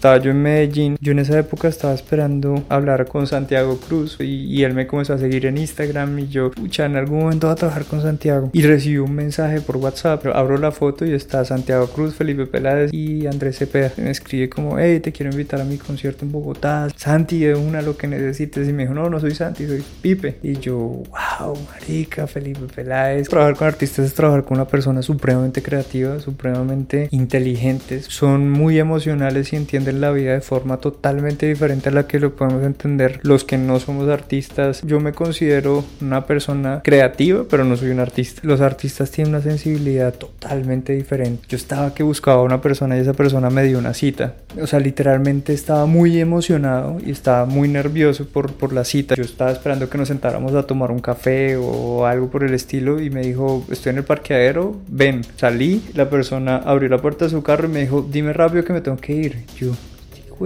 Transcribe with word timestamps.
estaba 0.00 0.16
yo 0.16 0.30
en 0.30 0.40
Medellín, 0.40 0.96
yo 0.98 1.12
en 1.12 1.18
esa 1.18 1.38
época 1.38 1.68
estaba 1.68 1.92
esperando 1.92 2.64
hablar 2.70 3.06
con 3.06 3.26
Santiago 3.26 3.78
Cruz 3.78 4.16
y, 4.18 4.64
él 4.64 4.72
me 4.72 4.86
comenzó 4.86 5.12
a 5.12 5.18
seguir 5.18 5.44
en 5.44 5.58
Instagram 5.58 6.18
y 6.20 6.28
yo, 6.28 6.50
pucha, 6.52 6.86
en 6.86 6.96
algún 6.96 7.18
momento 7.18 7.48
voy 7.48 7.52
a 7.52 7.56
trabajar 7.56 7.84
con 7.84 8.00
Santiago. 8.00 8.48
Y 8.54 8.62
recibí 8.62 8.96
un 8.96 9.14
mensaje 9.14 9.60
por 9.60 9.76
WhatsApp, 9.76 10.24
abro 10.32 10.56
la 10.56 10.70
foto 10.70 11.04
y 11.04 11.12
está 11.12 11.44
Santiago 11.44 11.86
Cruz, 11.88 12.14
Felipe 12.14 12.46
Peláez 12.46 12.94
y 12.94 13.26
Andrés 13.26 13.58
Cepeda. 13.58 13.92
Me 13.98 14.10
escribe 14.10 14.48
como, 14.48 14.78
hey, 14.78 15.00
te 15.00 15.12
quiero 15.12 15.32
invitar 15.32 15.60
a 15.60 15.64
mi 15.64 15.76
concierto 15.76 16.24
en 16.24 16.32
Bogotá. 16.32 16.88
Santi, 16.96 17.44
es 17.44 17.58
una 17.58 17.82
lo 17.82 17.98
que 17.98 18.06
necesites. 18.06 18.68
Y 18.68 18.72
me 18.72 18.84
dijo, 18.84 18.94
no, 18.94 19.10
no 19.10 19.20
soy 19.20 19.34
Santi, 19.34 19.66
soy 19.66 19.84
Pipe. 20.00 20.38
Y 20.42 20.54
yo, 20.60 20.78
wow, 20.78 21.58
marica, 21.70 22.26
Felipe 22.26 22.72
Peláez. 22.74 23.28
Trabajar 23.28 23.54
con 23.54 23.68
artistas 23.68 24.06
es 24.06 24.14
trabajar 24.14 24.44
con 24.44 24.56
una 24.56 24.66
persona 24.66 25.02
supremamente 25.02 25.62
creativa, 25.62 26.20
supremamente 26.20 27.08
inteligente. 27.10 28.00
Son 28.00 28.48
muy 28.48 28.78
emocionales 28.78 29.52
y 29.52 29.56
entienden 29.56 29.89
la 29.92 30.10
vida 30.10 30.32
de 30.32 30.40
forma 30.40 30.78
totalmente 30.78 31.46
diferente 31.46 31.88
a 31.88 31.92
la 31.92 32.06
que 32.06 32.20
lo 32.20 32.34
podemos 32.36 32.64
entender 32.64 33.20
los 33.22 33.44
que 33.44 33.58
no 33.58 33.80
somos 33.80 34.08
artistas. 34.08 34.82
Yo 34.82 35.00
me 35.00 35.12
considero 35.12 35.84
una 36.00 36.26
persona 36.26 36.80
creativa, 36.82 37.44
pero 37.48 37.64
no 37.64 37.76
soy 37.76 37.90
un 37.90 38.00
artista. 38.00 38.40
Los 38.44 38.60
artistas 38.60 39.10
tienen 39.10 39.34
una 39.34 39.42
sensibilidad 39.42 40.14
totalmente 40.14 40.92
diferente. 40.92 41.42
Yo 41.48 41.56
estaba 41.56 41.94
que 41.94 42.02
buscaba 42.02 42.40
a 42.40 42.44
una 42.44 42.60
persona 42.60 42.96
y 42.96 43.00
esa 43.00 43.12
persona 43.12 43.50
me 43.50 43.64
dio 43.64 43.78
una 43.78 43.94
cita. 43.94 44.34
O 44.60 44.66
sea, 44.66 44.80
literalmente 44.80 45.52
estaba 45.52 45.86
muy 45.86 46.18
emocionado 46.20 46.98
y 47.04 47.10
estaba 47.10 47.46
muy 47.46 47.68
nervioso 47.68 48.26
por, 48.26 48.52
por 48.52 48.72
la 48.72 48.84
cita. 48.84 49.14
Yo 49.14 49.22
estaba 49.22 49.50
esperando 49.50 49.88
que 49.88 49.98
nos 49.98 50.08
sentáramos 50.08 50.54
a 50.54 50.64
tomar 50.64 50.90
un 50.90 51.00
café 51.00 51.56
o 51.56 52.06
algo 52.06 52.30
por 52.30 52.44
el 52.44 52.54
estilo 52.54 53.00
y 53.00 53.10
me 53.10 53.22
dijo, 53.22 53.64
estoy 53.70 53.90
en 53.90 53.98
el 53.98 54.04
parqueadero, 54.04 54.76
ven, 54.88 55.22
salí. 55.36 55.82
La 55.94 56.10
persona 56.10 56.56
abrió 56.56 56.88
la 56.88 56.98
puerta 56.98 57.24
de 57.26 57.30
su 57.30 57.42
carro 57.42 57.68
y 57.68 57.72
me 57.72 57.80
dijo, 57.80 58.06
dime 58.10 58.32
rápido 58.32 58.64
que 58.64 58.72
me 58.72 58.80
tengo 58.80 58.96
que 58.96 59.12
ir. 59.12 59.44
Yo, 59.56 59.72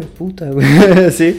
de 0.01 0.07
puta, 0.07 0.51
güey. 0.51 0.66
sí. 1.11 1.39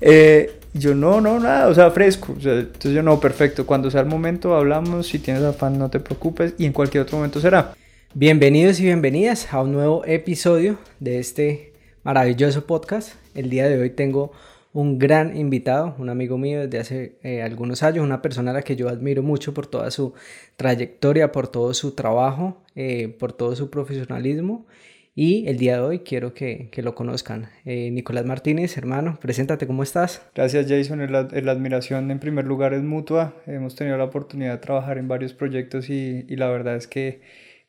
Eh, 0.00 0.50
yo 0.74 0.94
no, 0.94 1.20
no, 1.20 1.38
nada, 1.38 1.68
o 1.68 1.74
sea, 1.74 1.90
fresco. 1.90 2.34
entonces 2.34 2.92
yo 2.92 3.02
no, 3.02 3.20
perfecto. 3.20 3.64
Cuando 3.64 3.90
sea 3.90 4.00
el 4.00 4.06
momento 4.06 4.54
hablamos, 4.54 5.06
si 5.06 5.18
tienes 5.18 5.42
afán 5.42 5.78
no 5.78 5.88
te 5.88 6.00
preocupes 6.00 6.54
y 6.58 6.66
en 6.66 6.72
cualquier 6.72 7.04
otro 7.04 7.18
momento 7.18 7.40
será. 7.40 7.74
Bienvenidos 8.14 8.80
y 8.80 8.84
bienvenidas 8.84 9.52
a 9.52 9.62
un 9.62 9.72
nuevo 9.72 10.04
episodio 10.04 10.78
de 11.00 11.18
este 11.18 11.72
maravilloso 12.02 12.66
podcast. 12.66 13.12
El 13.34 13.50
día 13.50 13.68
de 13.68 13.78
hoy 13.78 13.90
tengo 13.90 14.32
un 14.72 14.98
gran 14.98 15.36
invitado, 15.36 15.94
un 15.98 16.10
amigo 16.10 16.36
mío 16.36 16.62
desde 16.62 16.78
hace 16.80 17.12
eh, 17.22 17.42
algunos 17.42 17.84
años, 17.84 18.04
una 18.04 18.20
persona 18.20 18.50
a 18.50 18.54
la 18.54 18.62
que 18.62 18.74
yo 18.74 18.88
admiro 18.88 19.22
mucho 19.22 19.54
por 19.54 19.68
toda 19.68 19.90
su 19.92 20.14
trayectoria, 20.56 21.30
por 21.30 21.46
todo 21.46 21.72
su 21.74 21.92
trabajo, 21.92 22.62
eh, 22.74 23.14
por 23.18 23.32
todo 23.32 23.54
su 23.54 23.70
profesionalismo. 23.70 24.66
Y 25.14 25.46
el 25.46 25.58
día 25.58 25.76
de 25.76 25.80
hoy 25.80 25.98
quiero 26.00 26.34
que, 26.34 26.68
que 26.72 26.82
lo 26.82 26.94
conozcan. 26.94 27.48
Eh, 27.64 27.90
Nicolás 27.92 28.24
Martínez, 28.24 28.76
hermano, 28.76 29.18
preséntate, 29.20 29.66
¿cómo 29.66 29.84
estás? 29.84 30.26
Gracias 30.34 30.66
Jason, 30.68 31.00
la, 31.12 31.28
la, 31.30 31.52
admiración 31.52 32.10
en 32.10 32.18
primer 32.18 32.46
lugar 32.46 32.74
es 32.74 32.82
mutua. 32.82 33.36
Hemos 33.46 33.76
tenido 33.76 33.96
la 33.96 34.04
oportunidad 34.04 34.54
de 34.54 34.58
trabajar 34.58 34.98
en 34.98 35.06
varios 35.06 35.32
proyectos 35.32 35.88
y, 35.88 36.24
y 36.28 36.36
la 36.36 36.48
verdad 36.48 36.76
es 36.76 36.88
que 36.88 37.20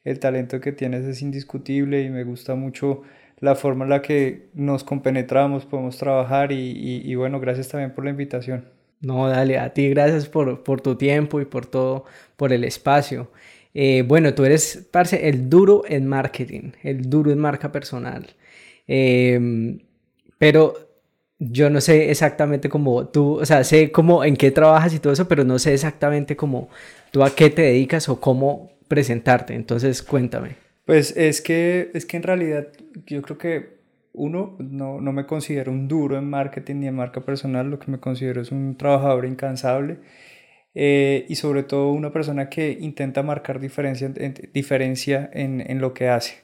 el 0.04 0.20
talento 0.20 0.60
que 0.60 0.72
tienes 0.72 1.04
es 1.06 1.22
indiscutible 1.22 2.02
y 2.02 2.10
me 2.10 2.24
gusta 2.24 2.56
mucho 2.56 3.04
la 3.40 3.56
forma 3.56 3.84
en 3.84 3.90
la 3.90 4.02
que 4.02 4.48
nos 4.54 4.84
compenetramos, 4.84 5.66
podemos 5.66 5.98
trabajar 5.98 6.52
y, 6.52 7.14
bueno, 7.16 7.40
gracias 7.40 7.68
también 7.68 7.94
por 7.94 8.06
la 8.06 8.12
invitación. 8.12 8.66
No, 9.02 9.28
dale, 9.28 9.59
a 9.59 9.74
ti 9.74 9.90
gracias 9.90 10.28
por, 10.28 10.64
por 10.64 10.82
tu 10.82 10.96
tiempo 10.96 11.42
y 11.42 11.46
por 11.46 11.66
todo, 11.66 12.06
por 12.38 12.54
el 12.54 12.64
espacio. 12.64 13.30
Eh, 13.78 14.04
bueno, 14.08 14.34
tú 14.34 14.45
eres, 14.45 14.88
parce, 14.90 15.28
el 15.28 15.50
duro 15.50 15.84
en 15.86 16.08
marketing, 16.08 16.72
el 16.81 17.09
duro 17.09 17.30
en 17.30 17.40
marca 17.40 17.73
personal. 17.73 18.26
Em, 18.88 19.80
pero 20.38 20.73
yo 21.40 21.70
no 21.70 21.81
sé 21.81 22.09
exactamente 22.09 22.70
cómo 22.70 23.09
tú, 23.09 23.42
o 23.42 23.46
sea, 23.46 23.66
sé 23.66 23.92
cómo, 23.92 24.23
en 24.23 24.38
qué 24.38 24.50
trabajas 24.52 24.94
y 24.94 25.00
todo 25.00 25.12
eso, 25.12 25.28
pero 25.28 25.44
no 25.44 25.59
sé 25.59 25.73
exactamente 25.73 26.38
cómo 26.38 26.70
tú 27.12 27.22
a 27.22 27.36
qué 27.36 27.50
te 27.50 27.64
dedicas 27.64 28.08
o 28.08 28.22
cómo 28.22 28.72
presentarte. 28.88 29.53
Entonces, 29.53 30.02
cuéntame. 30.02 30.56
Pues 30.86 31.16
es 31.18 31.42
que, 31.42 31.92
es 31.94 32.06
que 32.06 32.16
en 32.16 32.24
realidad 32.24 32.68
yo 33.06 33.22
creo 33.24 33.38
que 33.38 33.75
uno, 34.13 34.56
no, 34.59 35.02
no 35.02 35.12
me 35.12 35.25
considero 35.25 35.74
un 35.74 35.90
duro 35.90 36.18
en 36.18 36.30
marketing 36.30 36.75
ni 36.75 36.88
en 36.88 36.96
marca 36.96 37.19
personal, 37.19 37.69
lo 37.69 37.80
que 37.80 37.92
me 37.92 38.00
considero 38.00 38.42
es 38.42 38.53
un 38.53 38.78
trabajador 38.78 39.25
incansable 39.25 39.97
eh, 40.75 41.25
y 41.30 41.36
sobre 41.36 41.63
todo 41.63 41.91
una 41.91 42.12
persona 42.12 42.50
que 42.50 42.78
intenta 42.80 43.24
marcar 43.24 43.59
diferencia, 43.59 44.12
diferencia 44.53 45.30
en, 45.34 45.62
en 45.62 45.80
lo 45.80 45.94
que 45.94 46.09
hace. 46.09 46.36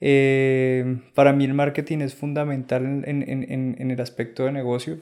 Eh, 0.00 0.98
para 1.14 1.32
mí 1.32 1.44
el 1.44 1.54
marketing 1.54 1.98
es 1.98 2.14
fundamental 2.14 2.84
en, 2.84 3.22
en, 3.28 3.76
en 3.78 3.90
el 3.90 4.00
aspecto 4.00 4.44
de 4.44 4.52
negocio. 4.52 4.98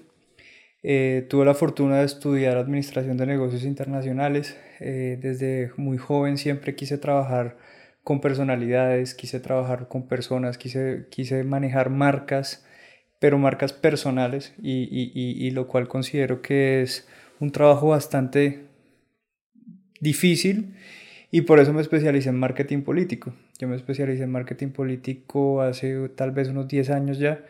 Eh, 0.82 1.26
tuve 1.30 1.44
la 1.44 1.54
fortuna 1.54 2.00
de 2.00 2.04
estudiar 2.04 2.56
administración 2.58 3.16
de 3.16 3.26
negocios 3.26 3.64
internacionales. 3.64 4.56
desde 4.80 5.70
muy 5.76 5.96
joven 5.96 6.36
siempre 6.36 6.74
quise 6.74 6.98
trabajar 6.98 7.56
con 8.04 8.20
personalidades, 8.20 9.14
quise 9.14 9.40
trabajar 9.40 9.88
con 9.88 10.08
personas, 10.08 10.58
quise, 10.58 11.06
quise 11.10 11.44
manejar 11.44 11.90
marcas, 11.90 12.66
pero 13.20 13.38
marcas 13.38 13.72
personales 13.72 14.54
y, 14.60 14.82
y, 14.90 15.12
y, 15.14 15.50
lo 15.52 15.68
cual 15.68 15.86
considero 15.88 16.42
que 16.42 16.82
es 16.82 17.06
un 17.42 17.50
trabajo 17.50 17.88
bastante 17.88 18.60
difícil 20.00 20.76
y 21.32 21.40
por 21.40 21.58
eso 21.58 21.72
me 21.72 21.80
especialicé 21.80 22.28
en 22.28 22.38
marketing 22.38 22.82
político. 22.82 23.34
Yo 23.58 23.66
me 23.66 23.74
especialicé 23.74 24.22
en 24.22 24.30
marketing 24.30 24.68
político 24.68 25.60
hace 25.60 26.08
tal 26.10 26.30
vez 26.30 26.48
unos 26.48 26.68
10 26.68 26.90
años 26.90 27.18
ya, 27.18 27.44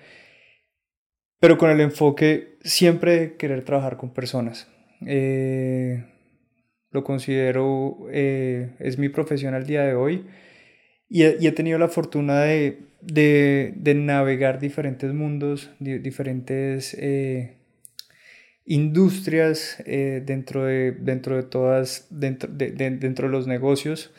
pero 1.38 1.58
con 1.58 1.68
el 1.68 1.80
enfoque 1.80 2.56
siempre 2.62 3.18
de 3.18 3.36
querer 3.36 3.64
trabajar 3.64 3.98
con 3.98 4.14
personas. 4.14 4.66
Eh, 5.06 6.02
lo 6.90 7.04
considero, 7.04 7.98
eh, 8.10 8.70
es 8.78 8.96
mi 8.96 9.10
profesión 9.10 9.52
al 9.52 9.66
día 9.66 9.82
de 9.82 9.94
hoy 9.94 10.24
y 11.10 11.24
he, 11.24 11.52
tenido 11.52 11.78
la 11.78 11.88
fortuna 11.88 12.40
de, 12.40 12.80
de, 13.02 13.74
de 13.76 13.94
navegar 13.94 14.58
diferentes 14.58 15.12
mundos, 15.12 15.70
diferentes 15.80 16.94
eh, 16.98 17.61
industrias 18.64 19.82
eh, 19.86 20.22
dentro, 20.24 20.64
de, 20.64 20.92
dentro 20.92 21.36
de 21.36 21.42
todas, 21.42 22.06
dentro 22.10 22.50
de, 22.52 22.70
dentro 22.70 23.28
de 23.28 23.32
los 23.32 23.46
negocios. 23.46 24.12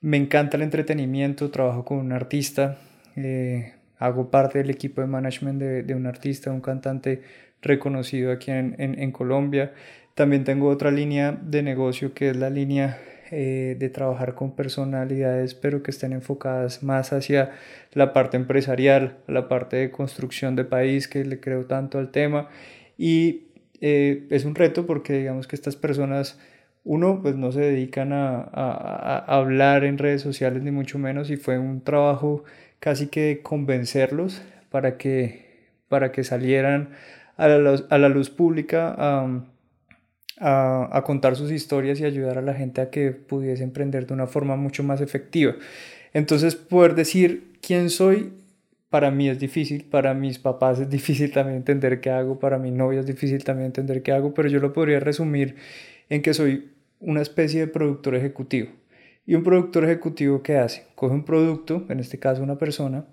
Me 0.00 0.16
encanta 0.16 0.56
el 0.56 0.62
entretenimiento, 0.62 1.50
trabajo 1.50 1.84
con 1.84 1.98
un 1.98 2.12
artista, 2.12 2.78
hago 3.98 4.30
parte 4.30 4.58
del 4.58 4.68
equipo 4.70 5.00
de 5.00 5.06
management 5.06 5.62
de, 5.62 5.94
un 5.94 6.06
artista, 6.06 6.50
un 6.50 6.60
cantante 6.60 7.22
reconocido 7.62 8.30
aquí 8.32 8.50
en, 8.50 8.74
en, 8.78 8.98
en 9.00 9.12
Colombia. 9.12 9.72
También 10.14 10.44
tengo 10.44 10.68
otra 10.68 10.90
línea 10.90 11.32
de 11.32 11.62
negocio 11.62 12.12
que 12.12 12.30
es 12.30 12.36
la 12.36 12.50
línea 12.50 12.98
eh, 13.30 13.74
de 13.78 13.88
trabajar 13.88 14.34
con 14.34 14.54
personalidades, 14.54 15.54
pero 15.54 15.82
que 15.82 15.90
estén 15.90 16.12
enfocadas 16.12 16.84
más 16.84 17.12
hacia 17.12 17.50
la 17.92 18.12
parte 18.12 18.36
empresarial, 18.36 19.16
la 19.26 19.48
parte 19.48 19.76
de 19.76 19.90
construcción 19.90 20.54
de 20.54 20.64
país, 20.64 21.08
que 21.08 21.24
le 21.24 21.40
creo 21.40 21.66
tanto 21.66 21.98
al 21.98 22.12
tema. 22.12 22.48
Y 22.96 23.48
eh, 23.80 24.26
es 24.30 24.44
un 24.44 24.54
reto 24.54 24.86
porque 24.86 25.18
digamos 25.18 25.46
que 25.46 25.56
estas 25.56 25.76
personas, 25.76 26.38
uno, 26.84 27.20
pues 27.22 27.36
no 27.36 27.52
se 27.52 27.60
dedican 27.60 28.12
a, 28.12 28.38
a, 28.40 29.18
a 29.18 29.36
hablar 29.36 29.84
en 29.84 29.98
redes 29.98 30.22
sociales, 30.22 30.62
ni 30.62 30.70
mucho 30.70 30.98
menos, 30.98 31.30
y 31.30 31.36
fue 31.36 31.58
un 31.58 31.82
trabajo 31.82 32.44
casi 32.80 33.06
que 33.06 33.40
convencerlos 33.42 34.42
para 34.70 34.98
que, 34.98 35.68
para 35.88 36.12
que 36.12 36.24
salieran 36.24 36.90
a 37.36 37.48
la, 37.48 37.82
a 37.88 37.98
la 37.98 38.08
luz 38.08 38.30
pública 38.30 38.94
a, 38.96 39.44
a, 40.38 41.02
contar 41.04 41.36
sus 41.36 41.50
historias 41.50 42.00
y 42.00 42.04
ayudar 42.04 42.38
a 42.38 42.42
la 42.42 42.54
gente 42.54 42.80
a 42.80 42.90
que 42.90 43.12
pudiese 43.12 43.62
emprender 43.62 44.06
de 44.06 44.14
una 44.14 44.26
forma 44.26 44.56
mucho 44.56 44.82
más 44.82 45.00
efectiva. 45.00 45.54
Entonces, 46.12 46.54
poder 46.54 46.94
decir 46.94 47.54
quién 47.60 47.90
soy, 47.90 48.32
para 48.94 49.10
mí 49.10 49.28
es 49.28 49.40
difícil, 49.40 49.86
para 49.86 50.14
mis 50.14 50.38
papás 50.38 50.78
es 50.78 50.88
difícil 50.88 51.32
también 51.32 51.56
entender 51.56 52.00
qué 52.00 52.10
hago, 52.10 52.38
para 52.38 52.60
mi 52.60 52.70
novia 52.70 53.00
es 53.00 53.06
difícil 53.06 53.42
también 53.42 53.66
entender 53.66 54.04
qué 54.04 54.12
hago, 54.12 54.34
pero 54.34 54.48
yo 54.48 54.60
lo 54.60 54.72
podría 54.72 55.00
resumir 55.00 55.56
en 56.08 56.22
que 56.22 56.32
soy 56.32 56.70
una 57.00 57.20
especie 57.20 57.58
de 57.58 57.66
productor 57.66 58.14
ejecutivo. 58.14 58.70
¿Y 59.26 59.34
un 59.34 59.42
productor 59.42 59.82
ejecutivo 59.82 60.44
qué 60.44 60.58
hace? 60.58 60.86
Coge 60.94 61.12
un 61.12 61.24
producto, 61.24 61.84
en 61.88 61.98
este 61.98 62.20
caso 62.20 62.44
una 62.44 62.56
persona, 62.56 63.04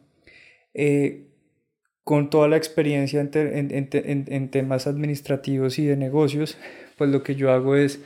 eh, 0.75 1.31
con 2.03 2.29
toda 2.29 2.47
la 2.47 2.57
experiencia 2.57 3.19
en, 3.19 4.49
temas 4.51 4.85
administrativos 4.85 5.79
y 5.79 5.87
de 5.87 5.97
negocios, 5.97 6.59
pues 6.95 7.09
lo 7.09 7.23
que 7.23 7.33
yo 7.33 7.51
hago 7.51 7.75
es 7.75 8.03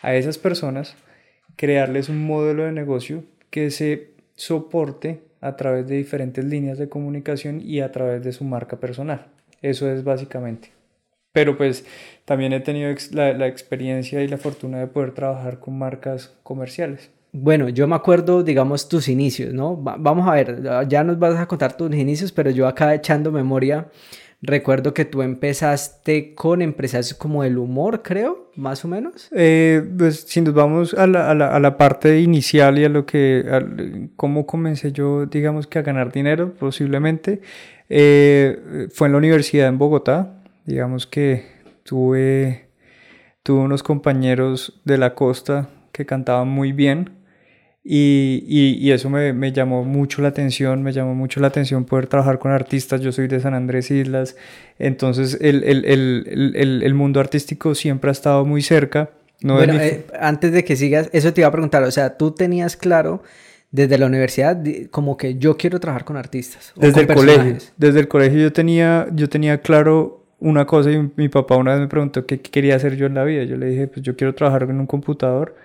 a 0.00 0.14
esas 0.14 0.38
personas 0.38 0.96
crearles 1.56 2.08
un 2.08 2.24
modelo 2.24 2.64
de 2.64 2.72
negocio 2.72 3.22
que 3.50 3.70
se 3.70 4.12
soporte 4.34 5.27
a 5.40 5.56
través 5.56 5.86
de 5.88 5.96
diferentes 5.96 6.44
líneas 6.44 6.78
de 6.78 6.88
comunicación 6.88 7.60
y 7.60 7.80
a 7.80 7.92
través 7.92 8.22
de 8.22 8.32
su 8.32 8.44
marca 8.44 8.78
personal. 8.78 9.26
Eso 9.62 9.90
es 9.90 10.04
básicamente. 10.04 10.70
Pero 11.32 11.56
pues 11.56 11.84
también 12.24 12.52
he 12.52 12.60
tenido 12.60 12.92
la, 13.12 13.46
experiencia 13.46 14.22
y 14.22 14.28
la 14.28 14.38
fortuna 14.38 14.78
de 14.78 14.86
poder 14.86 15.12
trabajar 15.12 15.60
con 15.60 15.78
marcas 15.78 16.34
comerciales. 16.42 17.10
Bueno, 17.32 17.68
yo 17.68 17.86
me 17.86 17.94
acuerdo, 17.94 18.42
digamos, 18.42 18.88
tus 18.88 19.08
inicios, 19.08 19.52
¿no? 19.52 19.76
vamos 19.76 20.26
a 20.26 20.32
ver, 20.32 20.62
ya 20.88 21.04
nos 21.04 21.18
vas 21.18 21.38
a 21.38 21.46
contar 21.46 21.76
tus 21.76 21.94
inicios, 21.94 22.32
pero 22.32 22.50
yo 22.50 22.66
acá 22.66 22.94
echando 22.94 23.30
memoria, 23.30 23.88
recuerdo 24.40 24.94
que 24.94 25.04
tú 25.04 25.22
empezaste 25.22 26.34
con 26.34 26.62
empresas 26.62 27.14
como 27.14 27.44
el 27.44 27.58
humor, 27.58 28.02
creo, 28.02 28.50
más 28.54 28.84
o 28.84 28.88
menos. 28.88 29.28
Eh, 29.32 29.82
pues 29.98 30.20
si 30.28 30.40
nos 30.40 30.54
vamos 30.54 30.94
a 30.94 31.06
la, 31.06 31.30
a, 31.30 31.34
la, 31.34 31.54
a 31.54 31.60
la, 31.60 31.76
parte 31.76 32.20
inicial 32.20 32.78
y 32.78 32.84
a 32.84 32.88
lo 32.88 33.04
que, 33.04 34.08
cómo 34.16 34.46
comencé 34.46 34.92
yo, 34.92 35.26
digamos 35.26 35.66
que 35.66 35.78
a 35.78 35.82
ganar 35.82 36.12
dinero, 36.12 36.54
posiblemente, 36.54 37.40
eh, 37.88 38.88
fue 38.92 39.08
en 39.08 39.12
la 39.12 39.18
universidad 39.18 39.68
en 39.68 39.78
Bogotá, 39.78 40.42
digamos 40.66 41.06
que 41.06 41.46
tuve, 41.82 42.68
tuve 43.42 43.60
unos 43.60 43.82
compañeros 43.82 44.80
de 44.84 44.98
la 44.98 45.14
costa 45.14 45.68
que 45.92 46.06
cantaban 46.06 46.48
muy 46.48 46.72
bien 46.72 47.17
y, 47.90 48.44
y, 48.46 48.92
eso 48.92 49.08
me, 49.08 49.32
me, 49.32 49.50
llamó 49.50 49.82
mucho 49.82 50.20
la 50.20 50.28
atención, 50.28 50.82
me 50.82 50.92
llamó 50.92 51.14
mucho 51.14 51.40
la 51.40 51.46
atención 51.46 51.86
poder 51.86 52.06
trabajar 52.06 52.38
con 52.38 52.52
artistas, 52.52 53.00
yo 53.00 53.12
soy 53.12 53.28
de 53.28 53.40
San 53.40 53.54
Andrés 53.54 53.90
Islas, 53.90 54.36
entonces 54.78 55.38
el, 55.40 55.64
el, 55.64 55.86
el, 55.86 56.82
el 56.82 56.94
mundo 56.94 57.18
artístico 57.18 57.74
siempre 57.74 58.10
ha 58.10 58.12
estado 58.12 58.44
muy 58.44 58.60
cerca. 58.60 59.08
No 59.40 59.54
bueno, 59.54 59.72
eh, 59.72 60.04
antes 60.20 60.52
de 60.52 60.64
que 60.64 60.76
sigas, 60.76 61.08
eso 61.14 61.32
te 61.32 61.40
iba 61.40 61.48
a 61.48 61.50
preguntar, 61.50 61.82
o 61.82 61.90
sea, 61.90 62.18
tú 62.18 62.32
tenías 62.32 62.76
claro 62.76 63.22
desde 63.70 63.96
la 63.96 64.04
universidad 64.04 64.62
como 64.90 65.16
que 65.16 65.38
yo 65.38 65.56
quiero 65.56 65.80
trabajar 65.80 66.04
con 66.04 66.18
artistas. 66.18 66.74
Desde 66.76 67.00
el 67.00 67.06
colegio, 67.06 67.56
desde 67.78 68.00
el 68.00 68.08
colegio 68.08 68.38
yo 68.38 68.52
tenía, 68.52 69.08
yo 69.14 69.30
tenía 69.30 69.62
claro 69.62 70.26
una 70.40 70.66
cosa 70.66 70.90
y 70.90 71.10
mi 71.16 71.30
papá 71.30 71.56
una 71.56 71.72
vez 71.72 71.80
me 71.80 71.88
preguntó 71.88 72.26
qué 72.26 72.38
quería 72.38 72.76
hacer 72.76 72.96
yo 72.96 73.06
en 73.06 73.14
la 73.14 73.24
vida. 73.24 73.44
Yo 73.44 73.56
le 73.56 73.64
dije, 73.64 73.86
pues 73.86 74.02
yo 74.02 74.14
quiero 74.14 74.34
trabajar 74.34 74.64
en 74.64 74.78
un 74.78 74.86
computador 74.86 75.56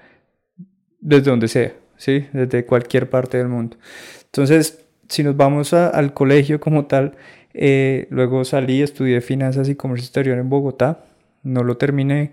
desde 1.01 1.29
donde 1.29 1.49
sea. 1.49 1.73
¿Sí? 2.03 2.27
Desde 2.33 2.65
cualquier 2.65 3.09
parte 3.09 3.37
del 3.37 3.47
mundo. 3.47 3.77
Entonces, 4.25 4.85
si 5.07 5.23
nos 5.23 5.37
vamos 5.37 5.73
al 5.73 6.13
colegio 6.13 6.59
como 6.59 6.85
tal, 6.85 7.15
eh, 7.53 8.07
luego 8.09 8.43
salí, 8.43 8.81
estudié 8.81 9.21
finanzas 9.21 9.69
y 9.69 9.75
comercio 9.75 10.05
exterior 10.05 10.37
en 10.37 10.49
Bogotá, 10.49 11.05
no 11.43 11.63
lo 11.63 11.77
terminé 11.77 12.31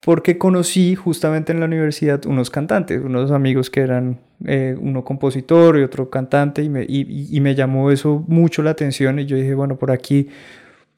porque 0.00 0.36
conocí 0.36 0.96
justamente 0.96 1.52
en 1.52 1.60
la 1.60 1.66
universidad 1.66 2.26
unos 2.26 2.50
cantantes, 2.50 3.00
unos 3.00 3.30
amigos 3.30 3.70
que 3.70 3.82
eran 3.82 4.18
eh, 4.44 4.76
uno 4.80 5.04
compositor 5.04 5.78
y 5.78 5.84
otro 5.84 6.10
cantante 6.10 6.64
y 6.64 6.68
me, 6.68 6.84
y 6.88 7.40
me 7.40 7.54
llamó 7.54 7.92
eso 7.92 8.24
mucho 8.26 8.64
la 8.64 8.70
atención 8.70 9.20
y 9.20 9.26
yo 9.26 9.36
dije, 9.36 9.54
bueno, 9.54 9.76
por 9.76 9.92
aquí 9.92 10.28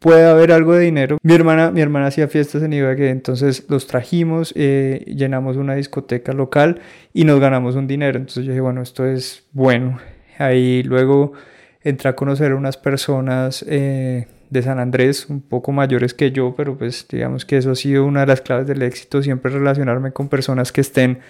puede 0.05 0.27
haber 0.27 0.53
algo 0.53 0.75
de 0.75 0.85
dinero. 0.85 1.17
Mi 1.23 1.35
hermana, 1.35 1.71
mi 1.71 1.81
hermana 1.81 2.09
hacía 2.09 2.29
fiestas 2.29 2.63
en 2.63 2.75
Ibagué, 2.75 3.09
entonces 3.09 3.65
los 3.71 3.87
trajimos, 3.87 4.53
eh, 4.55 5.03
llenamos 5.07 5.57
una 5.57 5.77
discoteca 5.77 6.35
local 6.35 6.83
y 7.15 7.25
nos 7.25 7.41
ganamos 7.41 7.75
un 7.75 7.87
dinero. 7.87 8.19
Entonces 8.19 8.45
yo 8.45 8.51
dije, 8.51 8.61
bueno, 8.61 8.83
esto 8.83 9.07
es 9.07 9.47
bueno. 9.53 9.99
Ahí 10.37 10.83
luego 10.83 11.33
entré 11.81 12.11
a 12.11 12.17
conocer 12.17 12.53
a 12.53 12.57
unas 12.57 12.77
personas 12.77 13.65
eh, 13.67 14.27
de 14.51 14.63
San 14.63 14.79
Andrés, 14.79 15.31
un 15.31 15.41
poco 15.41 15.73
mayores 15.73 16.13
que 16.13 16.33
yo, 16.33 16.55
pero 16.55 16.77
pues 16.77 17.07
digamos 17.09 17.47
que 17.47 17.57
eso 17.57 17.71
ha 17.71 17.75
sido 17.75 18.05
una 18.05 18.21
de 18.21 18.27
las 18.27 18.43
claves 18.43 18.67
del 18.67 18.83
éxito, 18.83 19.23
siempre 19.23 19.53
relacionarme 19.53 20.13
con 20.13 20.29
personas 20.29 20.71
que 20.71 20.83
estén 20.83 21.21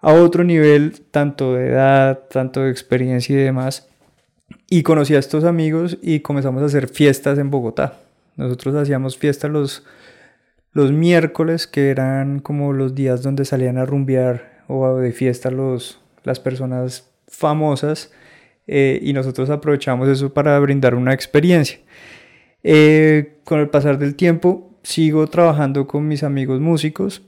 a 0.00 0.12
otro 0.12 0.44
nivel, 0.44 1.00
tanto 1.10 1.54
de 1.54 1.70
edad, 1.70 2.20
tanto 2.30 2.60
de 2.60 2.70
experiencia 2.70 3.34
y 3.34 3.42
demás 3.42 3.87
y 4.70 4.82
conocí 4.82 5.14
a 5.14 5.18
estos 5.18 5.44
amigos 5.44 5.98
y 6.02 6.20
comenzamos 6.20 6.62
a 6.62 6.66
hacer 6.66 6.88
fiestas 6.88 7.38
en 7.38 7.50
Bogotá. 7.50 8.00
Nosotros 8.36 8.74
hacíamos 8.74 9.16
fiestas 9.16 9.50
los, 9.50 9.84
los 10.72 10.92
miércoles, 10.92 11.66
que 11.66 11.90
eran 11.90 12.40
como 12.40 12.72
los 12.72 12.94
días 12.94 13.22
donde 13.22 13.44
salían 13.44 13.78
a 13.78 13.86
rumbear 13.86 14.62
o 14.68 14.96
de 14.96 15.12
fiesta 15.12 15.50
los, 15.50 16.00
las 16.22 16.38
personas 16.38 17.10
famosas. 17.26 18.12
Eh, 18.66 19.00
y 19.02 19.14
nosotros 19.14 19.48
aprovechamos 19.48 20.08
eso 20.08 20.34
para 20.34 20.58
brindar 20.58 20.94
una 20.94 21.14
experiencia. 21.14 21.78
Eh, 22.62 23.38
con 23.44 23.60
el 23.60 23.70
pasar 23.70 23.98
del 23.98 24.14
tiempo 24.14 24.74
sigo 24.82 25.26
trabajando 25.28 25.86
con 25.86 26.06
mis 26.06 26.22
amigos 26.22 26.60
músicos. 26.60 27.22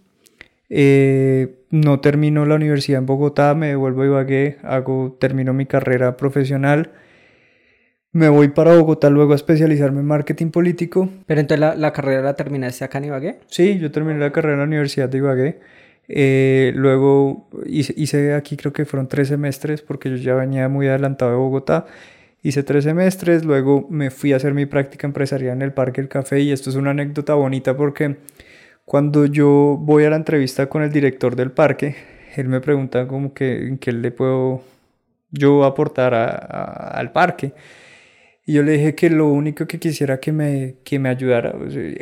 Eh, 0.68 1.56
no 1.70 2.00
termino 2.00 2.44
la 2.44 2.56
universidad 2.56 2.98
en 2.98 3.06
Bogotá, 3.06 3.54
me 3.54 3.68
devuelvo 3.68 4.02
a 4.02 4.06
Ibagué, 4.06 4.58
hago, 4.62 5.16
termino 5.18 5.52
mi 5.54 5.66
carrera 5.66 6.16
profesional 6.16 6.90
me 8.12 8.28
voy 8.28 8.48
para 8.48 8.74
Bogotá 8.76 9.08
luego 9.08 9.32
a 9.32 9.36
especializarme 9.36 10.00
en 10.00 10.06
marketing 10.06 10.50
político. 10.50 11.08
Pero 11.26 11.40
entonces 11.40 11.78
la, 11.78 11.92
carrera 11.92 12.22
la 12.22 12.34
terminaste 12.34 12.84
acá 12.84 12.98
en 12.98 13.04
Ibagué? 13.04 13.40
Sí, 13.46 13.78
yo 13.78 13.90
terminé 13.90 14.18
la 14.18 14.32
carrera 14.32 14.54
en 14.54 14.60
la 14.60 14.66
Universidad 14.66 15.08
de 15.08 15.18
Ibagué. 15.18 15.60
Eh, 16.08 16.72
luego 16.74 17.48
hice, 17.66 17.94
hice, 17.96 18.34
aquí 18.34 18.56
creo 18.56 18.72
que 18.72 18.84
fueron 18.84 19.06
tres 19.06 19.28
semestres 19.28 19.82
porque 19.82 20.10
yo 20.10 20.16
ya 20.16 20.34
venía 20.34 20.68
muy 20.68 20.88
adelantado 20.88 21.30
de 21.30 21.36
Bogotá. 21.36 21.86
Hice 22.42 22.62
tres 22.62 22.84
semestres, 22.84 23.44
luego 23.44 23.86
me 23.90 24.10
fui 24.10 24.32
a 24.32 24.36
hacer 24.36 24.54
mi 24.54 24.66
práctica 24.66 25.06
empresarial 25.06 25.56
en 25.56 25.62
el 25.62 25.72
Parque 25.72 26.00
del 26.00 26.08
Café 26.08 26.40
y 26.40 26.52
esto 26.52 26.70
es 26.70 26.76
una 26.76 26.90
anécdota 26.90 27.34
bonita 27.34 27.76
porque 27.76 28.16
cuando 28.86 29.26
yo 29.26 29.76
voy 29.78 30.04
a 30.04 30.10
la 30.10 30.16
entrevista 30.16 30.68
con 30.68 30.82
el 30.82 30.90
director 30.90 31.36
del 31.36 31.52
parque, 31.52 31.94
él 32.34 32.48
me 32.48 32.60
pregunta 32.60 33.06
como 33.06 33.34
que 33.34 33.68
en 33.68 33.78
qué 33.78 33.92
le 33.92 34.10
puedo 34.10 34.62
yo 35.30 35.64
aportar 35.64 36.14
al 36.14 37.12
parque. 37.12 37.52
Y 38.50 38.54
yo 38.54 38.64
le 38.64 38.72
dije 38.72 38.96
que 38.96 39.10
lo 39.10 39.28
único 39.28 39.68
que 39.68 39.78
quisiera 39.78 40.18
que 40.18 40.32
me, 40.32 40.74
que 40.82 40.98
me 40.98 41.08
ayudara, 41.08 41.54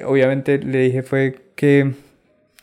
obviamente 0.07 0.57
le 0.57 0.79
dije 0.79 1.03
fue 1.03 1.37
que 1.55 1.93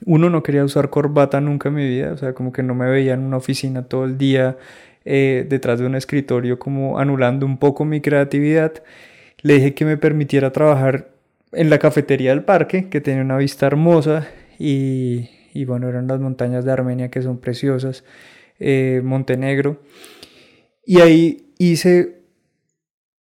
uno 0.07 0.31
no 0.31 0.41
quería 0.41 0.63
usar 0.63 0.89
corbata 0.89 1.39
nunca 1.39 1.69
en 1.69 1.75
mi 1.75 1.87
vida, 1.87 2.11
o 2.11 2.17
sea, 2.17 2.33
como 2.33 2.51
que 2.51 2.63
no 2.63 2.73
me 2.73 2.89
veía 2.89 3.13
en 3.13 3.19
una 3.19 3.37
oficina 3.37 3.83
todo 3.83 4.05
el 4.05 4.17
día 4.17 4.57
eh, 5.05 5.45
detrás 5.47 5.77
de 5.77 5.85
un 5.85 5.93
escritorio, 5.93 6.57
como 6.57 6.97
anulando 6.97 7.45
un 7.45 7.59
poco 7.59 7.85
mi 7.85 8.01
creatividad. 8.01 8.73
Le 9.43 9.53
dije 9.53 9.75
que 9.75 9.85
me 9.85 9.97
permitiera 9.97 10.51
trabajar 10.51 11.09
en 11.51 11.69
la 11.69 11.77
cafetería 11.77 12.31
del 12.31 12.41
parque, 12.41 12.89
que 12.89 13.01
tenía 13.01 13.21
una 13.21 13.37
vista 13.37 13.67
hermosa 13.67 14.27
y, 14.57 15.29
y 15.53 15.65
bueno, 15.65 15.87
eran 15.89 16.07
las 16.07 16.19
montañas 16.19 16.65
de 16.65 16.71
Armenia 16.71 17.11
que 17.11 17.21
son 17.21 17.37
preciosas, 17.37 18.03
eh, 18.59 19.01
Montenegro. 19.03 19.79
Y 20.87 21.01
ahí 21.01 21.51
hice 21.59 22.14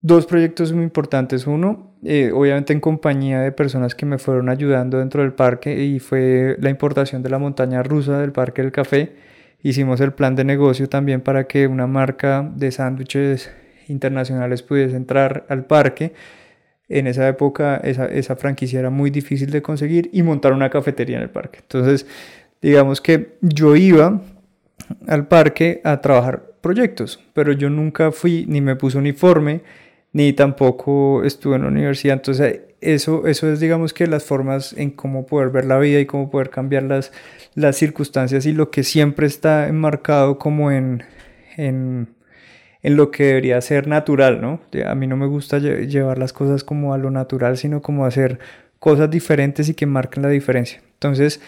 dos 0.04 0.26
proyectos 0.26 0.74
muy 0.74 0.84
importantes. 0.84 1.46
Uno, 1.46 1.94
eh, 2.04 2.30
obviamente 2.30 2.74
en 2.74 2.80
compañía 2.80 3.40
de 3.40 3.52
personas 3.52 3.94
que 3.94 4.04
me 4.04 4.18
fueron 4.18 4.50
ayudando 4.50 4.98
dentro 4.98 5.22
del 5.22 5.32
parque 5.32 5.82
y 5.82 5.98
fue 5.98 6.58
la 6.60 6.68
importación 6.68 7.22
de 7.22 7.30
la 7.30 7.38
montaña 7.38 7.82
rusa 7.82 8.18
del 8.18 8.30
Parque 8.30 8.60
del 8.60 8.70
Café. 8.70 9.12
Hicimos 9.62 10.02
el 10.02 10.12
plan 10.12 10.36
de 10.36 10.44
negocio 10.44 10.90
también 10.90 11.22
para 11.22 11.44
que 11.44 11.66
una 11.66 11.86
marca 11.86 12.46
de 12.54 12.70
sándwiches 12.70 13.50
internacionales 13.88 14.62
pudiese 14.62 14.94
entrar 14.94 15.46
al 15.48 15.64
parque. 15.64 16.12
En 16.90 17.06
esa 17.06 17.26
época 17.26 17.78
esa, 17.78 18.04
esa 18.04 18.36
franquicia 18.36 18.80
era 18.80 18.90
muy 18.90 19.08
difícil 19.08 19.50
de 19.50 19.62
conseguir 19.62 20.10
y 20.12 20.22
montar 20.22 20.52
una 20.52 20.68
cafetería 20.68 21.16
en 21.16 21.22
el 21.22 21.30
parque. 21.30 21.60
Entonces, 21.62 22.06
digamos 22.60 23.00
que 23.00 23.38
yo 23.40 23.74
iba 23.74 24.20
al 25.08 25.28
parque 25.28 25.80
a 25.82 26.02
trabajar 26.02 26.42
proyectos, 26.60 27.20
pero 27.32 27.52
yo 27.52 27.70
nunca 27.70 28.12
fui 28.12 28.44
ni 28.46 28.60
me 28.60 28.76
puse 28.76 28.98
uniforme 28.98 29.62
ni 30.14 30.32
tampoco 30.32 31.24
estuve 31.24 31.56
en 31.56 31.62
la 31.62 31.68
universidad. 31.68 32.14
Entonces, 32.14 32.60
eso, 32.80 33.26
eso 33.26 33.52
es, 33.52 33.58
digamos 33.60 33.92
que 33.92 34.06
las 34.06 34.24
formas 34.24 34.72
en 34.72 34.90
cómo 34.90 35.26
poder 35.26 35.50
ver 35.50 35.64
la 35.66 35.76
vida 35.78 35.98
y 35.98 36.06
cómo 36.06 36.30
poder 36.30 36.50
cambiar 36.50 36.84
las, 36.84 37.12
las 37.54 37.76
circunstancias 37.76 38.46
y 38.46 38.52
lo 38.52 38.70
que 38.70 38.84
siempre 38.84 39.26
está 39.26 39.66
enmarcado 39.66 40.38
como 40.38 40.70
en, 40.70 41.02
en, 41.56 42.14
en 42.82 42.96
lo 42.96 43.10
que 43.10 43.24
debería 43.24 43.60
ser 43.60 43.88
natural, 43.88 44.40
¿no? 44.40 44.60
A 44.86 44.94
mí 44.94 45.08
no 45.08 45.16
me 45.16 45.26
gusta 45.26 45.58
llevar 45.58 46.16
las 46.16 46.32
cosas 46.32 46.62
como 46.62 46.94
a 46.94 46.98
lo 46.98 47.10
natural, 47.10 47.58
sino 47.58 47.82
como 47.82 48.06
hacer 48.06 48.38
cosas 48.78 49.10
diferentes 49.10 49.68
y 49.68 49.74
que 49.74 49.86
marquen 49.86 50.22
la 50.22 50.28
diferencia. 50.28 50.80
Entonces, 50.92 51.40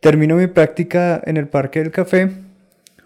termino 0.00 0.34
mi 0.34 0.48
práctica 0.48 1.22
en 1.24 1.36
el 1.36 1.46
Parque 1.46 1.78
del 1.78 1.92
Café, 1.92 2.30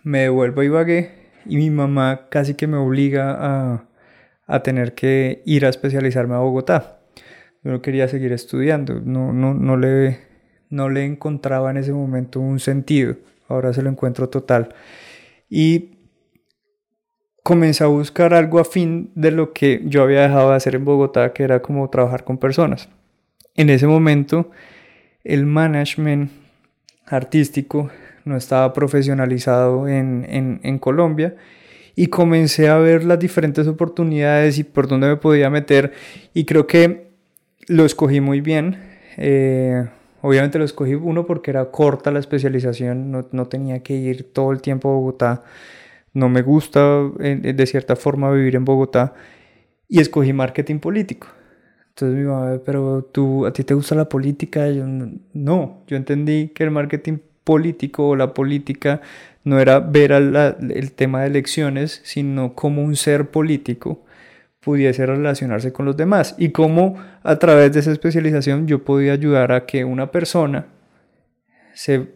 me 0.04 0.20
devuelvo 0.20 0.62
a 0.62 0.64
Ibagué 0.64 1.10
y 1.44 1.58
mi 1.58 1.68
mamá 1.68 2.28
casi 2.30 2.54
que 2.54 2.66
me 2.66 2.78
obliga 2.78 3.36
a 3.38 3.89
a 4.50 4.64
tener 4.64 4.94
que 4.94 5.42
ir 5.46 5.64
a 5.64 5.68
especializarme 5.68 6.34
a 6.34 6.38
Bogotá. 6.38 6.98
Yo 7.62 7.70
no 7.70 7.80
quería 7.80 8.08
seguir 8.08 8.32
estudiando, 8.32 9.00
no, 9.00 9.32
no, 9.32 9.54
no, 9.54 9.76
le, 9.76 10.18
no 10.70 10.88
le 10.88 11.04
encontraba 11.04 11.70
en 11.70 11.76
ese 11.76 11.92
momento 11.92 12.40
un 12.40 12.58
sentido, 12.58 13.16
ahora 13.48 13.72
se 13.72 13.82
lo 13.82 13.90
encuentro 13.90 14.28
total. 14.28 14.74
Y 15.48 15.98
comencé 17.44 17.84
a 17.84 17.86
buscar 17.86 18.34
algo 18.34 18.58
afín 18.58 19.12
de 19.14 19.30
lo 19.30 19.52
que 19.52 19.82
yo 19.84 20.02
había 20.02 20.22
dejado 20.22 20.50
de 20.50 20.56
hacer 20.56 20.74
en 20.74 20.84
Bogotá, 20.84 21.32
que 21.32 21.44
era 21.44 21.62
como 21.62 21.88
trabajar 21.88 22.24
con 22.24 22.38
personas. 22.38 22.88
En 23.54 23.70
ese 23.70 23.86
momento, 23.86 24.50
el 25.22 25.46
management 25.46 26.30
artístico 27.06 27.90
no 28.24 28.36
estaba 28.36 28.72
profesionalizado 28.72 29.86
en, 29.86 30.26
en, 30.28 30.60
en 30.64 30.78
Colombia 30.78 31.36
y 31.96 32.06
comencé 32.08 32.68
a 32.68 32.78
ver 32.78 33.04
las 33.04 33.18
diferentes 33.18 33.66
oportunidades 33.66 34.58
y 34.58 34.64
por 34.64 34.88
dónde 34.88 35.08
me 35.08 35.16
podía 35.16 35.50
meter 35.50 35.92
y 36.34 36.44
creo 36.44 36.66
que 36.66 37.10
lo 37.66 37.84
escogí 37.84 38.20
muy 38.20 38.40
bien. 38.40 38.78
Eh, 39.16 39.86
Obviamente 40.22 40.58
lo 40.58 40.64
escogí 40.64 40.94
uno 40.94 41.24
porque 41.24 41.50
era 41.50 41.70
corta 41.70 42.10
la 42.10 42.18
especialización, 42.18 43.10
no, 43.10 43.26
no 43.32 43.46
tenía 43.46 43.82
que 43.82 43.94
ir 43.94 44.32
todo 44.32 44.52
el 44.52 44.60
tiempo 44.60 44.90
a 44.90 44.92
Bogotá. 44.92 45.44
No 46.12 46.28
me 46.28 46.42
gusta 46.42 46.80
de 47.18 47.66
cierta 47.66 47.96
forma 47.96 48.30
vivir 48.30 48.56
en 48.56 48.64
Bogotá 48.64 49.14
y 49.88 50.00
escogí 50.00 50.32
marketing 50.32 50.78
político. 50.78 51.28
Entonces 51.90 52.18
mi 52.18 52.24
mamá, 52.24 52.60
pero 52.64 53.02
tú, 53.04 53.46
¿a 53.46 53.52
ti 53.52 53.64
te 53.64 53.74
gusta 53.74 53.94
la 53.94 54.08
política? 54.08 54.68
yo, 54.70 54.84
no, 54.86 55.84
yo 55.86 55.96
entendí 55.96 56.48
que 56.48 56.64
el 56.64 56.70
marketing 56.70 57.18
político 57.44 58.08
o 58.10 58.16
la 58.16 58.34
política 58.34 59.00
no 59.44 59.58
era 59.58 59.80
ver 59.80 60.12
el 60.12 60.92
tema 60.92 61.22
de 61.22 61.28
elecciones, 61.28 62.00
sino 62.04 62.54
como 62.54 62.82
un 62.82 62.96
ser 62.96 63.30
político 63.30 64.04
pudiese 64.60 65.06
relacionarse 65.06 65.72
con 65.72 65.86
los 65.86 65.96
demás 65.96 66.34
y 66.38 66.50
cómo 66.50 66.96
a 67.22 67.36
través 67.36 67.72
de 67.72 67.80
esa 67.80 67.92
especialización 67.92 68.66
yo 68.66 68.84
podía 68.84 69.12
ayudar 69.12 69.52
a 69.52 69.66
que 69.66 69.84
una 69.84 70.10
persona, 70.10 70.66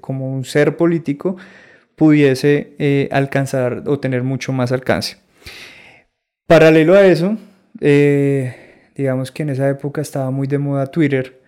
como 0.01 0.33
un 0.33 0.45
ser 0.45 0.77
político, 0.77 1.37
pudiese 1.97 2.75
eh, 2.79 3.09
alcanzar 3.11 3.85
o 3.87 3.99
tener 3.99 4.23
mucho 4.23 4.53
más 4.53 4.73
alcance. 4.73 5.17
Paralelo 6.47 6.95
a 6.95 7.07
eso, 7.07 7.39
eh, 7.81 8.91
digamos 8.95 9.33
que 9.33 9.45
en 9.45 9.51
esa 9.51 9.69
época 9.69 10.03
estaba 10.03 10.31
muy 10.31 10.47
de 10.47 10.59
moda 10.59 10.89
Twitter 10.89 11.41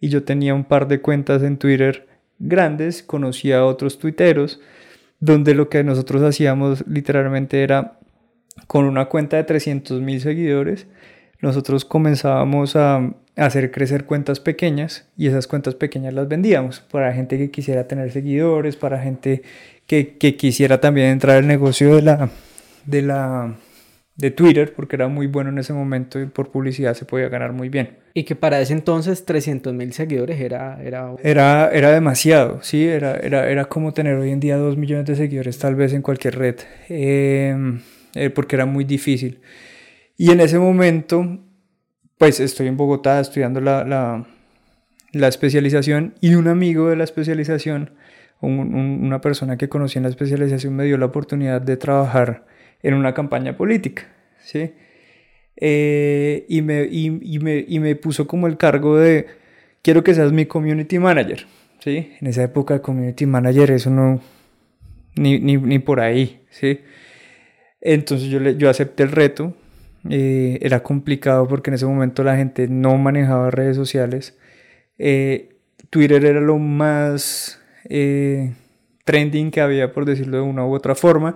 y 0.00 0.08
yo 0.08 0.24
tenía 0.24 0.54
un 0.54 0.64
par 0.64 0.88
de 0.88 1.00
cuentas 1.00 1.42
en 1.42 1.58
Twitter 1.58 2.08
grandes, 2.40 3.02
conocía 3.02 3.58
a 3.58 3.66
otros 3.66 3.98
tuiteros, 3.98 4.60
donde 5.20 5.54
lo 5.54 5.68
que 5.68 5.84
nosotros 5.84 6.22
hacíamos 6.22 6.84
literalmente 6.86 7.62
era 7.62 7.98
con 8.66 8.84
una 8.84 9.06
cuenta 9.06 9.36
de 9.36 9.44
300 9.44 10.00
mil 10.00 10.20
seguidores, 10.20 10.86
nosotros 11.40 11.84
comenzábamos 11.84 12.76
a 12.76 13.14
hacer 13.36 13.70
crecer 13.70 14.04
cuentas 14.04 14.40
pequeñas 14.40 15.08
y 15.16 15.28
esas 15.28 15.46
cuentas 15.46 15.74
pequeñas 15.74 16.12
las 16.12 16.28
vendíamos 16.28 16.80
para 16.80 17.12
gente 17.12 17.38
que 17.38 17.50
quisiera 17.50 17.86
tener 17.86 18.10
seguidores, 18.12 18.76
para 18.76 19.00
gente 19.00 19.42
que, 19.86 20.36
quisiera 20.36 20.80
también 20.80 21.08
entrar 21.08 21.38
al 21.38 21.46
negocio 21.46 21.96
de 21.96 22.02
la, 22.02 22.30
de 22.86 23.02
la 23.02 23.56
de 24.20 24.30
Twitter, 24.30 24.74
porque 24.74 24.96
era 24.96 25.08
muy 25.08 25.26
bueno 25.26 25.48
en 25.48 25.58
ese 25.58 25.72
momento 25.72 26.20
y 26.20 26.26
por 26.26 26.50
publicidad 26.50 26.92
se 26.92 27.06
podía 27.06 27.30
ganar 27.30 27.54
muy 27.54 27.70
bien. 27.70 27.96
Y 28.12 28.24
que 28.24 28.36
para 28.36 28.60
ese 28.60 28.74
entonces 28.74 29.24
300 29.24 29.72
mil 29.72 29.94
seguidores 29.94 30.38
era, 30.38 30.78
era... 30.82 31.14
Era, 31.22 31.70
era 31.72 31.90
demasiado, 31.90 32.58
sí, 32.62 32.86
era, 32.86 33.16
era, 33.16 33.48
era 33.48 33.64
como 33.64 33.94
tener 33.94 34.16
hoy 34.16 34.30
en 34.30 34.38
día 34.38 34.58
2 34.58 34.76
millones 34.76 35.06
de 35.06 35.16
seguidores 35.16 35.58
tal 35.58 35.74
vez 35.74 35.94
en 35.94 36.02
cualquier 36.02 36.36
red, 36.38 36.56
em, 36.90 37.80
eh, 38.14 38.28
porque 38.28 38.56
era 38.56 38.66
muy 38.66 38.84
difícil. 38.84 39.40
Y 40.18 40.30
en 40.30 40.40
ese 40.40 40.58
momento, 40.58 41.38
pues 42.18 42.40
estoy 42.40 42.66
en 42.66 42.76
Bogotá 42.76 43.20
estudiando 43.20 43.62
la, 43.62 43.84
la, 43.84 44.26
la 45.12 45.28
especialización 45.28 46.12
y 46.20 46.34
un 46.34 46.46
amigo 46.46 46.90
de 46.90 46.96
la 46.96 47.04
especialización, 47.04 47.92
una 48.42 49.20
persona 49.22 49.56
que 49.56 49.70
conocí 49.70 49.98
en 49.98 50.04
la 50.04 50.10
especialización 50.10 50.74
me 50.74 50.84
dio 50.84 50.98
la 50.98 51.06
oportunidad 51.06 51.60
de 51.60 51.76
trabajar 51.76 52.44
en 52.82 52.94
una 52.94 53.14
campaña 53.14 53.56
política, 53.56 54.08
¿sí? 54.42 54.72
Eh, 55.56 56.46
y, 56.48 56.62
me, 56.62 56.84
y, 56.84 57.10
me, 57.10 57.64
y, 57.66 57.80
me, 57.80 57.94
puso 57.94 58.26
como 58.26 58.46
el 58.46 58.56
cargo 58.56 58.96
de, 58.96 59.26
quiero 59.82 60.02
que 60.02 60.14
seas 60.14 60.32
mi 60.32 60.46
community 60.46 60.98
manager, 60.98 61.46
¿sí? 61.80 62.12
En 62.20 62.26
esa 62.28 62.42
época 62.42 62.80
community 62.80 63.26
manager 63.26 63.70
eso 63.70 63.90
no, 63.90 64.20
ni, 65.16 65.38
ni, 65.38 65.58
ni 65.58 65.78
por 65.78 66.00
ahí, 66.00 66.40
¿sí? 66.50 66.80
Entonces 67.82 68.28
yo, 68.28 68.40
le, 68.40 68.56
yo 68.56 68.70
acepté 68.70 69.02
el 69.02 69.12
reto, 69.12 69.54
eh, 70.08 70.58
era 70.62 70.82
complicado 70.82 71.46
porque 71.46 71.68
en 71.68 71.74
ese 71.74 71.84
momento 71.84 72.24
la 72.24 72.36
gente 72.36 72.66
no 72.68 72.96
manejaba 72.96 73.50
redes 73.50 73.76
sociales, 73.76 74.38
eh, 74.96 75.56
Twitter 75.90 76.24
era 76.24 76.40
lo 76.40 76.58
más 76.58 77.58
trending 79.04 79.50
que 79.50 79.60
había, 79.60 79.92
por 79.92 80.04
decirlo 80.04 80.36
de 80.36 80.42
una 80.44 80.64
u 80.64 80.72
otra 80.74 80.94
forma, 80.94 81.34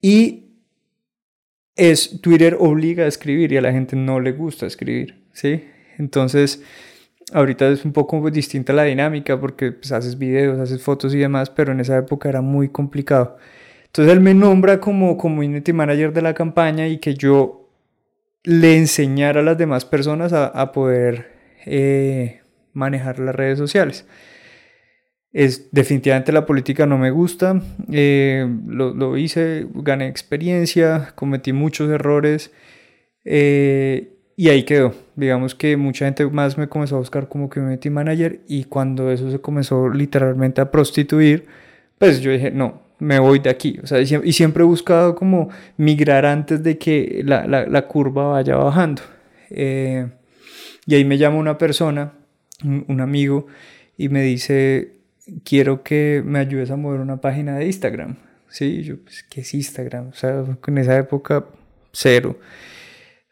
y 0.00 0.41
es 1.76 2.20
Twitter 2.20 2.56
obliga 2.58 3.04
a 3.04 3.08
escribir 3.08 3.52
y 3.52 3.56
a 3.56 3.60
la 3.60 3.72
gente 3.72 3.96
no 3.96 4.20
le 4.20 4.32
gusta 4.32 4.66
escribir, 4.66 5.22
¿sí? 5.32 5.64
Entonces, 5.98 6.62
ahorita 7.32 7.68
es 7.68 7.84
un 7.84 7.92
poco 7.92 8.30
distinta 8.30 8.72
la 8.72 8.84
dinámica 8.84 9.38
porque 9.40 9.72
pues, 9.72 9.92
haces 9.92 10.18
videos, 10.18 10.58
haces 10.58 10.82
fotos 10.82 11.14
y 11.14 11.18
demás, 11.18 11.50
pero 11.50 11.72
en 11.72 11.80
esa 11.80 11.98
época 11.98 12.28
era 12.28 12.40
muy 12.40 12.68
complicado. 12.68 13.36
Entonces 13.86 14.12
él 14.12 14.20
me 14.20 14.34
nombra 14.34 14.80
como 14.80 15.18
community 15.18 15.72
manager 15.72 16.12
de 16.12 16.22
la 16.22 16.34
campaña 16.34 16.88
y 16.88 16.98
que 16.98 17.14
yo 17.14 17.68
le 18.42 18.76
enseñara 18.76 19.40
a 19.40 19.42
las 19.44 19.58
demás 19.58 19.84
personas 19.84 20.32
a, 20.32 20.72
poder 20.72 21.30
eh, 21.66 22.40
manejar 22.72 23.18
las 23.18 23.34
redes 23.34 23.58
sociales. 23.58 24.06
Es, 25.32 25.70
definitivamente 25.72 26.30
la 26.30 26.44
política 26.44 26.84
no 26.84 26.98
me 26.98 27.10
gusta, 27.10 27.62
eh, 27.90 28.46
lo, 28.66 29.16
hice, 29.16 29.66
gané 29.72 30.08
experiencia, 30.08 31.12
cometí 31.14 31.54
muchos 31.54 31.90
errores 31.90 32.52
eh, 33.24 34.12
y 34.36 34.50
ahí 34.50 34.64
quedó. 34.64 34.94
Digamos 35.16 35.54
que 35.54 35.78
mucha 35.78 36.04
gente 36.04 36.26
más 36.26 36.58
me 36.58 36.68
comenzó 36.68 36.96
a 36.96 36.98
buscar 36.98 37.28
como 37.28 37.48
community 37.48 37.88
manager 37.88 38.40
y 38.46 38.64
cuando 38.64 39.10
eso 39.10 39.30
se 39.30 39.38
comenzó 39.40 39.88
literalmente 39.88 40.60
a 40.60 40.70
prostituir, 40.70 41.46
pues 41.98 42.20
yo 42.20 42.30
dije, 42.30 42.50
no, 42.50 42.82
me 42.98 43.18
voy 43.18 43.38
de 43.38 43.48
aquí. 43.48 43.78
O 43.82 43.86
sea, 43.86 44.00
y 44.00 44.32
siempre 44.32 44.62
he 44.62 44.66
buscado 44.66 45.14
como 45.14 45.48
migrar 45.78 46.26
antes 46.26 46.62
de 46.62 46.76
que 46.76 47.22
la, 47.24 47.46
la, 47.46 47.86
curva 47.86 48.28
vaya 48.28 48.56
bajando. 48.56 49.02
Eh, 49.50 50.08
y 50.86 50.94
ahí 50.94 51.04
me 51.04 51.16
llama 51.18 51.36
una 51.38 51.58
persona, 51.58 52.12
un 52.62 53.00
amigo, 53.00 53.46
y 53.96 54.08
me 54.08 54.22
dice, 54.22 55.01
quiero 55.44 55.82
que 55.82 56.22
me 56.24 56.38
ayudes 56.38 56.70
a 56.70 56.76
mover 56.76 57.00
una 57.00 57.20
página 57.20 57.56
de 57.56 57.66
Instagram. 57.66 58.16
Sí, 58.48 58.82
yo, 58.82 58.98
pues, 59.02 59.24
¿qué 59.24 59.40
es 59.42 59.54
Instagram? 59.54 60.08
O 60.08 60.14
sea, 60.14 60.44
en 60.66 60.78
esa 60.78 60.96
época, 60.98 61.46
cero. 61.92 62.38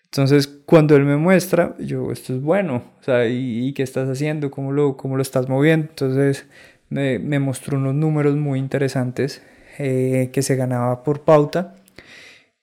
Entonces, 0.05 0.49
cuando 0.49 0.97
él 0.97 1.05
me 1.05 1.17
muestra, 1.17 1.77
yo, 1.79 2.11
esto 2.11 2.35
es 2.35 2.43
bueno, 2.43 2.83
o 3.01 3.05
sea, 3.05 3.29
¿y, 3.29 3.73
qué 3.75 3.83
estás 3.83 4.09
haciendo? 4.09 4.51
¿Cómo 4.51 4.73
lo, 4.73 4.97
cómo 4.97 5.17
lo 5.17 5.23
estás 5.23 5.49
moviendo? 5.49 5.87
Entonces, 5.91 6.47
me, 6.89 7.19
me 7.19 7.39
mostró 7.39 7.79
unos 7.79 7.95
números 7.95 8.35
muy 8.37 8.59
interesantes 8.59 9.43
eh, 9.79 10.31
que 10.33 10.43
se 10.43 10.57
ganaba 10.57 11.05
por 11.05 11.23
pauta 11.23 11.77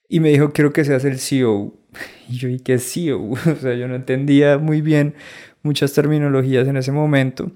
y 0.10 0.19
me 0.19 0.29
dijo, 0.29 0.51
quiero 0.51 0.74
que 0.74 0.86
seas 0.86 1.05
el 1.05 1.19
CEO. 1.19 1.74
Y 2.29 2.38
yo, 2.38 2.50
¿y 2.50 2.60
qué 2.60 2.75
es 2.75 2.93
CEO? 2.93 3.31
O 3.31 3.55
sea, 3.55 3.74
yo 3.75 3.88
no 3.88 3.96
entendía 3.96 4.57
muy 4.57 4.81
bien 4.81 5.15
muchas 5.63 5.93
terminologías 5.93 6.67
en 6.67 6.77
ese 6.77 6.91
momento. 6.91 7.51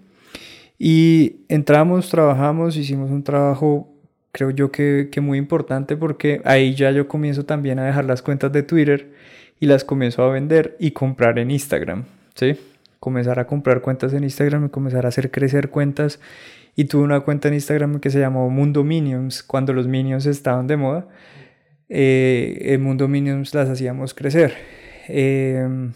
Y 0.84 1.44
entramos, 1.48 2.10
trabajamos, 2.10 2.76
hicimos 2.76 3.12
un 3.12 3.24
trabajo, 3.24 3.94
creo 4.32 4.50
yo 4.50 4.72
que, 4.72 5.10
que, 5.12 5.22
muy 5.22 5.38
importante 5.38 5.96
porque 5.96 6.42
ahí 6.44 6.74
ya 6.74 6.90
yo 6.90 7.08
comienzo 7.08 7.46
también 7.46 7.78
a 7.78 7.86
dejar 7.86 8.06
las 8.06 8.24
cuentas 8.24 8.52
de 8.52 8.64
Twitter 8.64 9.12
y 9.60 9.68
las 9.68 9.84
comienzo 9.84 10.24
a 10.24 10.32
vender 10.32 10.76
y 10.80 10.90
comprar 10.90 11.38
en 11.38 11.52
Instagram, 11.52 12.06
¿sí? 12.34 12.58
Comenzar 13.00 13.38
a 13.38 13.46
comprar 13.46 13.82
cuentas 13.82 14.12
en 14.14 14.24
Instagram 14.24 14.66
y 14.66 14.70
comenzar 14.70 15.06
a 15.06 15.10
hacer 15.10 15.30
crecer 15.30 15.70
cuentas. 15.70 16.20
Y 16.76 16.86
tuve 16.86 17.04
una 17.04 17.20
cuenta 17.20 17.50
en 17.50 17.54
Instagram 17.54 18.00
que 18.00 18.10
se 18.10 18.20
llamó 18.20 18.50
Mundo 18.50 18.84
Minions, 18.84 19.44
cuando 19.44 19.74
los 19.74 19.88
Minions 19.88 20.26
estaban 20.26 20.66
de 20.66 20.78
moda. 20.78 21.08
Eh, 21.90 22.58
en 22.74 22.82
Mundo 22.82 23.08
Minions 23.08 23.54
las 23.54 23.70
hacíamos 23.70 24.16
crecer. 24.16 24.56
Eh, 25.10 25.92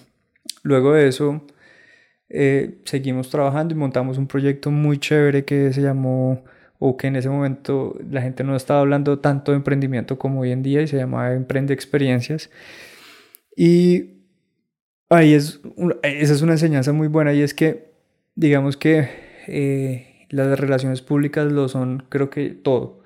luego 0.62 0.94
de 0.94 1.08
eso 1.08 1.42
eh, 2.30 2.82
seguimos 2.86 3.30
trabajando 3.30 3.74
y 3.74 3.78
montamos 3.78 4.18
un 4.18 4.28
proyecto 4.28 4.72
muy 4.72 4.98
chévere 4.98 5.46
que 5.46 5.74
se 5.74 5.82
llamó, 5.82 6.44
o 6.80 6.98
que 6.98 7.08
en 7.08 7.16
ese 7.16 7.30
momento 7.30 7.98
la 8.10 8.22
gente 8.22 8.44
no 8.44 8.56
estaba 8.56 8.82
hablando 8.82 9.20
tanto 9.20 9.52
de 9.52 9.58
emprendimiento 9.58 10.18
como 10.18 10.42
hoy 10.42 10.52
en 10.52 10.64
día 10.64 10.82
y 10.82 10.88
se 10.88 10.98
llamaba 10.98 11.34
Emprende 11.34 11.74
Experiencias. 11.74 12.50
Y 13.56 14.16
ahí 15.10 15.34
es, 15.34 15.62
esa 16.04 16.34
es 16.34 16.42
una 16.42 16.54
enseñanza 16.54 16.94
muy 16.94 17.08
buena 17.08 17.34
y 17.34 17.42
es 17.42 17.54
que, 17.54 17.94
digamos 18.36 18.78
que 18.78 19.10
eh, 19.48 20.28
las 20.30 20.60
relaciones 20.60 21.02
públicas 21.02 21.52
lo 21.52 21.68
son, 21.70 22.06
creo 22.10 22.30
que 22.30 22.50
todo 22.50 23.05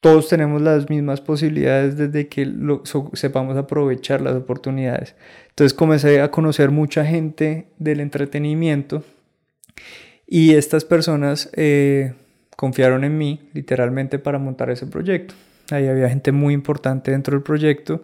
todos 0.00 0.28
tenemos 0.28 0.62
las 0.62 0.88
mismas 0.88 1.20
posibilidades 1.20 1.96
desde 1.96 2.28
que 2.28 2.46
lo, 2.46 2.82
sepamos 3.12 3.56
aprovechar 3.56 4.22
las 4.22 4.34
oportunidades. 4.34 5.14
Entonces 5.50 5.74
comencé 5.74 6.20
a 6.22 6.30
conocer 6.30 6.70
mucha 6.70 7.04
gente 7.04 7.68
del 7.78 8.00
entretenimiento 8.00 9.04
y 10.26 10.54
estas 10.54 10.84
personas 10.84 11.50
eh, 11.54 12.14
confiaron 12.56 13.04
en 13.04 13.18
mí 13.18 13.50
literalmente 13.52 14.18
para 14.18 14.38
montar 14.38 14.70
ese 14.70 14.86
proyecto. 14.86 15.34
Ahí 15.70 15.86
había 15.86 16.08
gente 16.08 16.32
muy 16.32 16.54
importante 16.54 17.10
dentro 17.10 17.36
del 17.36 17.42
proyecto 17.42 18.02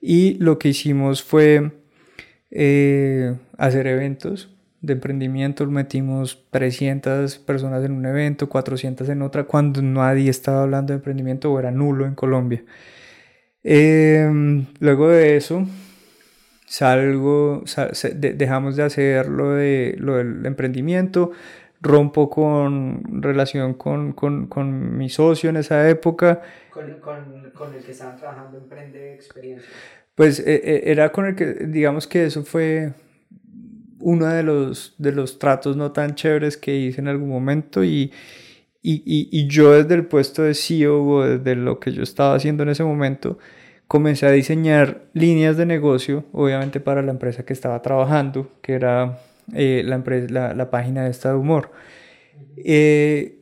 y 0.00 0.34
lo 0.38 0.58
que 0.58 0.70
hicimos 0.70 1.22
fue 1.22 1.72
eh, 2.50 3.34
hacer 3.58 3.86
eventos 3.86 4.55
de 4.86 4.92
emprendimiento, 4.94 5.66
metimos 5.66 6.46
300 6.50 7.38
personas 7.38 7.84
en 7.84 7.92
un 7.92 8.06
evento, 8.06 8.48
400 8.48 9.08
en 9.08 9.22
otra, 9.22 9.44
cuando 9.44 9.82
nadie 9.82 10.30
estaba 10.30 10.62
hablando 10.62 10.92
de 10.92 10.98
emprendimiento 10.98 11.52
o 11.52 11.58
era 11.58 11.70
nulo 11.70 12.06
en 12.06 12.14
Colombia. 12.14 12.64
Em, 13.64 14.66
luego 14.78 15.08
de 15.08 15.36
eso, 15.36 15.66
salgo, 16.66 17.64
dejamos 18.14 18.76
de 18.76 18.84
hacer 18.84 19.28
lo, 19.28 19.50
de, 19.50 19.96
lo 19.98 20.16
del 20.16 20.46
emprendimiento, 20.46 21.32
rompo 21.80 22.30
con 22.30 23.22
relación 23.22 23.74
con, 23.74 24.12
con, 24.12 24.46
con 24.46 24.96
mi 24.96 25.08
socio 25.08 25.50
en 25.50 25.56
esa 25.56 25.88
época. 25.88 26.42
Con, 26.70 26.94
con, 27.00 27.50
con 27.52 27.74
el 27.74 27.82
que 27.82 27.90
estaban 27.90 28.16
trabajando 28.16 28.58
Emprende 28.58 29.14
Experiencia. 29.14 29.68
Pues 30.14 30.38
eh, 30.40 30.62
eh, 30.64 30.82
era 30.86 31.10
con 31.10 31.26
el 31.26 31.34
que, 31.34 31.46
digamos 31.46 32.06
que 32.06 32.24
eso 32.24 32.42
fue 32.42 32.92
uno 34.06 34.26
de 34.28 34.44
los, 34.44 34.94
de 34.98 35.10
los 35.10 35.40
tratos 35.40 35.76
no 35.76 35.90
tan 35.90 36.14
chéveres 36.14 36.56
que 36.56 36.76
hice 36.76 37.00
en 37.00 37.08
algún 37.08 37.28
momento 37.28 37.82
y, 37.82 38.12
y, 38.80 39.02
y, 39.04 39.28
y 39.32 39.48
yo 39.48 39.72
desde 39.72 39.96
el 39.96 40.06
puesto 40.06 40.44
de 40.44 40.54
CEO 40.54 41.04
o 41.04 41.24
desde 41.26 41.56
lo 41.56 41.80
que 41.80 41.90
yo 41.90 42.04
estaba 42.04 42.36
haciendo 42.36 42.62
en 42.62 42.68
ese 42.68 42.84
momento, 42.84 43.36
comencé 43.88 44.26
a 44.26 44.30
diseñar 44.30 45.08
líneas 45.12 45.56
de 45.56 45.66
negocio, 45.66 46.24
obviamente 46.30 46.78
para 46.78 47.02
la 47.02 47.10
empresa 47.10 47.44
que 47.44 47.52
estaba 47.52 47.82
trabajando, 47.82 48.48
que 48.62 48.74
era 48.74 49.18
eh, 49.52 49.82
la, 49.84 49.96
empresa, 49.96 50.54
la, 50.54 50.70
página 50.70 51.02
de 51.02 51.10
esta 51.10 51.30
de 51.30 51.38
humor. 51.38 51.72
Eh, 52.58 53.40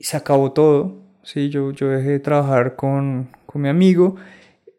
se 0.00 0.16
acabó 0.16 0.52
todo, 0.52 1.02
¿sí? 1.24 1.50
yo, 1.50 1.72
yo 1.72 1.90
dejé 1.90 2.08
de 2.08 2.20
trabajar 2.20 2.74
con, 2.74 3.28
con 3.44 3.60
mi 3.60 3.68
amigo 3.68 4.16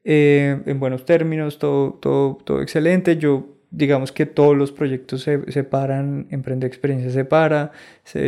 eh, 0.04 0.64
en 0.66 0.80
buenos 0.80 1.06
términos, 1.06 1.60
todo, 1.60 1.94
todo, 2.02 2.40
todo 2.44 2.64
excelente. 2.64 3.18
Yo 3.18 3.59
digamos 3.72 4.12
que 4.12 4.26
todos 4.26 4.58
los 4.58 4.72
proyectos 4.72 5.24
se 5.24 5.52
separan, 5.52 6.28
Emprende 6.32 6.66
Experiencia 6.68 7.12
se 7.12 7.26
para, 7.26 7.72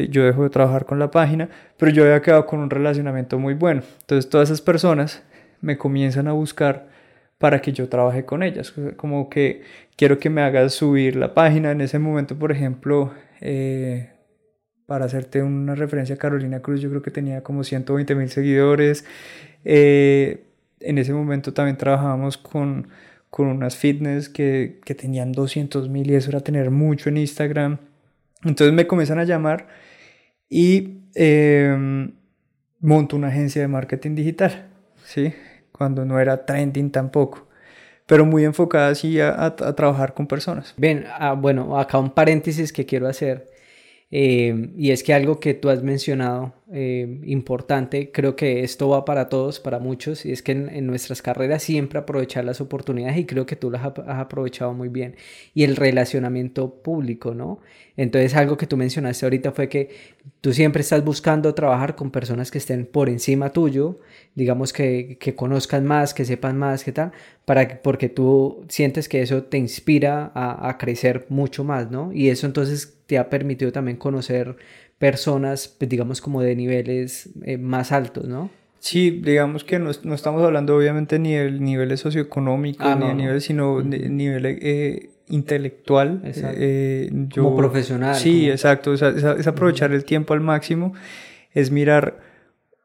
yo 0.10 0.24
dejo 0.24 0.44
de 0.44 0.50
trabajar 0.50 0.86
con 0.86 1.00
la 1.00 1.10
página, 1.12 1.50
pero 1.78 1.92
yo 1.92 2.04
había 2.04 2.22
quedado 2.22 2.46
con 2.46 2.60
un 2.60 2.70
relacionamiento 2.70 3.40
muy 3.40 3.54
bueno. 3.54 3.82
Entonces 4.02 4.30
todas 4.30 4.50
esas 4.50 4.62
personas 4.62 5.24
me 5.62 5.78
comienzan 5.78 6.28
a 6.28 6.34
buscar 6.34 6.88
para 7.38 7.60
que 7.62 7.74
yo 7.74 7.90
trabaje 7.90 8.24
con 8.24 8.44
ellas. 8.44 8.74
Como 8.96 9.30
que 9.30 9.64
quiero 9.98 10.20
que 10.20 10.30
me 10.30 10.42
hagas 10.42 10.74
subir 10.74 11.16
la 11.16 11.34
página. 11.34 11.72
En 11.72 11.82
ese 11.82 11.98
momento, 11.98 12.38
por 12.38 12.52
ejemplo, 12.52 13.12
eh, 13.42 14.12
para 14.86 15.06
hacerte 15.06 15.42
una 15.42 15.74
referencia, 15.74 16.18
Carolina 16.18 16.60
Cruz, 16.62 16.82
yo 16.82 16.90
creo 16.90 17.02
que 17.02 17.12
tenía 17.12 17.42
como 17.42 17.64
120 17.64 18.14
mil 18.16 18.30
seguidores. 18.30 19.06
Eh, 19.66 20.44
en 20.80 20.98
ese 20.98 21.14
momento 21.14 21.54
también 21.54 21.78
trabajábamos 21.78 22.38
con, 22.38 22.88
con 23.32 23.48
unas 23.48 23.76
fitness 23.76 24.30
que, 24.30 24.80
que 24.86 24.94
tenían 24.94 25.32
200 25.32 25.90
mil 25.90 26.12
y 26.12 26.16
eso 26.16 26.30
era 26.30 26.42
tener 26.42 26.70
mucho 26.70 27.10
en 27.10 27.18
Instagram. 27.18 27.80
Entonces 28.44 28.74
me 28.76 28.86
comienzan 28.86 29.18
a 29.18 29.24
llamar 29.24 29.68
y 30.50 31.00
eh, 31.16 32.08
monto 32.80 33.16
una 33.16 33.30
agencia 33.30 33.64
de 33.64 33.68
marketing 33.68 34.14
digital. 34.14 34.68
¿sí? 35.06 35.34
cuando 35.82 36.06
no 36.06 36.20
era 36.20 36.46
trending 36.46 36.92
tampoco, 36.92 37.48
pero 38.06 38.24
muy 38.24 38.46
enfocada 38.46 38.90
así 38.90 39.20
a, 39.20 39.56
trabajar 39.56 40.14
con 40.14 40.28
personas. 40.28 40.76
Bien, 40.78 41.06
ah, 41.10 41.34
bueno, 41.34 41.80
acá 41.80 41.98
un 41.98 42.12
paréntesis 42.12 42.72
que 42.72 42.86
quiero 42.86 43.08
hacer, 43.08 43.48
eh, 44.12 44.70
y 44.78 44.92
es 44.92 45.02
que 45.02 45.16
algo 45.16 45.40
que 45.40 45.56
tú 45.56 45.72
has 45.72 45.82
mencionado 45.82 46.54
eh, 46.74 47.20
importante, 47.26 48.12
creo 48.14 48.38
que 48.38 48.64
esto 48.64 48.88
va 48.88 49.04
para 49.04 49.28
todos, 49.28 49.60
para 49.60 49.80
muchos, 49.80 50.26
y 50.26 50.32
es 50.32 50.42
que 50.42 50.54
en, 50.54 50.88
nuestras 50.88 51.22
carreras 51.22 51.64
siempre 51.64 52.00
aprovechar 52.00 52.46
las 52.46 52.62
oportunidades 52.62 53.18
y 53.18 53.26
creo 53.26 53.46
que 53.46 53.58
tú 53.58 53.70
las 53.70 53.84
has 53.84 54.20
aprovechado 54.20 54.74
muy 54.74 54.88
bien. 54.88 55.18
Y 55.54 55.66
el 55.66 55.76
relacionamiento 55.76 56.82
público, 56.82 57.34
¿no? 57.36 57.60
Entonces 57.98 58.36
algo 58.36 58.56
que 58.56 58.68
tú 58.68 58.78
mencionaste 58.78 59.26
ahorita 59.26 59.52
fue 59.52 59.68
que 59.68 59.90
tú 60.40 60.54
siempre 60.54 60.82
estás 60.82 61.04
buscando 61.04 61.54
trabajar 61.54 61.96
con 61.96 62.10
personas 62.10 62.52
que 62.52 62.60
estén 62.60 62.86
por 62.86 63.10
encima 63.10 63.50
tuyo, 63.52 64.00
digamos 64.36 64.72
que, 64.72 65.18
que 65.20 65.36
conozcan 65.36 65.86
más, 65.86 66.14
que 66.14 66.24
sepan 66.24 66.58
más, 66.58 66.86
qué 66.86 66.94
tal, 66.94 67.12
para, 67.44 67.82
porque 67.82 68.08
tú 68.08 68.64
sientes 68.70 69.10
que 69.10 69.22
eso 69.22 69.44
te 69.44 69.58
inspira 69.58 70.32
a, 70.34 70.70
a 70.70 70.78
crecer 70.78 71.26
mucho 71.28 71.66
más, 71.66 71.92
¿no? 71.92 72.14
Y 72.14 72.30
eso 72.30 72.48
entonces 72.48 72.98
te 73.08 73.18
ha 73.18 73.30
permitido 73.30 73.74
también 73.74 73.98
conocer 73.98 74.56
personas, 75.02 75.68
pues, 75.68 75.90
digamos, 75.90 76.22
como 76.22 76.44
de 76.44 76.56
niveles 76.56 77.32
eh, 77.44 77.58
más 77.58 77.92
altos, 77.92 78.28
¿no? 78.28 78.52
Sí, 78.78 79.10
digamos 79.10 79.64
que 79.64 79.80
no, 79.80 79.90
no, 80.04 80.14
estamos 80.14 80.44
hablando 80.44 80.78
obviamente 80.78 81.18
ni 81.18 81.34
de 81.34 81.50
niveles 81.50 82.02
socioeconómicos, 82.02 82.86
ah, 82.86 82.96
ni 82.96 83.08
de 83.08 83.16
niveles, 83.16 83.44
sino 83.44 83.82
de 83.82 84.10
nivel 84.10 84.46
eh, 84.46 85.10
intelectual. 85.28 86.22
Eh, 86.24 87.12
como 87.34 87.58
profesional. 87.58 88.16
Sí, 88.16 88.48
exacto, 88.48 88.94
es, 88.94 89.02
es, 89.02 89.48
aprovechar 89.48 89.92
el 89.92 90.06
tiempo 90.06 90.36
al 90.36 90.42
máximo, 90.42 90.94
es 91.52 91.72
mirar... 91.72 92.20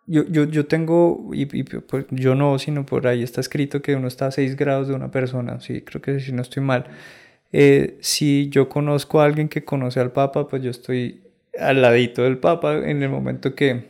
Yo, 0.06 0.24
yo, 0.26 0.44
yo 0.44 0.66
tengo, 0.66 1.30
y, 1.34 1.44
pues, 1.64 2.06
yo 2.10 2.34
no, 2.34 2.58
sino 2.58 2.86
por 2.86 3.06
ahí 3.08 3.22
está 3.22 3.42
escrito 3.42 3.82
que 3.82 3.94
uno 3.94 4.08
está 4.08 4.28
a 4.28 4.30
6 4.30 4.56
grados 4.56 4.88
de 4.88 4.94
una 4.94 5.10
persona, 5.10 5.60
sí, 5.60 5.82
creo 5.82 6.00
que 6.00 6.20
si 6.20 6.32
no 6.32 6.40
estoy 6.40 6.62
mal. 6.62 6.86
si 8.00 8.48
yo 8.48 8.70
conozco 8.70 9.20
a 9.20 9.26
alguien 9.26 9.48
que 9.48 9.64
conoce 9.64 10.00
al 10.00 10.12
Papa, 10.12 10.48
pues 10.48 10.62
yo 10.62 10.70
estoy 10.70 11.25
al 11.58 11.82
ladito 11.82 12.22
del 12.22 12.38
Papa 12.38 12.76
en 12.76 13.02
el 13.02 13.08
momento 13.08 13.54
que, 13.54 13.84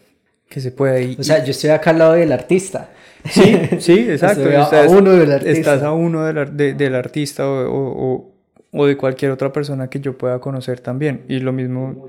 que 0.49 0.61
se 0.61 0.73
puede 0.73 1.03
ir. 1.03 1.21
O 1.21 1.25
sea, 1.25 1.45
yo 1.45 1.51
estoy 1.51 1.71
acá 1.71 1.91
al 1.91 1.99
lado 1.99 2.13
del 2.15 2.33
artista. 2.33 2.91
Sí, 3.25 3.57
sí, 3.81 4.07
exacto. 4.11 4.49
estás, 4.49 4.73
a 4.73 4.89
uno 4.89 5.13
del 5.13 5.33
artista. 5.33 5.59
Estás 5.59 5.83
a 5.83 5.93
uno 5.93 6.25
del, 6.25 6.77
del 6.77 6.95
artista 6.95 7.49
o, 7.49 7.69
o, 7.69 8.33
o, 8.73 8.87
de 8.87 8.97
cualquier 8.97 9.31
otra 9.31 9.53
persona 9.53 9.89
que 9.89 10.01
yo 10.01 10.17
pueda 10.17 10.39
conocer 10.39 10.81
también. 10.81 11.23
Y 11.29 11.41
lo 11.41 11.53
mismo 11.53 12.09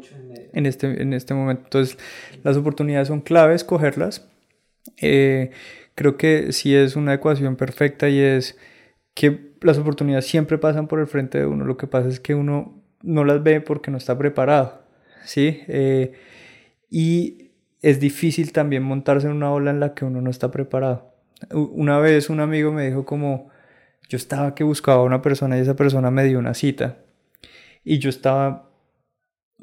en 0.53 0.65
este, 0.65 1.01
en 1.01 1.13
este 1.13 1.33
momento. 1.33 1.63
Entonces, 1.65 1.97
las 2.43 2.57
oportunidades 2.57 3.07
son 3.07 3.21
claves, 3.21 3.63
cogerlas. 3.63 4.27
Eh, 5.01 5.51
creo 5.95 6.17
que 6.17 6.51
sí 6.53 6.75
es 6.75 6.95
una 6.95 7.13
ecuación 7.13 7.55
perfecta 7.55 8.09
y 8.09 8.19
es 8.19 8.57
que 9.13 9.51
las 9.61 9.77
oportunidades 9.77 10.25
siempre 10.27 10.57
pasan 10.57 10.87
por 10.87 10.99
el 10.99 11.07
frente 11.07 11.39
de 11.39 11.45
uno. 11.45 11.65
Lo 11.65 11.77
que 11.77 11.87
pasa 11.87 12.07
es 12.07 12.19
que 12.19 12.35
uno 12.35 12.81
no 13.01 13.23
las 13.23 13.41
ve 13.43 13.61
porque 13.61 13.91
no 13.91 13.97
está 13.97 14.17
preparado. 14.17 14.86
¿Sí? 15.27 15.61
Eh, 15.67 16.13
y 16.89 17.51
es 17.81 17.99
difícil 17.99 18.51
también 18.51 18.83
montarse 18.83 19.27
en 19.27 19.33
una 19.33 19.51
ola 19.51 19.71
en 19.71 19.79
la 19.79 19.93
que 19.93 20.05
uno 20.05 20.21
no 20.21 20.29
está 20.29 20.49
preparado. 20.51 21.13
Una 21.51 21.99
vez 21.99 22.29
un 22.29 22.39
amigo 22.39 22.71
me 22.71 22.87
dijo 22.87 23.05
como, 23.05 23.49
yo 24.09 24.17
estaba 24.17 24.55
que 24.55 24.63
buscaba 24.63 25.01
a 25.01 25.03
una 25.03 25.21
persona 25.21 25.57
y 25.57 25.61
esa 25.61 25.75
persona 25.75 26.09
me 26.09 26.23
dio 26.23 26.39
una 26.39 26.53
cita. 26.53 26.97
Y 27.83 27.99
yo 27.99 28.09
estaba, 28.09 28.69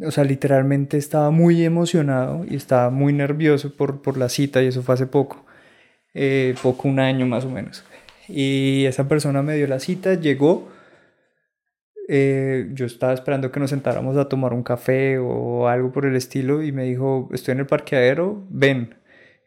o 0.00 0.11
sea, 0.11 0.24
literalmente 0.24 0.96
estaba 0.96 1.31
muy 1.31 1.64
emocionado 1.64 2.44
y 2.48 2.57
estaba 2.57 2.90
muy 2.90 3.12
nervioso 3.12 3.74
por, 3.74 4.03
por 4.03 4.16
la 4.16 4.29
cita 4.29 4.62
y 4.62 4.66
eso 4.68 4.83
fue 4.83 4.94
hace 4.94 5.07
poco, 5.07 5.44
eh, 6.14 6.55
poco, 6.62 6.88
un 6.88 7.00
año 7.00 7.27
más 7.27 7.44
o 7.44 7.50
menos. 7.50 7.85
Y 8.29 8.85
esa 8.87 9.09
persona 9.09 9.42
me 9.42 9.57
dio 9.57 9.66
la 9.66 9.81
cita, 9.81 10.14
llegó 10.14 10.68
eh, 12.06 12.68
yo 12.72 12.84
estaba 12.84 13.14
esperando 13.14 13.50
que 13.50 13.60
nos 13.60 13.70
sentáramos 13.70 14.16
a 14.16 14.28
tomar 14.28 14.52
un 14.52 14.62
café 14.62 15.18
o 15.18 15.68
algo 15.68 15.90
por 15.90 16.04
el 16.04 16.16
estilo 16.16 16.62
y 16.62 16.72
me 16.72 16.84
dijo, 16.84 17.28
estoy 17.32 17.52
en 17.52 17.60
el 17.60 17.66
parqueadero, 17.66 18.44
ven. 18.50 18.94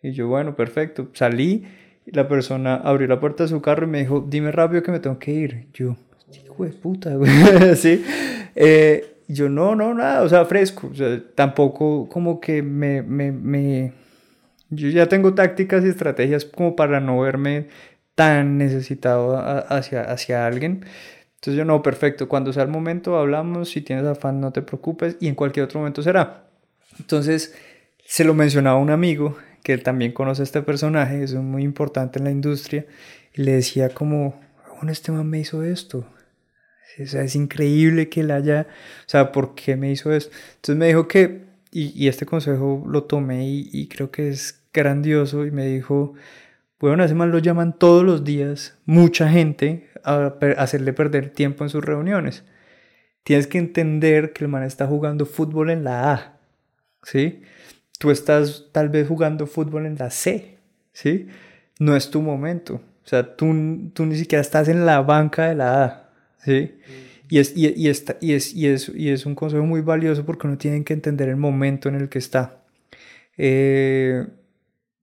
Y 0.02 0.12
yo, 0.12 0.28
bueno, 0.28 0.56
perfecto. 0.56 1.10
Salí, 1.14 1.66
la 2.06 2.28
persona 2.28 2.76
abrió 2.76 3.08
la 3.08 3.20
puerta 3.20 3.44
de 3.44 3.50
su 3.50 3.62
carro 3.62 3.86
y 3.86 3.90
me 3.90 4.00
dijo, 4.00 4.26
dime 4.28 4.52
rápido 4.52 4.82
que 4.82 4.92
me 4.92 5.00
tengo 5.00 5.20
que 5.20 5.32
ir. 5.32 5.68
Yo, 5.74 5.96
hijo 6.32 6.64
de 6.64 6.72
puta, 6.72 7.16
güey. 7.16 7.32
Eh, 8.60 9.20
yo, 9.28 9.50
no, 9.50 9.76
no, 9.76 9.94
nada, 9.94 10.24
o 10.24 10.30
sea, 10.30 10.44
fresco. 10.46 10.90
O 10.92 10.96
sea, 10.96 11.22
tampoco 11.36 12.10
como 12.10 12.40
que 12.40 12.64
me, 12.64 13.04
me, 13.04 13.32
me... 13.32 13.94
Yo 14.72 14.90
ya 14.90 15.08
tengo 15.08 15.36
tácticas 15.36 15.86
y 15.86 15.90
estrategias 15.90 16.44
como 16.44 16.76
para 16.76 17.00
no 17.00 17.20
verme 17.20 17.68
tan 18.16 18.58
necesitado 18.58 19.38
hacia, 19.38 20.02
hacia 20.02 20.48
alguien. 20.48 20.86
Entonces 21.48 21.60
yo 21.60 21.64
no, 21.64 21.82
perfecto, 21.82 22.28
cuando 22.28 22.52
sea 22.52 22.64
el 22.64 22.68
momento 22.68 23.18
hablamos, 23.18 23.70
si 23.70 23.80
tienes 23.80 24.06
afán 24.06 24.42
no 24.42 24.52
te 24.52 24.62
preocupes 24.62 25.16
y 25.22 25.30
en 25.30 25.36
cualquier 25.36 25.64
otro 25.64 25.80
momento 25.80 26.04
será. 26.04 26.44
Entonces 27.00 27.56
se 28.06 28.26
lo 28.26 28.34
mencionaba 28.34 28.78
a 28.78 28.82
un 28.82 28.90
amigo 28.90 29.38
que 29.64 29.78
también 29.78 30.12
conoce 30.12 30.42
a 30.42 30.44
este 30.44 30.62
personaje, 30.62 31.24
es 31.24 31.34
muy 31.36 31.64
importante 31.64 32.20
en 32.20 32.26
la 32.26 32.32
industria, 32.32 32.86
y 33.34 33.44
le 33.44 33.54
decía 33.54 33.88
como, 33.88 34.38
bueno, 34.76 34.92
este 34.92 35.14
man 35.14 35.30
me 35.30 35.40
hizo 35.40 35.64
esto. 35.64 36.00
O 37.00 37.02
es 37.02 37.36
increíble 37.38 38.10
que 38.10 38.20
él 38.20 38.32
haya, 38.32 38.68
o 39.06 39.10
sea, 39.10 39.32
¿por 39.32 39.56
qué 39.56 39.78
me 39.78 39.90
hizo 39.90 40.12
esto? 40.12 40.36
Entonces 40.56 40.76
me 40.76 40.88
dijo 40.88 41.08
que, 41.08 41.46
y, 41.72 42.10
este 42.10 42.26
consejo 42.26 42.84
lo 42.86 43.06
tomé 43.06 43.48
y, 43.48 43.70
y 43.72 43.88
creo 43.88 44.12
que 44.12 44.28
es 44.28 44.64
grandioso, 44.74 45.46
y 45.46 45.52
me 45.52 45.66
dijo, 45.66 46.14
bueno, 46.80 47.04
ese 47.04 47.16
man 47.16 47.32
lo 47.32 47.40
llaman 47.40 47.78
todos 47.78 48.04
los 48.04 48.24
días, 48.24 48.78
mucha 48.86 49.30
gente, 49.30 49.90
a 50.04 50.34
hacerle 50.58 50.94
perder 50.94 51.30
tiempo 51.30 51.64
en 51.64 51.70
sus 51.70 51.84
reuniones. 51.84 52.44
Tienes 53.24 53.48
que 53.48 53.58
entender 53.58 54.32
que 54.32 54.44
el 54.44 54.50
man 54.50 54.64
está 54.64 54.88
jugando 54.88 55.26
fútbol 55.26 55.70
en 55.70 55.84
la 55.84 56.14
A, 56.14 56.40
¿sí? 57.04 57.42
Tú 58.00 58.12
estás 58.12 58.68
tal 58.72 58.90
vez 58.90 59.08
jugando 59.08 59.48
fútbol 59.48 59.86
en 59.86 59.96
la 59.98 60.12
C, 60.12 60.60
¿sí? 60.94 61.28
No 61.80 61.96
es 61.96 62.10
tu 62.12 62.22
momento. 62.22 62.76
O 62.76 63.08
sea, 63.08 63.36
tú, 63.36 63.92
tú 63.94 64.06
ni 64.06 64.16
siquiera 64.16 64.42
estás 64.42 64.68
en 64.68 64.86
la 64.86 65.02
banca 65.02 65.48
de 65.50 65.56
la 65.56 65.84
A, 65.84 66.10
¿sí? 66.38 66.76
Y 67.30 67.40
es, 67.40 67.58
y, 67.58 67.68
y, 67.76 67.90
está, 67.90 68.18
y, 68.22 68.34
es, 68.34 68.54
y, 68.54 68.68
es, 68.68 68.90
y 68.90 69.10
es 69.10 69.26
un 69.26 69.36
consejo 69.36 69.66
muy 69.66 69.82
valioso 69.82 70.26
porque 70.26 70.48
uno 70.48 70.58
tiene 70.58 70.84
que 70.84 70.94
entender 70.94 71.28
el 71.28 71.38
momento 71.38 71.90
en 71.90 71.96
el 71.96 72.10
que 72.10 72.20
está. 72.20 72.60
Eh, 73.38 74.26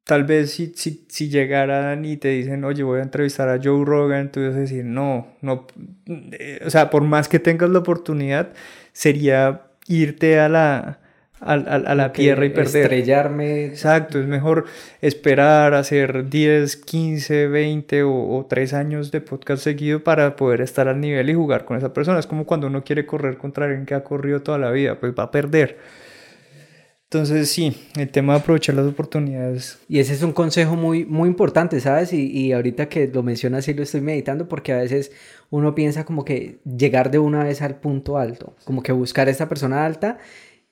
tal 0.05 0.25
vez 0.25 0.53
si, 0.53 0.73
si, 0.77 1.05
si, 1.09 1.29
llegaran 1.31 2.05
y 2.05 2.17
te 2.17 2.29
dicen, 2.29 2.65
oye, 2.65 2.83
voy 2.83 3.01
a 3.01 3.03
entrevistar 3.03 3.49
a 3.49 3.59
Joe 3.63 3.85
Rogan, 3.85 4.31
tú 4.31 4.41
vas 4.41 4.55
a 4.55 4.61
decir, 4.61 4.85
no, 4.85 5.29
no, 5.41 5.67
eh, 6.07 6.61
o 6.65 6.71
sea, 6.71 6.91
por 6.91 7.03
más 7.03 7.29
que 7.29 7.39
tengas 7.39 7.71
la 7.71 7.79
oportunidad, 7.81 8.51
sería 8.93 9.63
irte 9.87 10.39
a 10.39 10.49
la, 10.51 10.99
a, 11.41 11.57
la 11.57 12.13
tierra 12.13 12.45
y 12.45 12.51
perder. 12.51 12.83
Estrellarme. 12.83 13.65
Exacto, 13.65 14.21
es 14.21 14.27
mejor 14.27 14.67
esperar, 15.01 15.75
hacer 15.75 16.29
10, 16.29 16.77
15, 16.77 17.49
20 17.49 18.03
o, 18.03 18.37
o 18.37 18.47
3 18.47 18.75
años 18.75 19.11
de 19.11 19.23
podcast 19.23 19.63
seguido 19.63 20.05
para 20.05 20.37
poder 20.37 20.61
estar 20.61 20.87
al 20.89 21.01
nivel 21.01 21.31
y 21.31 21.35
jugar 21.35 21.65
con 21.65 21.79
esa 21.79 21.95
persona. 21.95 22.19
Es 22.19 22.27
como 22.27 22.45
cuando 22.45 22.67
uno 22.67 22.85
quiere 22.85 23.07
correr 23.07 23.39
contra 23.39 23.67
alguien 23.67 23.87
que 23.87 23.95
ha 23.95 24.05
corrido 24.05 24.43
toda 24.43 24.59
la 24.59 24.71
vida, 24.71 25.01
pues 25.01 25.15
va 25.19 25.25
a 25.25 25.31
perder. 25.31 25.79
Entonces 27.15 27.49
sí, 27.49 27.77
el 27.97 28.09
tema 28.09 28.33
de 28.33 28.41
aprovechar 28.41 28.75
las 28.75 28.87
oportunidades. 28.87 29.79
Y 29.89 30.01
ese 30.01 30.15
es 30.15 30.23
un 30.23 30.33
consejo 30.33 30.75
muy, 30.75 31.05
muy 31.05 31.29
importante, 31.29 31.79
¿sabes? 31.79 32.13
Y, 32.13 32.27
y 32.27 32.53
ahorita 32.53 32.89
que 32.89 33.07
lo 33.07 33.23
mencionas 33.23 33.65
sí 33.67 33.73
lo 33.73 33.85
estoy 33.85 34.01
meditando 34.01 34.49
porque 34.49 34.73
a 34.73 34.79
veces 34.79 35.13
uno 35.51 35.77
piensa 35.77 36.05
como 36.05 36.25
que 36.25 36.59
llegar 36.65 37.13
de 37.13 37.21
una 37.21 37.45
vez 37.45 37.63
al 37.63 37.77
punto 37.77 38.19
alto, 38.19 38.57
como 38.65 38.83
que 38.83 38.91
buscar 38.91 39.29
a 39.29 39.31
esta 39.31 39.49
persona 39.49 39.87
alta 39.87 40.19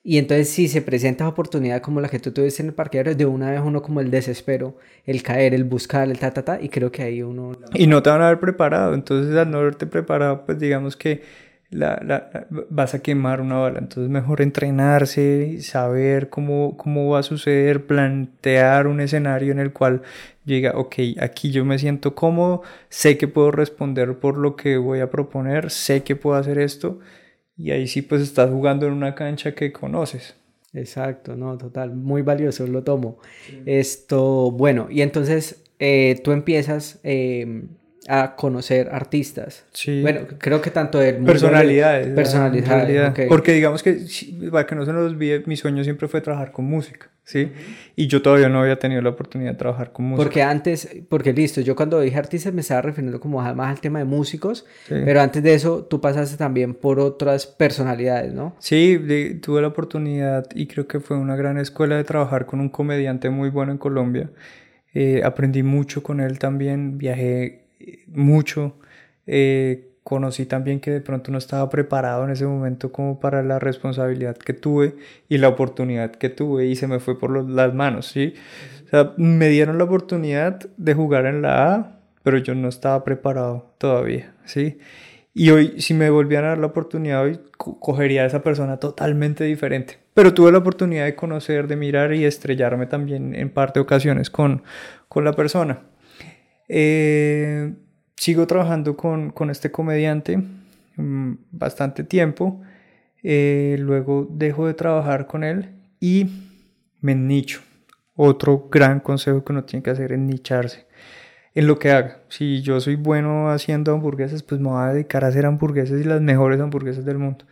y 0.02 0.18
entonces 0.18 0.48
si 0.48 0.66
se 0.66 0.82
presenta 0.82 1.28
oportunidad 1.28 1.80
como 1.80 2.00
la 2.00 2.08
que 2.08 2.18
tú 2.18 2.32
tuviste 2.32 2.60
en 2.62 2.70
el 2.70 2.74
parqueadero, 2.74 3.14
de 3.14 3.24
una 3.24 3.52
vez 3.52 3.60
uno 3.64 3.80
como 3.80 4.00
el 4.00 4.10
desespero, 4.10 4.76
el 5.06 5.22
caer, 5.22 5.54
el 5.54 5.62
buscar, 5.62 6.10
el 6.10 6.18
ta, 6.18 6.32
ta, 6.32 6.44
ta, 6.44 6.60
y 6.60 6.68
creo 6.68 6.90
que 6.90 7.02
ahí 7.02 7.22
uno... 7.22 7.52
Y 7.72 7.86
no 7.86 8.02
te 8.02 8.10
van 8.10 8.20
a 8.20 8.26
haber 8.26 8.40
preparado, 8.40 8.94
entonces 8.94 9.36
al 9.36 9.48
no 9.48 9.58
haberte 9.58 9.86
preparado, 9.86 10.44
pues 10.44 10.58
digamos 10.58 10.96
que 10.96 11.22
la, 11.72 12.00
la, 12.04 12.46
vas 12.70 12.94
a 12.94 13.00
quemar 13.00 13.40
una 13.40 13.56
bala, 13.56 13.78
entonces 13.78 14.10
mejor 14.10 14.42
entrenarse, 14.42 15.60
saber 15.62 16.28
cómo, 16.28 16.76
cómo 16.76 17.08
va 17.10 17.20
a 17.20 17.22
suceder, 17.22 17.86
plantear 17.86 18.86
un 18.86 19.00
escenario 19.00 19.52
en 19.52 19.58
el 19.58 19.72
cual 19.72 20.02
llega, 20.44 20.72
ok, 20.76 20.94
aquí 21.18 21.50
yo 21.50 21.64
me 21.64 21.78
siento 21.78 22.14
cómodo, 22.14 22.62
sé 22.90 23.16
que 23.16 23.26
puedo 23.26 23.50
responder 23.50 24.18
por 24.18 24.36
lo 24.36 24.54
que 24.54 24.76
voy 24.76 25.00
a 25.00 25.10
proponer, 25.10 25.70
sé 25.70 26.02
que 26.02 26.14
puedo 26.14 26.36
hacer 26.36 26.58
esto 26.58 27.00
y 27.56 27.70
ahí 27.70 27.86
sí 27.86 28.02
pues 28.02 28.22
estás 28.22 28.50
jugando 28.50 28.86
en 28.86 28.92
una 28.92 29.14
cancha 29.14 29.54
que 29.54 29.72
conoces. 29.72 30.36
Exacto, 30.74 31.36
no, 31.36 31.56
total, 31.58 31.94
muy 31.94 32.22
valioso, 32.22 32.66
lo 32.66 32.82
tomo. 32.82 33.18
Esto, 33.66 34.50
bueno, 34.50 34.88
y 34.90 35.02
entonces 35.02 35.64
eh, 35.78 36.20
tú 36.22 36.32
empiezas 36.32 37.00
eh, 37.02 37.64
a 38.08 38.34
conocer 38.36 38.88
artistas. 38.92 39.64
Sí. 39.72 40.02
Bueno, 40.02 40.20
creo 40.38 40.60
que 40.60 40.70
tanto 40.70 40.98
de 40.98 41.14
personalidades. 41.14 42.08
personalidades. 42.08 43.28
Porque 43.28 43.52
digamos 43.52 43.82
que, 43.82 44.00
para 44.50 44.66
que 44.66 44.74
no 44.74 44.84
se 44.84 44.92
nos 44.92 45.10
olvide, 45.10 45.42
mi 45.46 45.56
sueño 45.56 45.84
siempre 45.84 46.08
fue 46.08 46.20
trabajar 46.20 46.52
con 46.52 46.64
música, 46.64 47.08
¿sí? 47.24 47.52
Y 47.94 48.08
yo 48.08 48.22
todavía 48.22 48.48
no 48.48 48.60
había 48.60 48.78
tenido 48.78 49.00
la 49.02 49.10
oportunidad 49.10 49.52
de 49.52 49.58
trabajar 49.58 49.92
con 49.92 50.06
música. 50.06 50.24
Porque 50.24 50.42
antes, 50.42 50.88
porque 51.08 51.32
listo, 51.32 51.60
yo 51.60 51.76
cuando 51.76 52.00
dije 52.00 52.18
artistas 52.18 52.52
me 52.52 52.62
estaba 52.62 52.82
refiriendo 52.82 53.20
como 53.20 53.40
más 53.40 53.70
al 53.70 53.80
tema 53.80 54.00
de 54.00 54.04
músicos, 54.04 54.66
pero 54.88 55.20
antes 55.20 55.42
de 55.42 55.54
eso 55.54 55.84
tú 55.84 56.00
pasaste 56.00 56.36
también 56.36 56.74
por 56.74 56.98
otras 56.98 57.46
personalidades, 57.46 58.32
¿no? 58.32 58.56
Sí, 58.58 59.00
tuve 59.40 59.60
la 59.60 59.68
oportunidad 59.68 60.46
y 60.54 60.66
creo 60.66 60.86
que 60.86 61.00
fue 61.00 61.16
una 61.16 61.36
gran 61.36 61.58
escuela 61.58 61.96
de 61.96 62.04
trabajar 62.04 62.46
con 62.46 62.60
un 62.60 62.68
comediante 62.68 63.30
muy 63.30 63.50
bueno 63.50 63.72
en 63.72 63.78
Colombia. 63.78 64.30
Eh, 64.94 65.22
aprendí 65.24 65.62
mucho 65.62 66.02
con 66.02 66.20
él 66.20 66.38
también, 66.38 66.98
viajé 66.98 67.61
mucho. 68.08 68.76
Eh, 69.26 69.92
conocí 70.04 70.46
también 70.46 70.80
que 70.80 70.90
de 70.90 71.00
pronto 71.00 71.30
no 71.30 71.38
estaba 71.38 71.68
preparado 71.70 72.24
en 72.24 72.30
ese 72.30 72.44
momento 72.46 72.90
como 72.92 73.20
para 73.20 73.42
la 73.42 73.58
responsabilidad 73.58 74.36
que 74.36 74.52
tuve 74.52 74.96
y 75.28 75.38
la 75.38 75.48
oportunidad 75.48 76.10
que 76.12 76.28
tuve 76.28 76.66
y 76.66 76.76
se 76.76 76.86
me 76.88 76.98
fue 76.98 77.18
por 77.18 77.48
las 77.48 77.74
manos, 77.74 78.06
¿sí? 78.06 78.34
Me 79.16 79.48
dieron 79.48 79.78
la 79.78 79.84
oportunidad 79.84 80.58
de 80.76 80.94
jugar 80.94 81.26
en 81.26 81.42
la 81.42 81.74
A, 81.74 82.00
pero 82.22 82.38
yo 82.38 82.54
no 82.54 82.68
estaba 82.68 83.04
preparado 83.04 83.74
todavía, 83.78 84.34
¿sí? 84.44 84.78
Y 85.34 85.50
hoy, 85.50 85.80
si 85.80 85.94
me 85.94 86.10
volvieran 86.10 86.44
a 86.44 86.48
dar 86.50 86.58
la 86.58 86.66
oportunidad, 86.66 87.22
hoy 87.22 87.40
cogería 87.56 88.22
a 88.22 88.26
esa 88.26 88.42
persona 88.42 88.76
totalmente 88.76 89.44
diferente. 89.44 89.98
Pero 90.12 90.34
tuve 90.34 90.52
la 90.52 90.58
oportunidad 90.58 91.06
de 91.06 91.14
conocer, 91.14 91.68
de 91.68 91.76
mirar 91.76 92.12
y 92.12 92.26
estrellarme 92.26 92.84
también 92.84 93.34
en 93.34 93.48
parte 93.48 93.80
ocasiones 93.80 94.28
con, 94.28 94.62
con 95.08 95.24
la 95.24 95.32
persona. 95.32 95.80
Eh, 96.74 97.74
sigo 98.16 98.46
trabajando 98.46 98.96
con, 98.96 99.30
con 99.30 99.50
este 99.50 99.70
comediante 99.70 100.38
mm, 100.96 101.32
bastante 101.50 102.02
tiempo. 102.02 102.62
Eh, 103.22 103.76
luego 103.78 104.26
dejo 104.30 104.66
de 104.66 104.72
trabajar 104.72 105.26
con 105.26 105.44
él 105.44 105.68
y 106.00 106.26
me 107.02 107.14
nicho. 107.14 107.60
Otro 108.16 108.68
gran 108.70 109.00
consejo 109.00 109.44
que 109.44 109.52
uno 109.52 109.64
tiene 109.64 109.82
que 109.82 109.90
hacer 109.90 110.12
es 110.12 110.18
nicharse 110.18 110.86
en 111.54 111.66
lo 111.66 111.78
que 111.78 111.90
haga. 111.90 112.22
Si 112.28 112.62
yo 112.62 112.80
soy 112.80 112.96
bueno 112.96 113.50
haciendo 113.50 113.92
hamburguesas, 113.92 114.42
pues 114.42 114.58
me 114.58 114.70
voy 114.70 114.82
a 114.82 114.94
dedicar 114.94 115.24
a 115.24 115.28
hacer 115.28 115.44
hamburguesas 115.44 116.00
y 116.00 116.04
las 116.04 116.22
mejores 116.22 116.58
hamburguesas 116.58 117.04
del 117.04 117.18
mundo. 117.18 117.44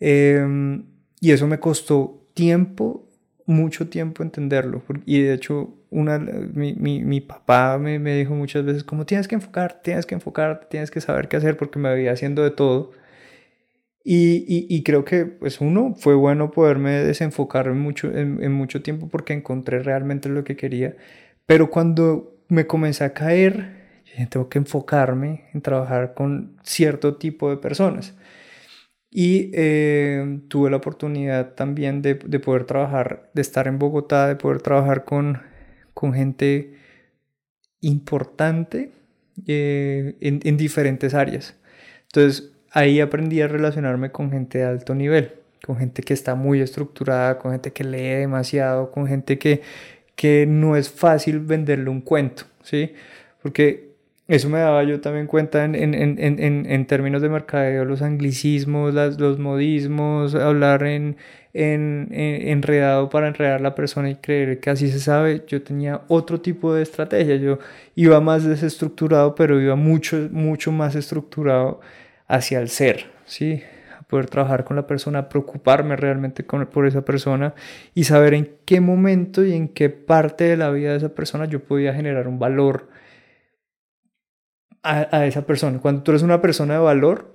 Em, 0.00 0.84
y 1.18 1.32
eso 1.32 1.46
me 1.46 1.58
costó 1.60 2.28
tiempo, 2.34 3.08
mucho 3.46 3.88
tiempo 3.88 4.22
entenderlo. 4.22 4.82
Y 5.06 5.22
de 5.22 5.34
hecho, 5.34 5.74
una, 5.90 6.18
mi, 6.18 6.74
mi, 6.74 7.04
mi 7.04 7.20
papá 7.20 7.78
me, 7.78 7.98
me, 7.98 8.16
dijo 8.16 8.34
muchas 8.34 8.64
veces 8.64 8.84
como 8.84 9.06
tienes 9.06 9.28
que 9.28 9.34
enfocar, 9.34 9.80
tienes 9.82 10.06
que 10.06 10.14
enfocar, 10.14 10.66
tienes 10.70 10.90
que 10.90 11.00
saber 11.00 11.28
qué 11.28 11.36
hacer 11.36 11.56
porque 11.56 11.78
me 11.78 11.92
veía 11.92 12.12
haciendo 12.12 12.42
de 12.42 12.50
todo. 12.50 12.92
Y, 14.06 14.44
y, 14.46 14.66
y, 14.68 14.82
creo 14.82 15.04
que, 15.04 15.24
pues 15.24 15.60
uno, 15.62 15.94
fue 15.96 16.14
bueno 16.14 16.50
poderme 16.50 16.92
desenfocar 16.92 17.72
mucho, 17.72 18.08
en, 18.08 18.42
en, 18.42 18.52
mucho 18.52 18.82
tiempo 18.82 19.08
porque 19.08 19.32
encontré 19.32 19.82
realmente 19.82 20.28
lo 20.28 20.44
que 20.44 20.56
quería. 20.56 20.94
Pero 21.46 21.70
cuando 21.70 22.36
me 22.48 22.66
comencé 22.66 23.04
a 23.04 23.14
caer, 23.14 23.84
tengo 24.28 24.48
que 24.48 24.58
enfocarme 24.58 25.44
en 25.52 25.62
trabajar 25.62 26.14
con 26.14 26.56
cierto 26.62 27.16
tipo 27.16 27.50
de 27.50 27.56
personas. 27.56 28.14
Y 29.14 29.50
eh, 29.54 30.40
tuve 30.48 30.70
la 30.70 30.76
oportunidad 30.76 31.54
también 31.54 32.02
de, 32.02 32.14
de 32.16 32.40
poder 32.40 32.64
trabajar, 32.64 33.30
de 33.32 33.40
estar 33.40 33.66
en 33.68 33.78
Bogotá, 33.78 34.28
de 34.28 34.36
poder 34.36 34.60
trabajar 34.60 35.04
con 35.04 35.40
con 35.94 36.12
gente 36.12 36.74
importante 37.80 38.90
eh, 39.46 40.16
en, 40.20 40.40
en, 40.44 40.56
diferentes 40.56 41.14
áreas. 41.14 41.54
Entonces 42.02 42.52
ahí 42.70 43.00
aprendí 43.00 43.40
a 43.40 43.48
relacionarme 43.48 44.10
con 44.10 44.30
gente 44.30 44.58
de 44.58 44.64
alto 44.64 44.94
nivel, 44.94 45.32
con 45.64 45.78
gente 45.78 46.02
que 46.02 46.12
está 46.12 46.34
muy 46.34 46.60
estructurada, 46.60 47.38
con 47.38 47.52
gente 47.52 47.72
que 47.72 47.84
lee 47.84 48.20
demasiado, 48.20 48.90
con 48.90 49.06
gente 49.06 49.38
que, 49.38 49.62
que 50.16 50.46
no 50.46 50.76
es 50.76 50.90
fácil 50.90 51.38
venderle 51.38 51.88
un 51.88 52.00
cuento, 52.00 52.44
¿sí? 52.62 52.92
Porque 53.42 53.83
eso 54.26 54.48
me 54.48 54.58
daba 54.58 54.82
yo 54.84 55.00
también 55.02 55.26
cuenta 55.26 55.64
en, 55.64 55.74
en, 55.74 55.94
en, 55.94 56.66
en, 56.66 56.86
términos 56.86 57.20
de 57.20 57.28
mercadeo, 57.28 57.84
los 57.84 58.00
anglicismos, 58.00 58.94
las, 58.94 59.20
los 59.20 59.38
modismos, 59.38 60.34
hablar 60.34 60.82
en, 60.84 61.16
enredado 61.52 63.10
para 63.10 63.28
enredar 63.28 63.56
a 63.56 63.62
la 63.62 63.74
persona 63.74 64.08
y 64.08 64.16
creer 64.16 64.60
que 64.60 64.70
así 64.70 64.90
se 64.90 64.98
sabe. 64.98 65.44
Yo 65.46 65.62
tenía 65.62 66.02
otro 66.08 66.40
tipo 66.40 66.72
de 66.72 66.82
estrategia, 66.82 67.36
yo 67.36 67.58
iba 67.96 68.18
más 68.22 68.44
desestructurado, 68.44 69.34
pero 69.34 69.60
iba 69.60 69.76
mucho, 69.76 70.16
mucho 70.32 70.72
más 70.72 70.94
estructurado 70.94 71.80
hacia 72.26 72.60
el 72.60 72.70
ser, 72.70 73.04
¿sí? 73.26 73.62
A 73.98 74.04
poder 74.04 74.26
trabajar 74.30 74.64
con 74.64 74.76
la 74.76 74.86
persona, 74.86 75.28
preocuparme 75.28 75.96
realmente 75.96 76.46
con, 76.46 76.64
por 76.66 76.86
esa 76.86 77.04
persona 77.04 77.54
y 77.94 78.04
saber 78.04 78.32
en 78.32 78.50
qué 78.64 78.80
momento 78.80 79.44
y 79.44 79.52
en 79.52 79.68
qué 79.68 79.90
parte 79.90 80.44
de 80.44 80.56
la 80.56 80.70
vida 80.70 80.92
de 80.92 80.96
esa 80.96 81.14
persona 81.14 81.44
yo 81.44 81.60
podía 81.60 81.92
generar 81.92 82.26
un 82.26 82.38
valor 82.38 82.93
a, 84.84 85.26
esa 85.26 85.46
persona. 85.46 85.80
Cuando 85.80 86.02
tú 86.02 86.12
eres 86.12 86.22
una 86.22 86.40
persona 86.42 86.74
de 86.74 86.80
valor, 86.80 87.34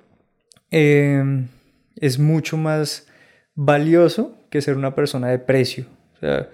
em, 0.71 1.47
es 1.95 2.19
mucho 2.19 2.57
más 2.57 3.07
valioso 3.55 4.38
que 4.49 4.62
ser 4.62 4.77
una 4.77 4.95
persona 4.95 5.29
de 5.29 5.39
precio. 5.39 5.85
O 6.15 6.19
sea, 6.19 6.49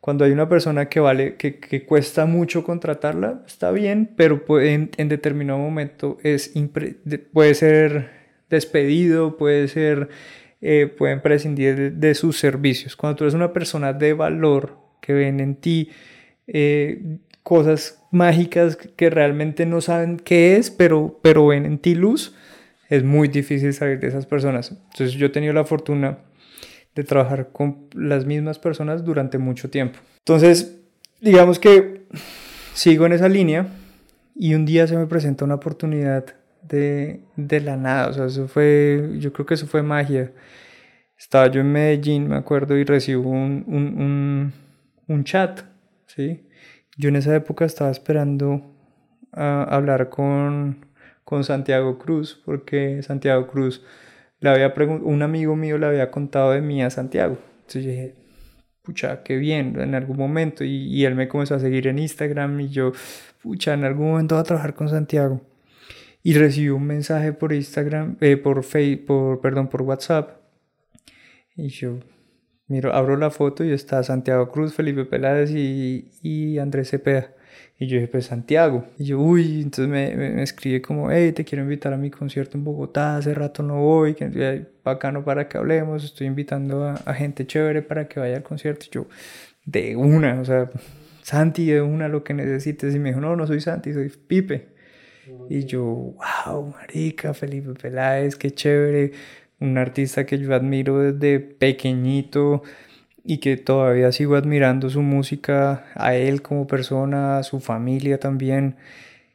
cuando 0.00 0.24
hay 0.24 0.30
una 0.30 0.48
persona 0.48 0.88
que 0.88 1.00
vale, 1.00 1.34
que, 1.34 1.58
que 1.58 1.84
cuesta 1.84 2.26
mucho 2.26 2.62
contratarla, 2.62 3.42
está 3.46 3.72
bien, 3.72 4.14
pero 4.16 4.40
en, 4.60 4.90
en, 4.96 5.08
determinado 5.08 5.58
momento 5.58 6.18
es 6.22 6.52
puede 7.32 7.54
ser 7.54 8.10
despedido, 8.48 9.36
puede 9.36 9.66
ser, 9.66 10.08
eh, 10.60 10.86
pueden 10.86 11.20
prescindir 11.22 11.76
de, 11.76 11.90
de, 11.90 12.14
sus 12.14 12.38
servicios. 12.38 12.94
Cuando 12.94 13.16
tú 13.16 13.24
eres 13.24 13.34
una 13.34 13.52
persona 13.52 13.92
de 13.92 14.12
valor 14.12 14.78
que 15.00 15.12
ven 15.12 15.40
en 15.40 15.56
ti 15.56 15.90
eh, 16.46 17.18
cosas 17.46 18.02
mágicas 18.10 18.74
que 18.76 19.08
realmente 19.08 19.66
no 19.66 19.80
saben 19.80 20.16
qué 20.16 20.56
es, 20.56 20.68
pero, 20.68 21.20
pero 21.22 21.46
ven 21.46 21.64
en 21.64 21.78
ti 21.78 21.94
luz, 21.94 22.34
es 22.88 23.04
muy 23.04 23.28
difícil 23.28 23.72
salir 23.72 24.00
de 24.00 24.08
esas 24.08 24.26
personas. 24.26 24.72
Entonces 24.72 25.12
yo 25.12 25.26
he 25.26 25.28
tenido 25.28 25.52
la 25.52 25.64
fortuna 25.64 26.18
de 26.96 27.04
trabajar 27.04 27.50
con 27.52 27.86
las 27.94 28.26
mismas 28.26 28.58
personas 28.58 29.04
durante 29.04 29.38
mucho 29.38 29.70
tiempo. 29.70 30.00
Entonces, 30.18 30.80
digamos 31.20 31.60
que 31.60 32.06
sigo 32.74 33.06
en 33.06 33.12
esa 33.12 33.28
línea 33.28 33.68
y 34.34 34.54
un 34.54 34.66
día 34.66 34.88
se 34.88 34.96
me 34.96 35.06
presenta 35.06 35.44
una 35.44 35.54
oportunidad 35.54 36.24
de, 36.62 37.20
de 37.36 37.60
la 37.60 37.76
nada, 37.76 38.08
o 38.08 38.12
sea, 38.12 38.26
eso 38.26 38.48
fue, 38.48 39.10
yo 39.20 39.32
creo 39.32 39.46
que 39.46 39.54
eso 39.54 39.68
fue 39.68 39.84
magia. 39.84 40.32
Estaba 41.16 41.48
yo 41.48 41.60
en 41.60 41.70
Medellín, 41.70 42.26
me 42.26 42.34
acuerdo, 42.34 42.76
y 42.76 42.82
recibo 42.82 43.30
un, 43.30 43.62
un, 43.68 44.02
un, 44.02 44.52
un 45.06 45.22
chat 45.22 45.60
¿sí? 46.06 46.45
Yo 46.96 47.08
en 47.08 47.16
esa 47.16 47.34
época 47.34 47.64
estaba 47.64 47.90
esperando 47.90 48.74
a 49.32 49.64
hablar 49.64 50.08
con, 50.08 50.86
con 51.24 51.44
Santiago 51.44 51.98
Cruz, 51.98 52.40
porque 52.44 53.02
Santiago 53.02 53.46
Cruz, 53.48 53.84
le 54.40 54.50
había 54.50 54.72
un 55.02 55.22
amigo 55.22 55.56
mío 55.56 55.78
le 55.78 55.86
había 55.86 56.10
contado 56.10 56.52
de 56.52 56.60
mí 56.60 56.82
a 56.82 56.90
Santiago. 56.90 57.38
Entonces 57.60 57.86
dije, 57.86 58.14
pucha, 58.82 59.22
qué 59.22 59.36
bien, 59.36 59.78
en 59.80 59.94
algún 59.94 60.16
momento. 60.16 60.64
Y, 60.64 60.86
y, 60.86 61.04
él 61.04 61.14
me 61.14 61.28
comenzó 61.28 61.56
a 61.56 61.58
seguir 61.58 61.86
en 61.88 61.98
Instagram 61.98 62.60
y 62.60 62.68
yo, 62.68 62.92
pucha, 63.42 63.74
en 63.74 63.84
algún 63.84 64.12
momento 64.12 64.36
voy 64.36 64.40
a 64.40 64.44
trabajar 64.44 64.74
con 64.74 64.88
Santiago. 64.88 65.42
Y 66.22 66.34
recibí 66.34 66.70
un 66.70 66.86
mensaje 66.86 67.32
por 67.32 67.52
Instagram, 67.52 68.16
eh, 68.20 68.36
por 68.36 68.64
Facebook, 68.64 69.06
por, 69.06 69.40
perdón, 69.40 69.68
por 69.68 69.82
WhatsApp. 69.82 70.40
Y 71.56 71.68
yo, 71.68 71.98
miro, 72.68 72.94
abro 72.94 73.16
la 73.16 73.30
foto 73.30 73.64
y 73.64 73.72
está 73.72 74.02
Santiago 74.02 74.50
Cruz, 74.50 74.74
Felipe 74.74 75.04
Peláez 75.04 75.50
y, 75.50 76.10
y 76.22 76.58
Andrés 76.58 76.90
Cepeda. 76.90 77.30
Y 77.78 77.86
yo 77.88 77.96
dije, 77.96 78.08
pues 78.08 78.26
Santiago. 78.26 78.86
Y 78.98 79.04
yo, 79.04 79.20
uy, 79.20 79.60
entonces 79.62 79.88
me, 79.88 80.14
me, 80.16 80.42
escribe 80.42 80.80
como, 80.80 81.10
hey, 81.10 81.32
te 81.32 81.44
quiero 81.44 81.62
invitar 81.62 81.92
a 81.92 81.98
mi 81.98 82.10
concierto 82.10 82.56
en 82.56 82.64
Bogotá, 82.64 83.16
hace 83.16 83.34
rato 83.34 83.62
no 83.62 83.76
voy, 83.82 84.14
que 84.14 84.66
bacano 84.82 85.24
para 85.24 85.48
que 85.48 85.58
hablemos, 85.58 86.04
estoy 86.04 86.26
invitando 86.26 86.84
a, 86.84 86.94
a, 86.94 87.14
gente 87.14 87.46
chévere 87.46 87.82
para 87.82 88.08
que 88.08 88.18
vaya 88.18 88.36
al 88.36 88.42
concierto. 88.42 88.86
Y 88.86 88.90
yo, 88.90 89.06
de 89.66 89.96
una, 89.96 90.40
o 90.40 90.44
sea, 90.44 90.70
Santi, 91.22 91.66
de 91.66 91.82
una, 91.82 92.08
lo 92.08 92.24
que 92.24 92.34
necesites. 92.34 92.94
Y 92.94 92.98
me 92.98 93.10
dijo, 93.10 93.20
no, 93.20 93.36
no 93.36 93.46
soy 93.46 93.60
Santi, 93.60 93.92
soy 93.92 94.08
Pipe. 94.08 94.68
Y 95.50 95.64
yo, 95.64 95.82
wow, 95.84 96.70
marica, 96.70 97.34
Felipe 97.34 97.74
Peláez, 97.74 98.36
qué 98.36 98.52
chévere. 98.52 99.12
Un 99.60 99.78
artista 99.78 100.26
que 100.26 100.38
yo 100.38 100.54
admiro 100.54 100.98
desde 100.98 101.40
pequeñito 101.40 102.62
y 103.24 103.38
que 103.38 103.56
todavía 103.56 104.12
sigo 104.12 104.36
admirando 104.36 104.88
su 104.90 105.02
música, 105.02 105.86
a 105.94 106.14
él 106.14 106.42
como 106.42 106.66
persona, 106.66 107.38
a 107.38 107.42
su 107.42 107.60
familia 107.60 108.20
también, 108.20 108.76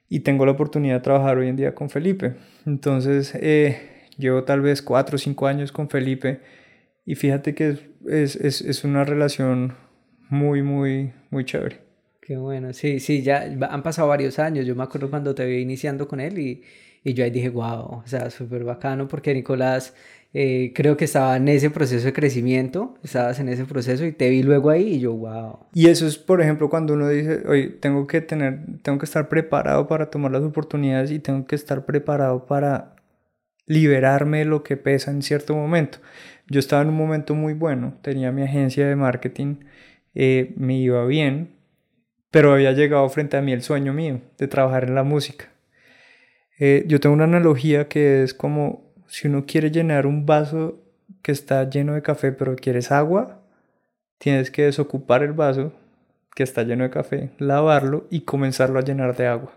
y 0.08 0.22
tengo 0.22 0.46
la 0.46 0.54
oportunidad 0.54 0.96
de 0.96 1.02
trabajar 1.02 1.38
hoy 1.38 1.50
en 1.50 1.56
día 1.56 1.76
con 1.76 1.90
Felipe. 1.90 2.36
Entonces, 2.66 3.34
eh, 3.36 4.08
llevo 4.18 4.44
tal 4.44 4.62
vez 4.62 4.82
cuatro 4.82 5.16
o 5.16 5.20
cinco 5.20 5.48
años 5.48 5.72
con 5.72 5.90
Felipe 5.90 6.40
y 7.06 7.16
fíjate 7.16 7.54
que 7.56 7.78
es, 8.08 8.36
es, 8.36 8.62
es 8.62 8.84
una 8.84 9.04
relación 9.04 9.76
muy, 10.30 10.62
muy, 10.64 11.12
muy 11.30 11.46
chévere. 11.46 11.80
Qué 12.22 12.38
bueno, 12.38 12.72
sí, 12.72 13.00
sí, 13.00 13.24
ya 13.24 13.42
han 13.42 13.84
pasado 13.84 14.08
varios 14.08 14.40
años. 14.40 14.66
Yo 14.66 14.76
me 14.76 14.84
acuerdo 14.84 15.10
cuando 15.10 15.36
te 15.36 15.46
vi 15.46 15.58
iniciando 15.58 16.08
con 16.08 16.20
él 16.20 16.40
y, 16.40 16.64
y 17.04 17.14
yo 17.14 17.24
ahí 17.24 17.32
dije, 17.32 17.50
wow, 17.50 18.02
o 18.02 18.04
sea, 18.06 18.30
súper 18.30 18.64
bacano 18.64 19.08
porque 19.08 19.34
Nicolás 19.34 19.94
eh, 20.34 20.72
creo 20.74 20.96
que 20.96 21.06
estaba 21.06 21.36
en 21.36 21.48
ese 21.50 21.70
proceso 21.70 22.06
de 22.06 22.14
crecimiento, 22.14 22.96
estabas 23.04 23.40
en 23.40 23.50
ese 23.50 23.66
proceso 23.66 24.06
y 24.06 24.14
te 24.14 24.30
vi 24.30 24.44
luego 24.44 24.70
ahí 24.70 24.96
y 24.96 25.00
yo, 25.00 25.14
wow. 25.14 25.60
Y 25.74 25.88
eso 25.88 26.08
es, 26.08 26.18
por 26.18 26.42
ejemplo, 26.42 26.70
cuando 26.70 26.94
uno 26.94 27.10
dice, 27.10 27.44
oye, 27.48 27.68
tengo 27.68 28.08
que 28.08 28.22
tener, 28.22 28.60
tengo 28.82 28.98
que 28.98 29.06
estar 29.06 29.28
preparado 29.30 29.88
para 29.88 30.10
tomar 30.10 30.32
las 30.32 30.44
oportunidades 30.44 31.12
y 31.12 31.20
tengo 31.20 31.46
que 31.46 31.56
estar 31.56 31.86
preparado 31.86 32.46
para 32.46 32.96
liberarme 33.66 34.40
de 34.40 34.46
lo 34.46 34.64
que 34.64 34.78
pesa 34.78 35.12
en 35.12 35.22
cierto 35.22 35.56
momento. 35.56 36.00
Yo 36.48 36.60
estaba 36.60 36.82
en 36.82 36.90
un 36.90 36.98
momento 36.98 37.36
muy 37.36 37.54
bueno, 37.54 37.96
tenía 38.02 38.32
mi 38.32 38.44
agencia 38.44 38.88
de 38.88 38.96
marketing, 38.96 39.58
eh, 40.16 40.54
me 40.58 40.78
iba 40.78 41.06
bien, 41.06 41.56
pero 42.32 42.54
había 42.54 42.72
llegado 42.72 43.08
frente 43.10 43.38
a 43.38 43.42
mí 43.42 43.52
el 43.52 43.62
sueño 43.64 43.94
mío 43.94 44.22
de 44.38 44.48
trabajar 44.48 44.86
en 44.86 44.96
la 44.96 45.04
música. 45.04 45.51
Eh, 46.64 46.84
yo 46.86 47.00
tengo 47.00 47.16
una 47.16 47.24
analogía 47.24 47.88
que 47.88 48.22
es 48.22 48.36
como 48.36 48.94
si 49.08 49.28
uno 49.28 49.46
quiere 49.48 49.72
llenar 49.72 50.06
un 50.06 50.28
vaso 50.28 50.80
que 51.24 51.32
está 51.32 51.68
lleno 51.68 51.96
de 51.96 52.04
café, 52.04 52.32
pero 52.32 52.56
quieres 52.56 52.92
agua, 52.92 53.42
tienes 54.20 54.52
que 54.52 54.66
desocupar 54.66 55.24
el 55.24 55.34
vaso 55.34 55.74
que 56.36 56.44
está 56.44 56.62
lleno 56.62 56.84
de 56.84 56.92
café, 56.92 57.32
lavarlo 57.40 58.06
y 58.12 58.22
comenzarlo 58.22 58.78
a 58.78 58.84
llenar 58.84 59.18
de 59.18 59.26
agua. 59.26 59.52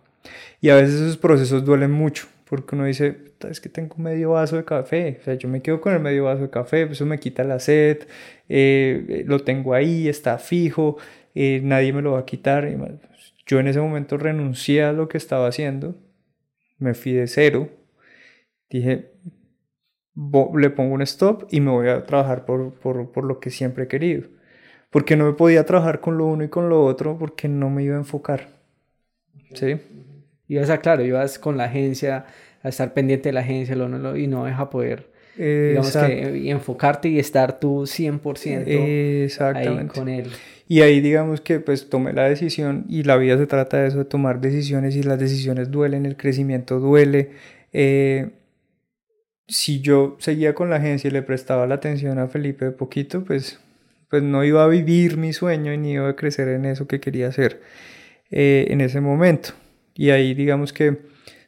Y 0.63 0.71
a 0.71 0.77
veces 0.77 0.95
esos 0.95 1.19
procesos 1.19 1.63
duelen 1.63 1.91
mucho, 1.91 2.27
porque 2.49 2.75
uno 2.75 2.87
dice, 2.87 3.35
es 3.51 3.61
que 3.61 3.69
tengo 3.69 3.97
medio 3.99 4.31
vaso 4.31 4.57
de 4.57 4.65
café, 4.65 5.19
o 5.21 5.25
sea, 5.25 5.35
yo 5.35 5.47
me 5.47 5.61
quedo 5.61 5.83
con 5.83 5.93
el 5.93 6.01
medio 6.01 6.25
vaso 6.25 6.41
de 6.41 6.51
café, 6.51 6.85
eso 6.85 7.05
me 7.05 7.21
quita 7.21 7.45
la 7.45 7.61
sed, 7.61 8.07
eh, 8.49 9.25
lo 9.27 9.41
tengo 9.41 9.75
ahí, 9.75 10.09
está 10.09 10.39
fijo, 10.39 10.97
eh, 11.35 11.61
nadie 11.63 11.93
me 11.93 12.01
lo 12.01 12.13
va 12.13 12.21
a 12.21 12.25
quitar. 12.25 12.67
Yo 13.45 13.61
en 13.61 13.69
ese 13.69 13.81
momento 13.81 14.17
renuncié 14.17 14.85
a 14.85 14.93
lo 14.95 15.07
que 15.07 15.19
estaba 15.19 15.47
haciendo, 15.49 15.97
me 16.85 16.95
fui 16.95 17.13
de 17.13 17.27
cero, 17.27 17.69
dije, 18.71 19.13
le 20.55 20.71
pongo 20.71 20.95
un 20.95 21.03
stop 21.03 21.49
y 21.51 21.61
me 21.61 21.71
voy 21.71 21.89
a 21.89 22.05
trabajar 22.05 22.45
por, 22.45 22.75
por, 22.75 23.11
por, 23.11 23.25
lo 23.25 23.41
que 23.41 23.51
siempre 23.51 23.85
he 23.85 23.89
querido. 23.89 24.29
Porque 24.91 25.17
no 25.17 25.25
me 25.25 25.33
podía 25.33 25.65
trabajar 25.65 26.01
con 26.01 26.19
lo 26.19 26.27
uno 26.27 26.45
y 26.45 26.49
con 26.49 26.69
lo 26.69 26.85
otro 26.85 27.19
porque 27.19 27.49
no 27.49 27.71
me 27.71 27.83
iba 27.83 27.97
a 27.97 27.99
enfocar. 27.99 28.49
¿Sí? 29.55 29.81
Ibas 30.47 30.71
a, 30.71 30.79
claro, 30.79 31.05
ibas 31.05 31.39
con 31.39 31.57
la 31.57 31.65
agencia, 31.65 32.27
a 32.63 32.69
estar 32.69 32.95
pendiente 32.95 33.31
de 33.31 33.33
la 33.33 33.41
agencia 33.41 33.75
lo, 33.75 33.89
lo, 33.89 34.17
y 34.17 34.27
no 34.27 34.45
deja 34.45 34.71
poder 34.71 35.15
digamos 35.37 35.97
que, 35.97 36.39
y 36.39 36.51
enfocarte 36.51 37.09
y 37.09 37.19
estar 37.19 37.59
tú 37.59 37.83
100% 37.83 39.25
Exactamente. 39.25 39.81
ahí 39.81 39.87
con 39.87 40.09
él. 40.09 40.31
Y 40.67 40.81
ahí 40.81 41.01
digamos 41.01 41.41
que 41.41 41.61
pues 41.61 41.91
tomé 41.91 42.13
la 42.13 42.25
decisión 42.25 42.87
y 42.89 43.03
la 43.03 43.17
vida 43.17 43.37
se 43.37 43.47
trata 43.47 43.79
de 43.79 43.89
eso, 43.89 43.99
de 43.99 44.05
tomar 44.07 44.41
decisiones 44.41 44.97
y 44.97 45.03
las 45.03 45.19
decisiones 45.19 45.71
duelen, 45.71 46.07
el 46.07 46.17
crecimiento 46.17 46.81
duele. 46.81 47.33
Eh, 47.73 48.31
si 49.47 49.81
yo 49.81 50.17
seguía 50.21 50.55
con 50.55 50.71
la 50.71 50.77
agencia 50.77 51.09
y 51.09 51.13
le 51.13 51.23
prestaba 51.23 51.67
la 51.67 51.75
atención 51.77 52.19
a 52.19 52.29
Felipe 52.29 52.65
de 52.65 52.71
poquito, 52.71 53.25
pues, 53.25 53.61
pues 54.09 54.23
no 54.23 54.43
iba 54.43 54.65
a 54.65 54.69
vivir 54.69 55.19
mi 55.19 55.33
sueño 55.35 55.77
ni 55.77 55.93
iba 55.93 56.09
a 56.09 56.17
crecer 56.17 56.49
en 56.49 56.65
eso 56.65 56.87
que 56.87 57.01
quería 57.01 57.29
hacer 57.29 57.61
eh, 58.31 58.67
en 58.71 58.81
ese 58.81 59.01
momento. 59.01 59.51
Y 59.95 60.11
ahí 60.11 60.35
digamos 60.35 60.73
que 60.73 60.99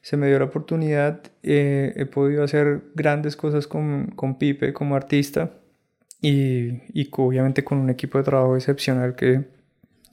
se 0.02 0.16
me 0.16 0.28
dio 0.28 0.38
la 0.38 0.44
oportunidad, 0.46 1.20
eh, 1.42 1.92
he 1.96 2.06
podido 2.06 2.44
hacer 2.44 2.82
grandes 2.94 3.34
cosas 3.34 3.66
con, 3.66 4.08
con 4.14 4.38
Pipe 4.38 4.72
como 4.72 4.94
artista 4.94 5.52
y, 6.20 6.82
y, 6.92 7.08
obviamente 7.12 7.64
con 7.64 7.78
un 7.78 7.90
equipo 7.90 8.18
de 8.18 8.24
trabajo 8.24 8.56
excepcional 8.56 9.14
que, 9.14 9.44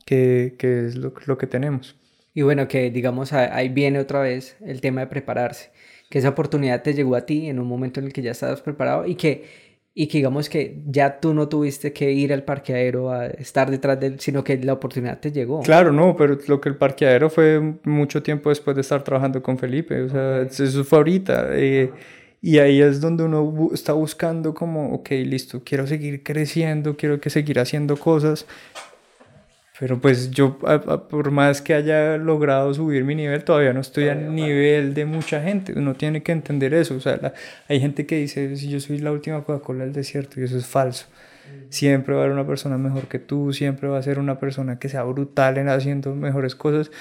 que, 0.05 0.55
que 0.57 0.87
es 0.87 0.95
lo, 0.95 1.13
lo 1.25 1.37
que 1.37 1.47
tenemos. 1.47 1.95
Y 2.33 2.41
bueno, 2.41 2.67
que 2.67 2.89
digamos 2.89 3.31
ahí 3.33 3.69
viene 3.69 3.99
otra 3.99 4.19
vez 4.21 4.57
el 4.61 4.81
tema 4.81 5.01
de 5.01 5.07
prepararse 5.07 5.71
que 6.13 6.19
esa 6.19 6.29
oportunidad 6.29 6.83
te 6.83 6.93
llegó 6.93 7.15
a 7.15 7.25
ti 7.25 7.49
en 7.49 7.57
un 7.57 7.67
momento 7.67 7.99
en 7.99 8.05
el 8.05 8.13
que 8.13 8.21
ya 8.21 8.29
estabas 8.29 8.61
preparado 8.61 9.07
y 9.07 9.15
que, 9.15 9.45
y 9.95 10.05
que 10.05 10.19
digamos 10.19 10.47
que 10.47 10.83
ya 10.85 11.19
tú 11.19 11.33
no 11.33 11.49
tuviste 11.49 11.91
que 11.91 12.11
ir 12.11 12.31
al 12.31 12.43
parqueadero 12.43 13.11
a 13.11 13.25
estar 13.25 13.71
detrás 13.71 13.99
de 13.99 14.05
él, 14.05 14.19
sino 14.19 14.43
que 14.43 14.59
la 14.59 14.73
oportunidad 14.73 15.19
te 15.19 15.31
llegó. 15.31 15.63
Claro, 15.63 15.91
no, 15.91 16.15
pero 16.15 16.37
lo 16.47 16.61
que 16.61 16.69
el 16.69 16.75
parqueadero 16.75 17.31
fue 17.31 17.59
mucho 17.83 18.21
tiempo 18.21 18.49
después 18.49 18.75
de 18.75 18.81
estar 18.81 19.03
trabajando 19.03 19.41
con 19.41 19.57
Felipe, 19.57 20.03
o 20.03 20.09
sea, 20.09 20.43
eso 20.43 20.83
fue 20.83 20.99
ahorita. 20.99 21.47
Eh, 21.53 21.91
y 22.43 22.59
ahí 22.59 22.81
es 22.81 22.99
donde 22.99 23.23
uno 23.23 23.69
está 23.73 23.93
buscando 23.93 24.53
como, 24.53 24.93
ok, 24.95 25.11
listo, 25.11 25.61
quiero 25.63 25.87
seguir 25.87 26.23
creciendo, 26.23 26.97
quiero 26.97 27.21
que 27.21 27.29
seguir 27.29 27.57
haciendo 27.57 27.95
cosas, 27.95 28.45
pero 29.79 30.01
pues 30.01 30.29
yo, 30.29 30.57
por 31.09 31.31
más 31.31 31.61
que 31.61 31.73
haya 31.73 32.17
logrado 32.17 32.73
subir 32.73 33.05
mi 33.05 33.15
nivel, 33.15 33.45
todavía 33.45 33.71
no 33.71 33.79
estoy 33.79 34.09
al 34.09 34.35
nivel 34.35 34.93
de 34.93 35.05
mucha 35.05 35.41
gente. 35.41 35.71
Uno 35.73 35.95
tiene 35.95 36.21
que 36.21 36.33
entender 36.33 36.73
eso. 36.73 36.95
O 36.95 36.99
sea, 36.99 37.33
hay 37.69 37.79
gente 37.79 38.05
que 38.05 38.17
dice, 38.17 38.57
si 38.57 38.69
yo 38.69 38.81
soy 38.81 38.99
la 38.99 39.13
última 39.13 39.41
Coca-Cola 39.45 39.85
del 39.85 39.93
desierto, 39.93 40.41
y 40.41 40.43
eso 40.43 40.57
es 40.57 40.65
falso. 40.65 41.05
Siempre 41.69 42.13
va 42.13 42.19
a 42.19 42.23
haber 42.25 42.33
una 42.33 42.45
persona 42.45 42.77
mejor 42.77 43.07
que 43.07 43.19
tú, 43.19 43.53
siempre 43.53 43.87
va 43.87 43.99
a 43.99 44.03
ser 44.03 44.19
una 44.19 44.37
persona 44.37 44.79
que 44.79 44.89
sea 44.89 45.03
brutal 45.03 45.57
en 45.57 45.69
haciendo 45.69 46.13
mejores 46.13 46.55
cosas. 46.55 46.91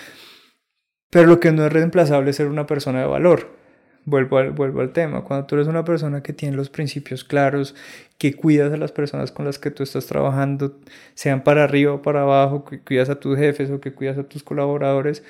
Pero 1.11 1.26
lo 1.26 1.40
que 1.40 1.50
no 1.50 1.66
es 1.66 1.72
reemplazable 1.72 2.31
es 2.31 2.37
ser 2.37 2.46
una 2.46 2.66
persona 2.66 3.00
de 3.00 3.07
valor 3.07 3.62
vuelvo 4.05 4.38
al, 4.38 4.51
vuelvo 4.51 4.81
al 4.81 4.93
tema, 4.93 5.23
cuando 5.25 5.47
tú 5.47 5.55
eres 5.55 5.69
una 5.69 5.85
persona 5.85 6.23
que 6.23 6.33
tiene 6.33 6.57
los 6.57 6.71
principios 6.71 7.25
claros, 7.25 7.75
que 8.19 8.35
cuidas 8.35 8.73
a 8.73 8.77
las 8.77 8.93
personas 8.93 9.33
con 9.33 9.45
las 9.45 9.59
que 9.59 9.71
tú 9.71 9.83
estás 9.83 10.07
trabajando, 10.07 10.79
sean 11.15 11.43
para 11.45 11.65
arriba 11.65 11.95
o 11.95 12.03
para 12.03 12.23
abajo, 12.23 12.65
que 12.65 12.81
cuidas 12.81 13.11
a 13.11 13.21
tus 13.21 13.37
jefes 13.38 13.71
o 13.71 13.81
que 13.81 13.93
cuidas 13.93 14.19
a 14.19 14.25
tus 14.25 14.43
colaboradores, 14.43 15.23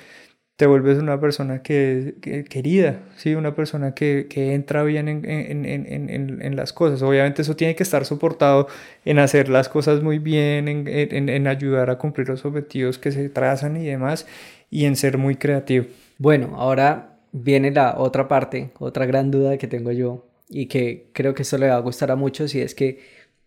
te 0.55 0.67
vuelves 0.67 0.99
una 0.99 1.19
persona 1.19 1.63
que, 1.63 2.15
querida, 2.49 3.01
¿sí? 3.17 3.33
una 3.33 3.55
persona 3.55 3.95
que, 3.95 4.27
que 4.29 4.53
entra 4.53 4.83
bien 4.83 5.07
en, 5.07 5.25
en, 5.25 5.65
en, 5.65 6.41
en, 6.41 6.55
las 6.55 6.73
cosas. 6.73 7.01
Obviamente 7.01 7.41
eso 7.41 7.55
tiene 7.55 7.75
que 7.75 7.81
estar 7.81 8.05
soportado 8.05 8.67
en 9.03 9.17
hacer 9.17 9.49
las 9.49 9.67
cosas 9.67 10.03
muy 10.03 10.19
bien, 10.19 10.67
en, 10.67 11.47
ayudar 11.47 11.89
a 11.89 11.97
cumplir 11.97 12.29
los 12.29 12.45
objetivos 12.45 12.99
que 12.99 13.11
se 13.11 13.29
trazan 13.29 13.77
y 13.77 13.85
demás, 13.85 14.27
y 14.69 14.85
en 14.85 14.95
ser 14.95 15.17
muy 15.17 15.35
creativo. 15.37 15.87
Bueno, 16.19 16.53
ahora 16.55 17.12
viene 17.33 17.71
la 17.71 17.95
otra 17.97 18.29
parte, 18.29 18.71
otra 18.79 19.05
gran 19.05 19.31
duda 19.31 19.57
que 19.57 19.67
tengo 19.67 19.91
yo 19.91 20.27
y 20.49 20.67
que 20.67 21.09
creo 21.13 21.33
que 21.33 21.41
esto 21.41 21.57
le 21.57 21.67
va 21.67 21.75
a 21.75 21.79
gustar 21.79 22.11
a 22.11 22.15
muchos 22.15 22.55
y 22.55 22.61
es 22.61 22.75
que 22.75 22.99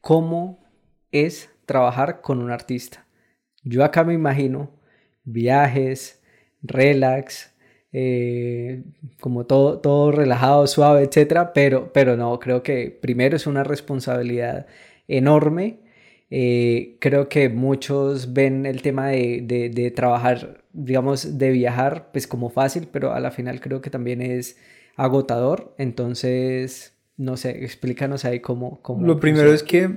cómo 0.03 0.59
es 1.13 1.51
trabajar 1.65 2.21
con 2.21 2.43
un 2.43 2.51
artista. 2.51 3.07
Yo 3.63 3.85
acá 3.85 4.05
me 4.05 4.15
imagino 4.15 4.71
viajes, 5.25 6.23
relax, 6.63 7.55
eh, 7.93 8.85
como 9.21 9.47
todo, 9.47 9.79
todo 9.81 10.13
relajado, 10.13 10.67
suave, 10.67 11.05
etcétera, 11.05 11.53
pero, 11.53 11.93
pero 11.93 12.17
no, 12.17 12.39
creo 12.41 12.63
que 12.63 12.91
primero 12.91 13.37
es 13.37 13.47
una 13.47 13.65
responsabilidad 13.65 14.67
enorme 15.09 15.81
Eh, 16.31 16.97
creo 17.01 17.29
que 17.29 17.49
muchos 17.49 18.33
ven 18.33 18.67
el 18.67 18.83
tema 18.83 19.09
de, 19.09 19.43
de, 19.43 19.71
de, 19.71 19.91
trabajar, 19.91 20.65
digamos, 20.73 21.39
de 21.39 21.51
viajar, 21.51 22.11
pues 22.13 22.27
como 22.27 22.51
fácil, 22.51 22.89
pero 22.91 23.13
a 23.13 23.21
la 23.21 23.31
final 23.31 23.61
creo 23.61 23.81
que 23.81 23.91
también 23.91 24.21
es 24.21 24.59
agotador. 24.97 25.75
Entonces, 25.79 26.97
no 27.17 27.37
sé, 27.37 27.65
explícanos 27.65 28.25
ahí 28.25 28.41
cómo... 28.41 28.83
cómo 28.83 29.07
Lo 29.07 29.21
primero 29.21 29.53
es 29.53 29.63
que 29.63 29.89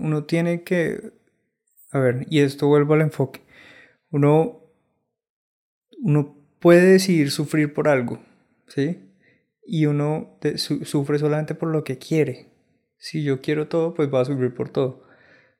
uno 0.00 0.24
tiene 0.24 0.62
que, 0.62 1.12
a 1.92 1.98
ver, 2.00 2.26
y 2.28 2.40
esto 2.40 2.66
vuelvo 2.66 2.94
al 2.94 3.02
enfoque, 3.02 3.40
uno, 4.10 4.60
uno 6.02 6.36
puede 6.58 6.92
decidir 6.92 7.30
sufrir 7.30 7.72
por 7.72 7.88
algo, 7.88 8.20
¿sí? 8.66 9.00
Y 9.66 9.86
uno 9.86 10.38
sufre 10.56 11.18
solamente 11.18 11.54
por 11.54 11.70
lo 11.70 11.84
que 11.84 11.98
quiere. 11.98 12.48
Si 12.98 13.22
yo 13.22 13.40
quiero 13.40 13.68
todo, 13.68 13.94
pues 13.94 14.12
va 14.12 14.20
a 14.20 14.24
sufrir 14.24 14.54
por 14.54 14.68
todo. 14.68 15.04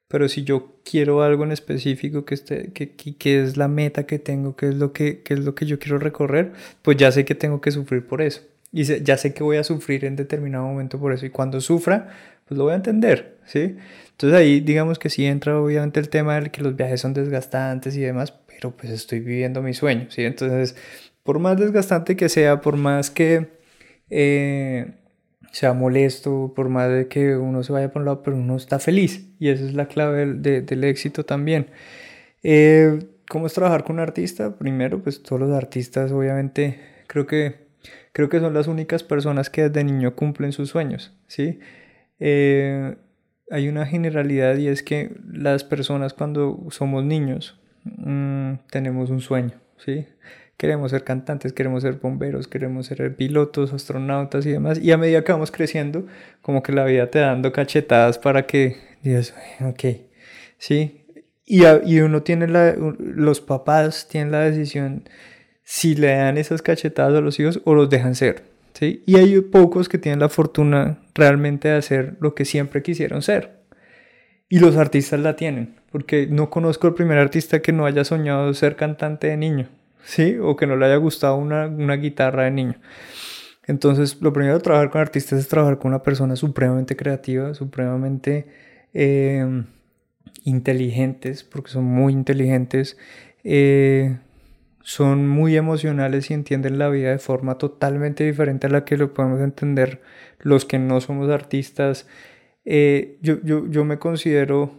Pero 0.08 0.28
si 0.28 0.44
yo 0.44 0.76
quiero 0.84 1.22
algo 1.22 1.44
en 1.44 1.52
específico 1.52 2.24
que, 2.24 2.34
esté, 2.34 2.72
que, 2.72 2.94
que, 2.94 3.42
es 3.42 3.56
la 3.56 3.68
meta 3.68 4.06
que 4.06 4.18
tengo, 4.18 4.54
que 4.56 4.68
es, 4.68 4.74
lo 4.74 4.92
que, 4.92 5.22
que 5.22 5.34
es 5.34 5.40
lo 5.40 5.54
que 5.54 5.66
yo 5.66 5.78
quiero 5.78 5.98
recorrer, 5.98 6.52
pues 6.82 6.96
ya 6.96 7.10
sé 7.10 7.24
que 7.24 7.34
tengo 7.34 7.60
que 7.60 7.70
sufrir 7.70 8.06
por 8.06 8.22
eso. 8.22 8.42
Y 8.70 8.84
ya 8.84 9.16
sé 9.16 9.32
que 9.34 9.44
voy 9.44 9.56
a 9.56 9.64
sufrir 9.64 10.04
en 10.04 10.16
determinado 10.16 10.66
momento 10.66 10.98
por 10.98 11.12
eso. 11.12 11.24
Y 11.26 11.30
cuando 11.30 11.60
sufra, 11.60 12.08
pues 12.46 12.58
lo 12.58 12.64
voy 12.64 12.72
a 12.72 12.76
entender, 12.76 13.38
¿sí? 13.46 13.76
Entonces 14.10 14.38
ahí 14.38 14.60
digamos 14.60 14.98
que 14.98 15.10
sí 15.10 15.24
entra 15.26 15.60
obviamente 15.60 16.00
el 16.00 16.08
tema 16.08 16.40
de 16.40 16.50
que 16.50 16.62
los 16.62 16.76
viajes 16.76 17.00
son 17.00 17.14
desgastantes 17.14 17.96
y 17.96 18.00
demás, 18.00 18.32
pero 18.46 18.72
pues 18.76 18.92
estoy 18.92 19.20
viviendo 19.20 19.62
mi 19.62 19.74
sueño, 19.74 20.06
¿sí? 20.10 20.22
Entonces, 20.24 20.76
por 21.22 21.38
más 21.38 21.58
desgastante 21.58 22.16
que 22.16 22.28
sea, 22.28 22.60
por 22.60 22.76
más 22.76 23.10
que 23.10 23.48
eh, 24.10 24.92
sea 25.54 25.72
molesto, 25.72 26.52
por 26.54 26.68
más 26.68 26.90
de 26.90 27.06
que 27.06 27.36
uno 27.36 27.62
se 27.62 27.72
vaya 27.72 27.92
por 27.92 28.02
un 28.02 28.06
lado, 28.06 28.22
pero 28.24 28.36
uno 28.36 28.56
está 28.56 28.80
feliz 28.80 29.28
y 29.38 29.50
esa 29.50 29.64
es 29.64 29.74
la 29.74 29.86
clave 29.86 30.26
del, 30.26 30.66
del 30.66 30.84
éxito 30.84 31.24
también. 31.24 31.68
Eh, 32.42 32.98
¿Cómo 33.28 33.46
es 33.46 33.54
trabajar 33.54 33.84
con 33.84 33.96
un 33.96 34.00
artista? 34.00 34.58
Primero, 34.58 35.00
pues 35.00 35.22
todos 35.22 35.40
los 35.40 35.52
artistas 35.52 36.10
obviamente 36.10 36.80
creo 37.06 37.26
que, 37.26 37.68
creo 38.12 38.28
que 38.28 38.40
son 38.40 38.52
las 38.52 38.66
únicas 38.66 39.04
personas 39.04 39.48
que 39.48 39.68
desde 39.68 39.84
niño 39.84 40.16
cumplen 40.16 40.50
sus 40.50 40.70
sueños, 40.70 41.16
¿sí? 41.28 41.60
Eh, 42.18 42.96
hay 43.48 43.68
una 43.68 43.86
generalidad 43.86 44.56
y 44.56 44.66
es 44.66 44.82
que 44.82 45.14
las 45.32 45.62
personas 45.62 46.14
cuando 46.14 46.66
somos 46.70 47.04
niños 47.04 47.60
mmm, 47.84 48.54
tenemos 48.70 49.08
un 49.10 49.20
sueño, 49.20 49.52
¿sí? 49.76 50.04
Queremos 50.56 50.92
ser 50.92 51.04
cantantes, 51.04 51.52
queremos 51.52 51.82
ser 51.82 51.94
bomberos, 51.94 52.46
queremos 52.46 52.86
ser 52.86 53.16
pilotos, 53.16 53.72
astronautas 53.72 54.46
y 54.46 54.52
demás. 54.52 54.78
Y 54.78 54.92
a 54.92 54.96
medida 54.96 55.24
que 55.24 55.32
vamos 55.32 55.50
creciendo, 55.50 56.06
como 56.42 56.62
que 56.62 56.72
la 56.72 56.84
vida 56.84 57.10
te 57.10 57.18
da 57.18 57.28
dando 57.28 57.52
cachetadas 57.52 58.18
para 58.18 58.46
que 58.46 58.76
digas, 59.02 59.34
ok, 59.60 59.84
¿sí? 60.58 61.04
Y, 61.44 61.64
y 61.84 62.00
uno 62.00 62.22
tiene 62.22 62.46
la, 62.46 62.74
los 62.98 63.40
papás 63.40 64.08
tienen 64.08 64.32
la 64.32 64.40
decisión 64.40 65.08
si 65.64 65.94
le 65.94 66.14
dan 66.14 66.38
esas 66.38 66.62
cachetadas 66.62 67.14
a 67.14 67.20
los 67.20 67.40
hijos 67.40 67.60
o 67.64 67.74
los 67.74 67.90
dejan 67.90 68.14
ser, 68.14 68.44
¿sí? 68.74 69.02
Y 69.06 69.16
hay 69.16 69.40
pocos 69.40 69.88
que 69.88 69.98
tienen 69.98 70.20
la 70.20 70.28
fortuna 70.28 70.98
realmente 71.14 71.68
de 71.68 71.76
hacer 71.76 72.16
lo 72.20 72.34
que 72.34 72.44
siempre 72.44 72.82
quisieron 72.82 73.22
ser. 73.22 73.64
Y 74.48 74.58
los 74.58 74.76
artistas 74.76 75.20
la 75.20 75.36
tienen, 75.36 75.74
porque 75.90 76.26
no 76.28 76.50
conozco 76.50 76.86
el 76.86 76.94
primer 76.94 77.18
artista 77.18 77.60
que 77.60 77.72
no 77.72 77.86
haya 77.86 78.04
soñado 78.04 78.52
ser 78.54 78.76
cantante 78.76 79.26
de 79.28 79.36
niño, 79.36 79.68
¿sí? 80.04 80.36
O 80.40 80.56
que 80.56 80.66
no 80.66 80.76
le 80.76 80.86
haya 80.86 80.96
gustado 80.96 81.36
una, 81.36 81.66
una 81.66 81.96
guitarra 81.96 82.44
de 82.44 82.50
niño. 82.50 82.74
Entonces, 83.66 84.20
lo 84.20 84.32
primero 84.32 84.54
de 84.54 84.60
trabajar 84.60 84.90
con 84.90 85.00
artistas 85.00 85.38
es 85.38 85.48
trabajar 85.48 85.78
con 85.78 85.88
una 85.88 86.02
persona 86.02 86.36
supremamente 86.36 86.96
creativa, 86.96 87.54
supremamente 87.54 88.46
eh, 88.92 89.64
inteligentes, 90.44 91.44
porque 91.44 91.70
son 91.70 91.84
muy 91.84 92.12
inteligentes, 92.12 92.98
eh, 93.42 94.18
son 94.82 95.26
muy 95.26 95.56
emocionales 95.56 96.30
y 96.30 96.34
entienden 96.34 96.78
la 96.78 96.90
vida 96.90 97.10
de 97.10 97.18
forma 97.18 97.56
totalmente 97.56 98.24
diferente 98.24 98.66
a 98.66 98.70
la 98.70 98.84
que 98.84 98.98
lo 98.98 99.14
podemos 99.14 99.40
entender 99.40 100.02
los 100.40 100.66
que 100.66 100.78
no 100.78 101.00
somos 101.00 101.30
artistas. 101.30 102.06
Eh, 102.66 103.18
yo, 103.22 103.40
yo, 103.42 103.66
yo 103.66 103.84
me 103.86 103.98
considero 103.98 104.72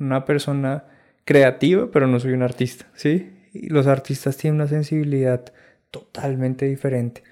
una 0.00 0.24
persona 0.24 0.84
creativa, 1.24 1.88
pero 1.92 2.08
no 2.08 2.18
soy 2.18 2.32
un 2.32 2.42
artista, 2.42 2.86
¿sí? 2.94 3.31
Los 3.52 3.86
artistas 3.86 4.36
tienen 4.36 4.60
una 4.60 4.68
sensibilidad 4.68 5.44
totalmente 5.90 6.66
diferente. 6.66 7.22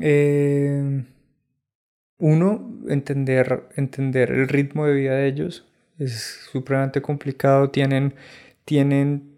Eh, 0.00 1.04
uno, 2.18 2.80
entender, 2.88 3.64
entender 3.76 4.30
el 4.30 4.48
ritmo 4.48 4.86
de 4.86 4.94
vida 4.94 5.14
de 5.14 5.28
ellos 5.28 5.66
es 5.98 6.40
supremamente 6.50 7.02
complicado. 7.02 7.70
Tienen, 7.70 8.14
tienen 8.64 9.36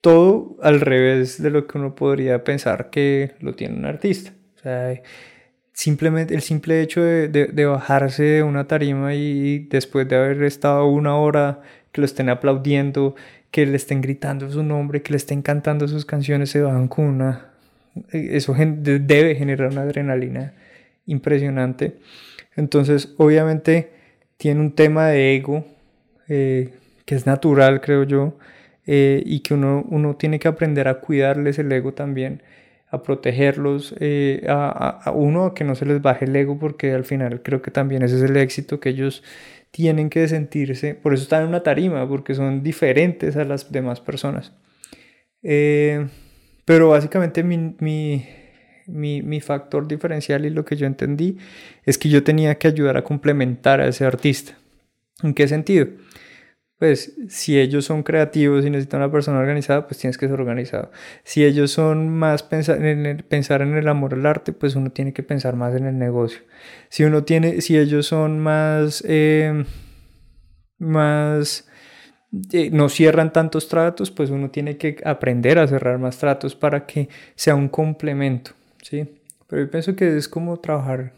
todo 0.00 0.56
al 0.62 0.80
revés 0.80 1.42
de 1.42 1.50
lo 1.50 1.66
que 1.66 1.78
uno 1.78 1.94
podría 1.94 2.42
pensar 2.44 2.90
que 2.90 3.34
lo 3.40 3.54
tiene 3.54 3.76
un 3.76 3.84
artista. 3.84 4.32
O 4.56 4.58
sea, 4.62 5.00
simplemente 5.72 6.34
el 6.34 6.42
simple 6.42 6.80
hecho 6.80 7.02
de, 7.02 7.28
de, 7.28 7.64
bajarse 7.66 8.22
de 8.22 8.42
una 8.42 8.66
tarima 8.66 9.14
y 9.14 9.60
después 9.70 10.08
de 10.08 10.16
haber 10.16 10.42
estado 10.42 10.86
una 10.86 11.16
hora 11.16 11.60
que 11.92 12.00
lo 12.00 12.04
estén 12.04 12.28
aplaudiendo, 12.28 13.14
que 13.50 13.66
le 13.66 13.76
estén 13.76 14.00
gritando 14.00 14.50
su 14.50 14.62
nombre, 14.62 15.02
que 15.02 15.12
le 15.12 15.16
estén 15.16 15.42
cantando 15.42 15.88
sus 15.88 16.04
canciones, 16.04 16.50
se 16.50 16.60
bajan 16.60 16.88
con 16.88 17.06
una... 17.06 17.46
Eso 18.12 18.54
debe 18.56 19.34
generar 19.34 19.72
una 19.72 19.82
adrenalina 19.82 20.54
impresionante. 21.06 21.96
Entonces, 22.56 23.14
obviamente, 23.16 23.90
tiene 24.36 24.60
un 24.60 24.72
tema 24.72 25.08
de 25.08 25.34
ego 25.36 25.64
eh, 26.28 26.70
que 27.04 27.16
es 27.16 27.26
natural, 27.26 27.80
creo 27.80 28.04
yo, 28.04 28.38
eh, 28.86 29.22
y 29.26 29.40
que 29.40 29.54
uno, 29.54 29.84
uno 29.88 30.14
tiene 30.16 30.38
que 30.38 30.48
aprender 30.48 30.86
a 30.88 31.00
cuidarles 31.00 31.58
el 31.58 31.70
ego 31.72 31.92
también, 31.92 32.42
a 32.90 33.02
protegerlos, 33.02 33.94
eh, 34.00 34.44
a, 34.48 35.00
a, 35.04 35.10
uno 35.12 35.46
a 35.46 35.54
que 35.54 35.64
no 35.64 35.74
se 35.74 35.86
les 35.86 36.00
baje 36.00 36.24
el 36.24 36.36
ego, 36.36 36.58
porque 36.58 36.92
al 36.92 37.04
final 37.04 37.42
creo 37.42 37.62
que 37.62 37.70
también 37.70 38.02
ese 38.02 38.16
es 38.16 38.22
el 38.22 38.36
éxito 38.36 38.80
que 38.80 38.90
ellos 38.90 39.22
tienen 39.70 40.10
que 40.10 40.26
sentirse, 40.28 40.94
por 40.94 41.14
eso 41.14 41.22
están 41.22 41.42
en 41.42 41.48
una 41.48 41.62
tarima, 41.62 42.08
porque 42.08 42.34
son 42.34 42.62
diferentes 42.62 43.36
a 43.36 43.44
las 43.44 43.70
demás 43.70 44.00
personas. 44.00 44.52
Eh, 45.42 46.06
pero 46.64 46.90
básicamente 46.90 47.42
mi, 47.42 47.74
mi, 47.78 48.26
mi, 48.86 49.22
mi, 49.22 49.40
factor 49.40 49.88
diferencial 49.88 50.44
y 50.44 50.50
lo 50.50 50.64
que 50.64 50.76
yo 50.76 50.86
entendí 50.86 51.38
es 51.84 51.98
que 51.98 52.08
yo 52.08 52.22
tenía 52.22 52.56
que 52.56 52.68
ayudar 52.68 52.96
a 52.96 53.04
complementar 53.04 53.80
a 53.80 53.88
ese 53.88 54.04
artista. 54.04 54.58
¿En 55.22 55.34
qué 55.34 55.48
sentido? 55.48 55.86
Pues 56.80 57.14
si 57.28 57.60
ellos 57.60 57.84
son 57.84 58.02
creativos 58.02 58.64
y 58.64 58.70
necesitan 58.70 59.02
una 59.02 59.12
persona 59.12 59.38
organizada, 59.38 59.86
pues 59.86 60.00
tienes 60.00 60.16
que 60.16 60.26
ser 60.26 60.40
organizado. 60.40 60.90
Si 61.24 61.44
ellos 61.44 61.70
son 61.72 62.08
más 62.08 62.42
pensar 62.42 62.82
en 62.82 63.04
el, 63.04 63.22
pensar 63.22 63.60
en 63.60 63.74
el 63.74 63.86
amor 63.86 64.14
al 64.14 64.24
arte, 64.24 64.54
pues 64.54 64.74
uno 64.76 64.90
tiene 64.90 65.12
que 65.12 65.22
pensar 65.22 65.56
más 65.56 65.74
en 65.74 65.84
el 65.84 65.98
negocio. 65.98 66.40
Si 66.88 67.04
uno 67.04 67.22
tiene, 67.22 67.60
si 67.60 67.76
ellos 67.76 68.06
son 68.06 68.38
más, 68.40 69.04
eh, 69.06 69.66
más, 70.78 71.68
eh, 72.50 72.70
no 72.72 72.88
cierran 72.88 73.30
tantos 73.30 73.68
tratos, 73.68 74.10
pues 74.10 74.30
uno 74.30 74.50
tiene 74.50 74.78
que 74.78 74.96
aprender 75.04 75.58
a 75.58 75.68
cerrar 75.68 75.98
más 75.98 76.16
tratos 76.16 76.56
para 76.56 76.86
que 76.86 77.10
sea 77.34 77.54
un 77.56 77.68
complemento, 77.68 78.52
¿sí? 78.80 79.06
Pero 79.48 79.64
yo 79.64 79.70
pienso 79.70 79.94
que 79.94 80.16
es 80.16 80.28
como 80.28 80.58
trabajar 80.58 81.12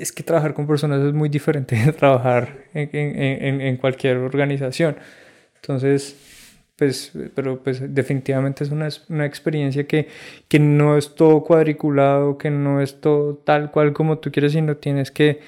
es 0.00 0.12
que 0.12 0.22
trabajar 0.22 0.54
con 0.54 0.66
personas 0.66 1.04
es 1.04 1.12
muy 1.12 1.28
diferente 1.28 1.76
de 1.76 1.92
trabajar 1.92 2.64
en, 2.74 2.90
en, 2.92 3.60
en, 3.60 3.76
cualquier 3.76 4.18
organización. 4.18 4.96
Entonces, 5.56 6.16
pues, 6.76 7.12
pero 7.34 7.62
pues 7.62 7.82
definitivamente 7.92 8.64
es 8.64 8.70
una, 8.70 8.88
una 9.08 9.26
experiencia 9.26 9.86
que, 9.86 10.08
que, 10.48 10.60
no 10.60 10.96
es 10.96 11.14
todo 11.14 11.42
cuadriculado, 11.42 12.38
que 12.38 12.50
no 12.50 12.80
es 12.80 13.00
todo 13.00 13.36
tal 13.36 13.70
cual 13.72 13.92
como 13.92 14.18
tú 14.18 14.30
quieres, 14.30 14.52
sino 14.52 14.76
tienes 14.76 15.10
que 15.10 15.40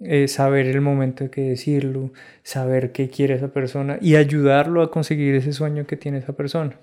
eh, 0.00 0.26
saber 0.26 0.66
el 0.66 0.80
momento 0.80 1.24
de 1.24 1.30
que 1.30 1.42
decirlo, 1.42 2.12
saber 2.42 2.92
qué 2.92 3.08
quiere 3.08 3.34
esa 3.34 3.52
persona 3.52 3.98
y 4.00 4.16
ayudarlo 4.16 4.82
a 4.82 4.90
conseguir 4.90 5.34
ese 5.36 5.52
sueño 5.52 5.86
que 5.86 5.96
tiene 5.96 6.18
esa 6.18 6.32
persona. 6.32 6.76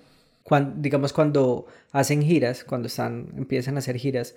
Cuando, 0.44 0.82
digamos, 0.82 1.12
cuando 1.12 1.66
hacen 1.92 2.22
giras, 2.22 2.64
cuando 2.64 2.88
están, 2.88 3.28
empiezan 3.36 3.76
a 3.76 3.80
hacer 3.80 3.98
giras, 3.98 4.36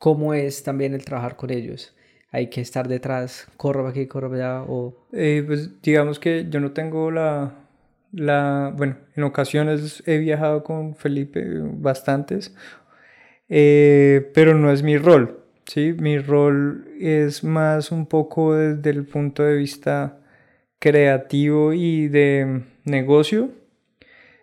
cómo 0.00 0.32
es 0.32 0.62
también 0.62 0.94
el 0.94 1.04
trabajar 1.04 1.36
con 1.36 1.50
ellos. 1.50 1.94
Hay 2.32 2.48
que 2.48 2.62
estar 2.62 2.88
detrás, 2.88 3.46
corro 3.58 3.86
aquí, 3.86 4.06
corro 4.06 4.32
allá 4.34 4.62
o... 4.62 4.96
Eh, 5.12 5.44
pues 5.46 5.82
digamos 5.82 6.18
que 6.18 6.46
yo 6.48 6.58
no 6.58 6.72
tengo 6.72 7.10
la, 7.10 7.52
la... 8.12 8.72
Bueno, 8.74 8.96
en 9.14 9.24
ocasiones 9.24 10.02
he 10.06 10.16
viajado 10.16 10.64
con 10.64 10.96
Felipe 10.96 11.44
bastantes, 11.74 12.56
eh, 13.50 14.30
pero 14.32 14.54
no 14.54 14.72
es 14.72 14.82
mi 14.82 14.96
rol, 14.96 15.44
¿sí? 15.66 15.92
Mi 15.98 16.18
rol 16.18 16.88
es 16.98 17.44
más 17.44 17.92
un 17.92 18.06
poco 18.06 18.54
desde 18.54 18.90
el 18.90 19.04
punto 19.04 19.42
de 19.42 19.56
vista 19.56 20.18
creativo 20.78 21.74
y 21.74 22.08
de 22.08 22.62
negocio, 22.84 23.50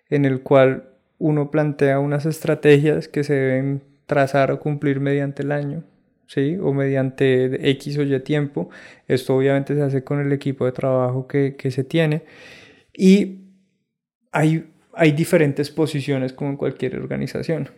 en 0.10 0.26
el 0.26 0.44
cual 0.44 0.90
uno 1.18 1.50
plantea 1.50 1.98
unas 1.98 2.28
estrategias 2.28 3.08
que 3.08 3.24
se 3.24 3.34
deben 3.34 3.87
trazar 4.08 4.52
o 4.52 4.60
cumplir 4.60 5.00
mediante 5.00 5.44
el 5.44 5.52
año. 5.52 5.84
¿sí? 6.28 6.58
O 6.62 6.74
mediante 6.74 7.70
X 7.72 7.98
o 7.98 8.04
Y 8.04 8.20
tiempo. 8.22 8.70
Esto 9.08 9.36
obviamente 9.36 9.76
se 9.76 9.82
hace 9.82 10.04
con 10.04 10.20
el 10.20 10.32
equipo 10.34 10.66
de 10.66 10.72
trabajo 10.72 11.28
que, 11.28 11.56
que 11.56 11.72
se 11.72 11.84
tiene. 11.84 12.24
Y 12.94 13.42
hay, 14.32 14.70
hay 14.94 15.12
diferentes 15.12 15.72
posiciones 15.72 16.34
como 16.34 16.52
en 16.52 16.58
cualquier 16.58 16.96
organización. 16.98 17.70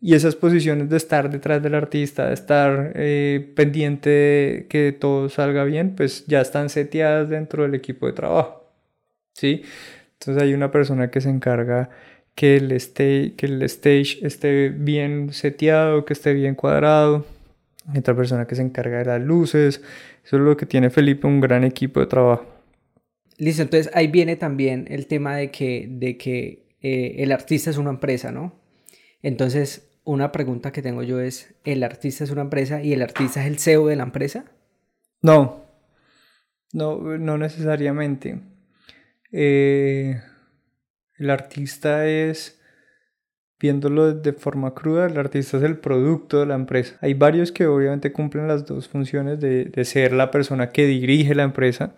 Y 0.00 0.14
esas 0.14 0.34
posiciones 0.34 0.90
de 0.90 0.96
estar 0.96 1.30
detrás 1.30 1.62
del 1.62 1.76
artista, 1.76 2.26
de 2.26 2.34
estar 2.34 2.92
eh, 2.96 3.52
pendiente 3.54 4.10
de 4.10 4.66
que 4.68 4.90
todo 4.92 5.28
salga 5.28 5.62
bien, 5.62 5.94
pues 5.94 6.26
ya 6.26 6.40
están 6.40 6.70
seteadas 6.70 7.28
dentro 7.28 7.62
del 7.62 7.76
equipo 7.76 8.06
de 8.06 8.12
trabajo. 8.12 8.68
¿Sí? 9.32 9.62
Entonces 10.14 10.42
hay 10.42 10.54
una 10.54 10.70
persona 10.72 11.10
que 11.10 11.20
se 11.20 11.30
encarga 11.30 11.90
que 12.34 12.56
el, 12.56 12.72
stage, 12.72 13.34
que 13.36 13.46
el 13.46 13.62
stage 13.62 14.18
esté 14.22 14.70
bien 14.70 15.32
seteado, 15.32 16.04
que 16.04 16.12
esté 16.12 16.32
bien 16.32 16.54
cuadrado. 16.54 17.26
Hay 17.88 17.98
otra 17.98 18.16
persona 18.16 18.46
que 18.46 18.54
se 18.54 18.62
encarga 18.62 18.98
de 18.98 19.04
las 19.04 19.20
luces. 19.20 19.82
Eso 20.24 20.36
es 20.36 20.42
lo 20.42 20.56
que 20.56 20.66
tiene 20.66 20.90
Felipe, 20.90 21.26
un 21.26 21.40
gran 21.40 21.64
equipo 21.64 22.00
de 22.00 22.06
trabajo. 22.06 22.46
Listo, 23.38 23.62
entonces 23.62 23.90
ahí 23.94 24.06
viene 24.06 24.36
también 24.36 24.86
el 24.88 25.06
tema 25.06 25.36
de 25.36 25.50
que, 25.50 25.86
de 25.90 26.16
que 26.16 26.66
eh, 26.80 27.16
el 27.18 27.32
artista 27.32 27.70
es 27.70 27.76
una 27.76 27.90
empresa, 27.90 28.30
¿no? 28.30 28.60
Entonces, 29.22 29.90
una 30.04 30.32
pregunta 30.32 30.72
que 30.72 30.82
tengo 30.82 31.02
yo 31.02 31.20
es, 31.20 31.54
¿el 31.64 31.82
artista 31.82 32.24
es 32.24 32.30
una 32.30 32.42
empresa 32.42 32.82
y 32.82 32.92
el 32.92 33.02
artista 33.02 33.40
es 33.40 33.46
el 33.46 33.58
CEO 33.58 33.86
de 33.86 33.96
la 33.96 34.02
empresa? 34.04 34.44
No, 35.22 35.64
no, 36.72 37.18
no 37.18 37.38
necesariamente. 37.38 38.40
Eh, 39.30 40.20
el 41.22 41.30
artista 41.30 42.06
es, 42.06 42.60
viéndolo 43.60 44.12
de 44.12 44.32
forma 44.32 44.74
cruda, 44.74 45.06
el 45.06 45.16
artista 45.18 45.56
es 45.56 45.62
el 45.62 45.78
producto 45.78 46.40
de 46.40 46.46
la 46.46 46.54
empresa. 46.54 46.96
Hay 47.00 47.14
varios 47.14 47.52
que 47.52 47.66
obviamente 47.66 48.12
cumplen 48.12 48.48
las 48.48 48.66
dos 48.66 48.88
funciones 48.88 49.40
de, 49.40 49.84
ser 49.84 50.12
la 50.12 50.30
persona 50.30 50.70
que 50.70 50.86
dirige 50.86 51.34
la 51.34 51.44
empresa, 51.44 51.94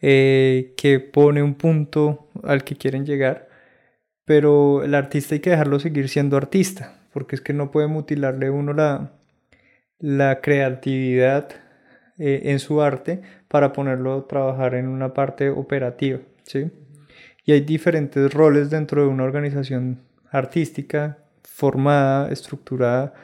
eh, 0.00 0.74
que 0.76 1.00
pone 1.00 1.42
un 1.42 1.54
punto 1.54 2.28
al 2.44 2.64
que 2.64 2.76
quieren 2.76 3.06
llegar, 3.06 3.48
pero 4.24 4.84
el 4.84 4.94
artista 4.94 5.34
hay 5.34 5.40
que 5.40 5.50
dejarlo 5.50 5.78
seguir 5.80 6.08
siendo 6.08 6.36
artista 6.36 6.96
porque 7.16 7.34
es 7.34 7.40
que 7.40 7.54
no 7.54 7.70
puede 7.70 7.86
mutilarle 7.86 8.50
uno 8.50 8.74
la, 8.74 10.40
creatividad 10.42 11.48
eh, 12.18 12.42
en 12.44 12.58
su 12.58 12.82
arte 12.82 13.22
para 13.48 13.72
ponerlo 13.72 14.12
a 14.12 14.28
trabajar 14.28 14.74
en 14.74 14.86
una 14.86 15.14
parte 15.14 15.48
operativa, 15.48 16.18
¿sí? 16.42 16.70
Y 17.46 17.52
hay 17.52 17.60
diferentes 17.62 18.34
roles 18.34 18.70
dentro 18.70 19.02
de 19.02 19.08
una 19.08 19.24
organización 19.24 20.00
artística 20.30 21.18
formada, 21.42 22.30
estructurada, 22.30 23.14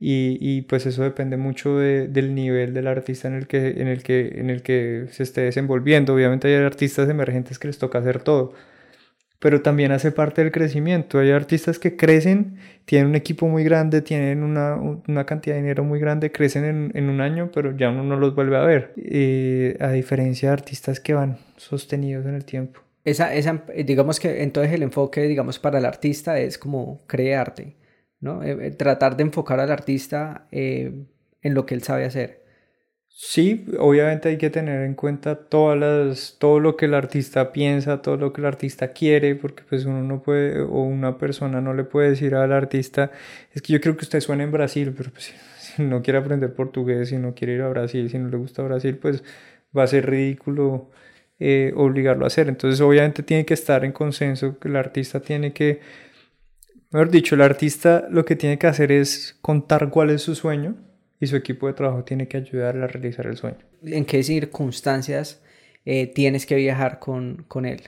y, 0.00 0.62
pues 0.62 0.86
eso 0.86 1.02
depende 1.02 1.36
mucho 1.36 1.76
del 1.78 2.34
nivel 2.34 2.72
del 2.72 2.86
artista 2.86 3.26
en 3.28 3.34
el, 3.34 3.46
que, 3.48 3.80
en, 3.80 3.88
el 3.88 4.02
que, 4.02 4.28
en 4.36 4.50
el 4.50 4.62
que 4.62 5.06
se 5.10 5.24
esté 5.24 5.42
desenvolviendo. 5.42 6.14
Obviamente 6.14 6.48
hay 6.48 6.64
artistas 6.64 7.08
emergentes 7.08 7.58
que 7.58 7.66
les 7.66 7.78
toca 7.78 7.98
hacer 7.98 8.20
todo, 8.22 8.52
pero 9.40 9.60
también 9.62 9.92
hace 9.92 10.12
parte 10.12 10.42
del 10.42 10.52
crecimiento. 10.52 11.18
Hay 11.18 11.32
artistas 11.32 11.78
que 11.80 11.96
crecen, 11.96 12.58
tienen 12.84 13.08
un 13.08 13.16
equipo 13.16 13.48
muy 13.48 13.64
grande, 13.64 14.02
tienen 14.02 14.44
una, 14.44 14.76
una 14.76 15.26
cantidad 15.26 15.56
de 15.56 15.62
dinero 15.62 15.84
muy 15.84 15.98
grande, 16.00 16.32
crecen 16.32 16.64
en, 16.64 16.92
en, 16.94 17.10
un 17.10 17.20
año, 17.20 17.50
pero 17.52 17.76
ya 17.76 17.90
uno 17.90 18.04
no 18.04 18.16
los 18.16 18.34
vuelve 18.36 18.56
a 18.56 18.62
ver, 18.62 18.92
eh, 18.96 19.76
a 19.80 19.90
diferencia 19.90 20.50
de 20.50 20.52
artistas 20.54 21.00
que 21.00 21.14
van 21.14 21.38
sostenidos 21.56 22.24
en 22.26 22.34
el 22.34 22.44
tiempo. 22.44 22.87
Esa, 23.08 23.34
esa, 23.34 23.64
digamos 23.84 24.20
que 24.20 24.42
entonces 24.42 24.72
el 24.72 24.82
enfoque, 24.82 25.22
digamos, 25.22 25.58
para 25.58 25.78
el 25.78 25.84
artista 25.84 26.38
es 26.38 26.58
como 26.58 27.00
crearte, 27.06 27.76
¿no? 28.20 28.42
Eh, 28.42 28.56
eh, 28.66 28.70
tratar 28.72 29.16
de 29.16 29.22
enfocar 29.24 29.60
al 29.60 29.70
artista 29.70 30.46
en 30.50 31.08
lo 31.42 31.66
que 31.66 31.74
él 31.74 31.82
sabe 31.82 32.04
hacer. 32.04 32.48
Sí, 33.20 33.66
obviamente 33.80 34.28
hay 34.28 34.38
que 34.38 34.48
tener 34.48 34.82
en 34.82 34.94
cuenta 34.94 35.34
todas 35.34 35.76
las, 35.76 36.36
todo 36.38 36.60
lo 36.60 36.76
que 36.76 36.84
el 36.84 36.94
artista 36.94 37.52
piensa, 37.52 38.00
todo 38.00 38.16
lo 38.16 38.32
que 38.32 38.40
el 38.40 38.46
artista 38.46 38.92
quiere, 38.92 39.34
porque 39.34 39.64
pues 39.68 39.86
uno 39.86 40.04
no 40.04 40.22
puede, 40.22 40.60
o 40.60 40.82
una 40.82 41.18
persona 41.18 41.60
no 41.60 41.74
le 41.74 41.82
puede 41.82 42.10
decir 42.10 42.36
al 42.36 42.52
artista, 42.52 43.10
es 43.52 43.60
que 43.60 43.72
yo 43.72 43.80
creo 43.80 43.96
que 43.96 44.04
usted 44.04 44.20
suena 44.20 44.44
en 44.44 44.52
Brasil, 44.52 44.94
pero 44.96 45.10
pues 45.10 45.34
si 45.58 45.82
no 45.82 46.00
quiere 46.00 46.20
aprender 46.20 46.54
portugués, 46.54 47.08
si 47.08 47.16
no 47.18 47.34
quiere 47.34 47.54
ir 47.54 47.62
a 47.62 47.68
Brasil, 47.68 48.08
si 48.08 48.18
no 48.18 48.28
le 48.28 48.36
gusta 48.36 48.62
Brasil, 48.62 48.96
pues 48.98 49.24
va 49.76 49.82
a 49.82 49.88
ser 49.88 50.08
ridículo 50.08 50.88
eh, 51.40 51.72
obligarlo 51.76 52.24
a 52.24 52.28
hacer. 52.28 52.48
Entonces 52.48 52.80
obviamente 52.80 53.22
tiene 53.22 53.44
que 53.44 53.54
estar 53.54 53.84
en 53.84 53.92
consenso, 53.92 54.58
que 54.58 54.68
el 54.68 54.76
artista 54.76 55.20
tiene 55.20 55.52
que, 55.52 55.80
mejor 56.90 57.10
dicho, 57.10 57.34
el 57.34 57.42
artista 57.42 58.06
lo 58.10 58.24
que 58.24 58.36
tiene 58.36 58.58
que 58.58 58.66
hacer 58.66 58.92
es 58.92 59.38
contar 59.40 59.90
cuál 59.90 60.10
es 60.10 60.22
su 60.22 60.34
sueño 60.34 60.76
y 61.20 61.26
su 61.26 61.36
equipo 61.36 61.66
de 61.66 61.74
trabajo 61.74 62.04
tiene 62.04 62.28
que 62.28 62.36
ayudarle 62.36 62.84
a 62.84 62.86
realizar 62.86 63.26
el 63.26 63.36
sueño. 63.36 63.58
¿En 63.84 64.04
qué 64.04 64.22
circunstancias 64.22 65.42
eh, 65.84 66.06
tienes 66.06 66.46
que 66.46 66.56
viajar 66.56 66.98
con, 66.98 67.44
con, 67.48 67.66
él? 67.66 67.82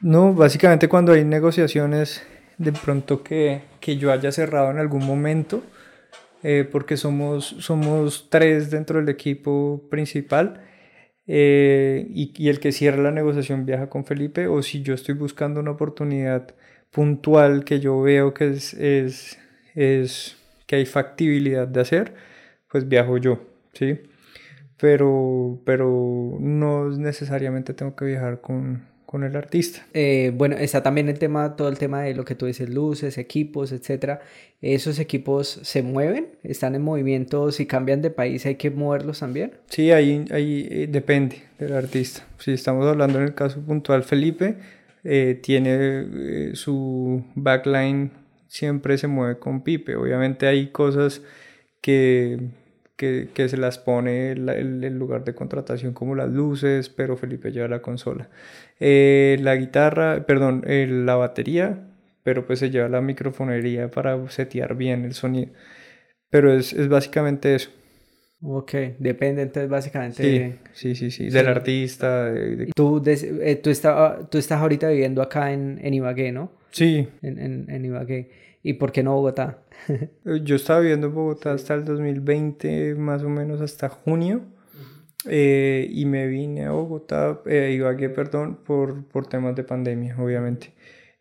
No, 0.00 0.32
básicamente 0.32 0.88
cuando 0.88 1.12
hay 1.12 1.24
negociaciones 1.24 2.22
de 2.58 2.72
pronto 2.72 3.22
que, 3.22 3.62
que 3.80 3.96
yo 3.96 4.12
haya 4.12 4.32
cerrado 4.32 4.70
en 4.70 4.78
algún 4.78 5.04
momento, 5.04 5.62
eh, 6.42 6.68
porque 6.70 6.96
somos, 6.96 7.56
somos 7.58 8.28
tres 8.30 8.70
dentro 8.70 9.00
del 9.00 9.08
equipo 9.08 9.82
principal. 9.90 10.62
Eh, 11.26 12.06
y, 12.10 12.48
el 12.48 12.60
que 12.60 12.72
cierra 12.72 13.02
la 13.02 13.10
negociación 13.10 13.66
viaja 13.66 13.88
con 13.88 14.04
Felipe, 14.04 14.46
o 14.46 14.62
si 14.62 14.82
yo 14.82 14.94
estoy 14.94 15.14
buscando 15.14 15.60
una 15.60 15.72
oportunidad 15.72 16.54
puntual 16.90 17.64
que 17.64 17.80
yo 17.80 18.00
veo 18.00 18.32
que 18.32 18.50
es, 18.50 18.74
es, 18.74 19.38
es 19.74 20.36
que 20.66 20.76
hay 20.76 20.86
factibilidad 20.86 21.66
de 21.68 21.80
hacer, 21.80 22.14
pues 22.70 22.88
viajo 22.88 23.18
yo, 23.18 23.40
¿sí? 23.72 24.00
Pero, 24.78 25.60
pero 25.64 26.36
no 26.40 26.90
necesariamente 26.90 27.74
tengo 27.74 27.96
que 27.96 28.04
viajar 28.04 28.40
con, 28.40 28.84
con 29.06 29.22
el 29.22 29.36
artista. 29.36 29.86
Eh, 29.94 30.32
bueno, 30.34 30.56
está 30.56 30.82
también 30.82 31.08
el 31.08 31.18
tema, 31.18 31.54
todo 31.54 31.68
el 31.68 31.78
tema 31.78 32.02
de 32.02 32.14
lo 32.14 32.24
que 32.24 32.34
tú 32.34 32.46
dices, 32.46 32.68
luces, 32.68 33.16
equipos, 33.18 33.70
etcétera. 33.70 34.20
¿Esos 34.60 34.98
equipos 34.98 35.60
se 35.62 35.82
mueven? 35.82 36.26
¿Están 36.42 36.74
en 36.74 36.82
movimiento? 36.82 37.52
Si 37.52 37.66
cambian 37.66 38.02
de 38.02 38.10
país, 38.10 38.44
¿hay 38.46 38.56
que 38.56 38.70
moverlos 38.70 39.20
también? 39.20 39.52
Sí, 39.68 39.92
ahí, 39.92 40.24
ahí 40.32 40.66
eh, 40.70 40.88
depende 40.90 41.42
del 41.58 41.74
artista. 41.74 42.26
Si 42.38 42.52
estamos 42.52 42.84
hablando 42.86 43.18
en 43.18 43.24
el 43.24 43.34
caso 43.34 43.60
puntual, 43.60 44.02
Felipe 44.02 44.56
eh, 45.04 45.38
tiene 45.40 46.54
su 46.54 47.24
backline, 47.36 48.10
siempre 48.48 48.98
se 48.98 49.06
mueve 49.06 49.38
con 49.38 49.62
Pipe. 49.62 49.94
Obviamente 49.94 50.48
hay 50.48 50.68
cosas 50.68 51.22
que 51.80 52.40
que, 52.96 53.28
que 53.32 53.48
se 53.48 53.56
las 53.56 53.78
pone 53.78 54.32
el, 54.32 54.98
lugar 54.98 55.24
de 55.24 55.34
contratación 55.34 55.92
como 55.92 56.14
las 56.14 56.30
luces, 56.30 56.88
pero 56.88 57.16
Felipe 57.16 57.52
lleva 57.52 57.68
la 57.68 57.82
consola. 57.82 58.28
Eh, 58.80 59.38
la 59.40 59.56
guitarra, 59.56 60.26
perdón, 60.26 60.62
eh, 60.66 60.86
la 60.86 61.16
batería, 61.16 61.88
pero 62.22 62.46
pues 62.46 62.58
se 62.58 62.70
lleva 62.70 62.88
la 62.88 63.00
microfonería 63.00 63.90
para 63.90 64.28
setear 64.30 64.76
bien 64.76 65.04
el 65.04 65.14
sonido. 65.14 65.52
Pero 66.30 66.52
es, 66.52 66.72
es 66.72 66.88
básicamente 66.88 67.54
eso. 67.54 67.70
Ok, 68.42 68.72
depende 68.98 69.42
entonces 69.42 69.70
básicamente 69.70 70.22
sí, 70.22 70.38
de... 70.38 70.58
Sí, 70.72 70.94
sí, 70.94 71.10
sí, 71.10 71.30
del 71.30 71.46
artista. 71.46 72.32
Tú, 72.74 73.02
eh, 73.06 73.56
tú, 73.62 73.70
está, 73.70 74.28
tú 74.30 74.36
estás 74.36 74.60
ahorita 74.60 74.88
viviendo 74.88 75.22
acá 75.22 75.52
en, 75.52 75.80
en 75.82 75.94
Ibagué, 75.94 76.32
¿no? 76.32 76.52
Sí. 76.70 77.08
En, 77.22 77.38
en, 77.38 77.70
en 77.70 77.84
Ibagué. 77.84 78.30
¿Y 78.62 78.74
por 78.74 78.92
qué 78.92 79.02
no 79.02 79.14
Bogotá? 79.14 79.62
Yo 80.42 80.56
estaba 80.56 80.80
viviendo 80.80 81.06
en 81.06 81.14
Bogotá 81.14 81.52
hasta 81.52 81.74
el 81.74 81.84
2020, 81.84 82.96
más 82.96 83.22
o 83.22 83.28
menos 83.28 83.60
hasta 83.60 83.88
junio. 83.88 84.42
Eh, 85.28 85.88
y 85.90 86.04
me 86.06 86.26
vine 86.26 86.66
a 86.66 86.70
Bogotá, 86.72 87.40
eh, 87.46 87.72
Ibagué, 87.76 88.08
perdón, 88.10 88.60
por, 88.64 89.04
por 89.08 89.26
temas 89.28 89.56
de 89.56 89.64
pandemia, 89.64 90.16
obviamente. 90.18 90.72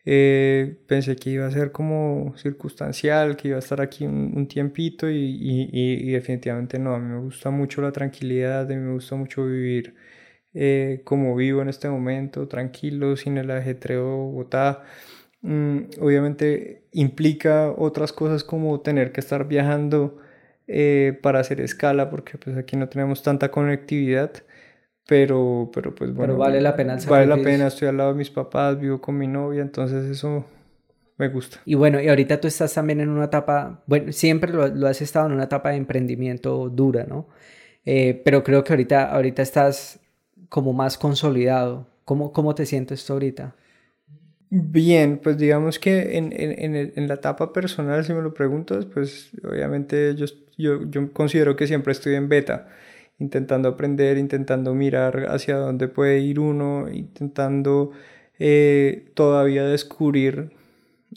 Eh, 0.07 0.77
pensé 0.87 1.15
que 1.15 1.31
iba 1.31 1.47
a 1.47 1.51
ser 1.51 1.71
como 1.71 2.35
circunstancial, 2.37 3.35
que 3.35 3.49
iba 3.49 3.57
a 3.57 3.59
estar 3.59 3.81
aquí 3.81 4.05
un, 4.05 4.47
tiempito 4.47 5.09
y, 5.09 5.15
y, 5.17 5.69
y, 5.71 6.11
definitivamente 6.11 6.77
no. 6.77 6.93
A 6.93 6.99
mí 6.99 7.11
me 7.11 7.19
gusta 7.19 7.49
mucho 7.49 7.81
la 7.81 7.91
tranquilidad, 7.91 8.61
a 8.71 8.75
mí 8.75 8.75
me 8.75 8.93
gusta 8.93 9.15
mucho 9.15 9.45
vivir 9.45 9.95
eh, 10.53 11.01
como 11.03 11.35
vivo 11.35 11.61
en 11.61 11.69
este 11.69 11.89
momento, 11.89 12.47
tranquilo, 12.47 13.17
sin 13.17 13.37
el 13.37 13.51
ajetreo 13.51 13.99
de 14.09 14.15
Bogotá. 14.15 14.83
Mm, 15.41 15.89
obviamente 16.01 16.87
implica 16.93 17.71
otras 17.71 18.13
cosas 18.13 18.43
como 18.43 18.81
tener 18.81 19.11
que 19.11 19.19
estar 19.21 19.47
viajando 19.47 20.17
eh, 20.67 21.17
para 21.21 21.39
hacer 21.39 21.61
escala, 21.61 22.09
porque 22.09 22.37
pues 22.37 22.57
aquí 22.57 22.75
no 22.77 22.89
tenemos 22.89 23.23
tanta 23.23 23.51
conectividad, 23.51 24.31
pero, 25.07 25.69
pero 25.73 25.93
pues 25.93 26.13
bueno. 26.13 26.33
Pero 26.33 26.37
vale 26.37 26.61
la 26.61 26.75
pena 26.75 26.97
Vale 27.07 27.27
la 27.27 27.37
pena, 27.37 27.67
estoy 27.67 27.87
al 27.87 27.97
lado 27.97 28.13
de 28.13 28.17
mis 28.17 28.29
papás, 28.29 28.79
vivo 28.79 29.01
con 29.01 29.17
mi 29.17 29.27
novia, 29.27 29.61
entonces 29.61 30.05
eso 30.05 30.45
me 31.17 31.29
gusta. 31.29 31.59
Y 31.65 31.75
bueno, 31.75 32.01
y 32.01 32.07
ahorita 32.09 32.41
tú 32.41 32.47
estás 32.47 32.73
también 32.73 32.99
en 33.01 33.09
una 33.09 33.25
etapa, 33.25 33.83
bueno, 33.85 34.11
siempre 34.11 34.51
lo, 34.51 34.67
lo 34.67 34.87
has 34.87 35.01
estado 35.01 35.27
en 35.27 35.33
una 35.33 35.43
etapa 35.45 35.69
de 35.69 35.77
emprendimiento 35.77 36.69
dura, 36.69 37.05
¿no? 37.07 37.27
Eh, 37.85 38.21
pero 38.25 38.43
creo 38.43 38.63
que 38.63 38.73
ahorita, 38.73 39.11
ahorita 39.11 39.41
estás 39.41 39.99
como 40.49 40.73
más 40.73 40.97
consolidado. 40.97 41.87
¿Cómo, 42.03 42.31
cómo 42.33 42.55
te 42.55 42.65
sientes 42.65 43.05
tú 43.05 43.13
ahorita? 43.13 43.55
Bien, 44.49 45.19
pues 45.21 45.37
digamos 45.37 45.79
que 45.79 46.17
en, 46.17 46.31
en, 46.31 46.75
en, 46.95 47.07
la 47.07 47.15
etapa 47.15 47.51
personal, 47.51 48.05
si 48.05 48.13
me 48.13 48.21
lo 48.21 48.33
preguntas, 48.33 48.85
pues 48.85 49.31
obviamente 49.43 50.15
yo, 50.15 50.25
yo, 50.57 50.89
yo, 50.89 51.11
considero 51.13 51.55
que 51.55 51.67
siempre 51.67 51.91
estoy 51.91 52.13
en 52.15 52.29
beta, 52.29 52.67
intentando 53.17 53.69
aprender, 53.69 54.17
intentando 54.17 54.73
mirar 54.75 55.25
hacia 55.29 55.57
dónde 55.57 55.87
puede 55.87 56.19
ir 56.19 56.39
uno, 56.39 56.87
intentando 56.91 57.91
eh, 58.39 59.11
todavía 59.15 59.65
descubrir 59.65 60.51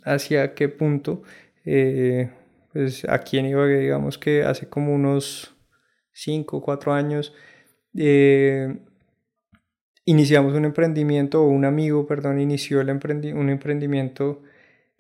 hacia 0.05 0.55
qué 0.55 0.69
punto. 0.69 1.23
Eh, 1.65 2.31
pues 2.73 3.05
aquí 3.09 3.39
en 3.39 3.47
Ibagué, 3.47 3.79
digamos 3.81 4.19
que 4.19 4.43
hace 4.45 4.69
como 4.69 4.95
unos 4.95 5.55
5 6.13 6.59
o 6.59 6.63
4 6.63 6.93
años, 6.95 7.35
eh, 7.97 8.79
iniciamos 10.09 10.55
un 10.55 10.65
emprendimiento, 10.65 11.43
o 11.43 11.49
un 11.49 11.67
amigo, 11.67 12.07
perdón, 12.07 12.41
inició 12.41 12.81
el 12.81 12.89
un 12.89 13.51
emprendimiento, 13.51 14.41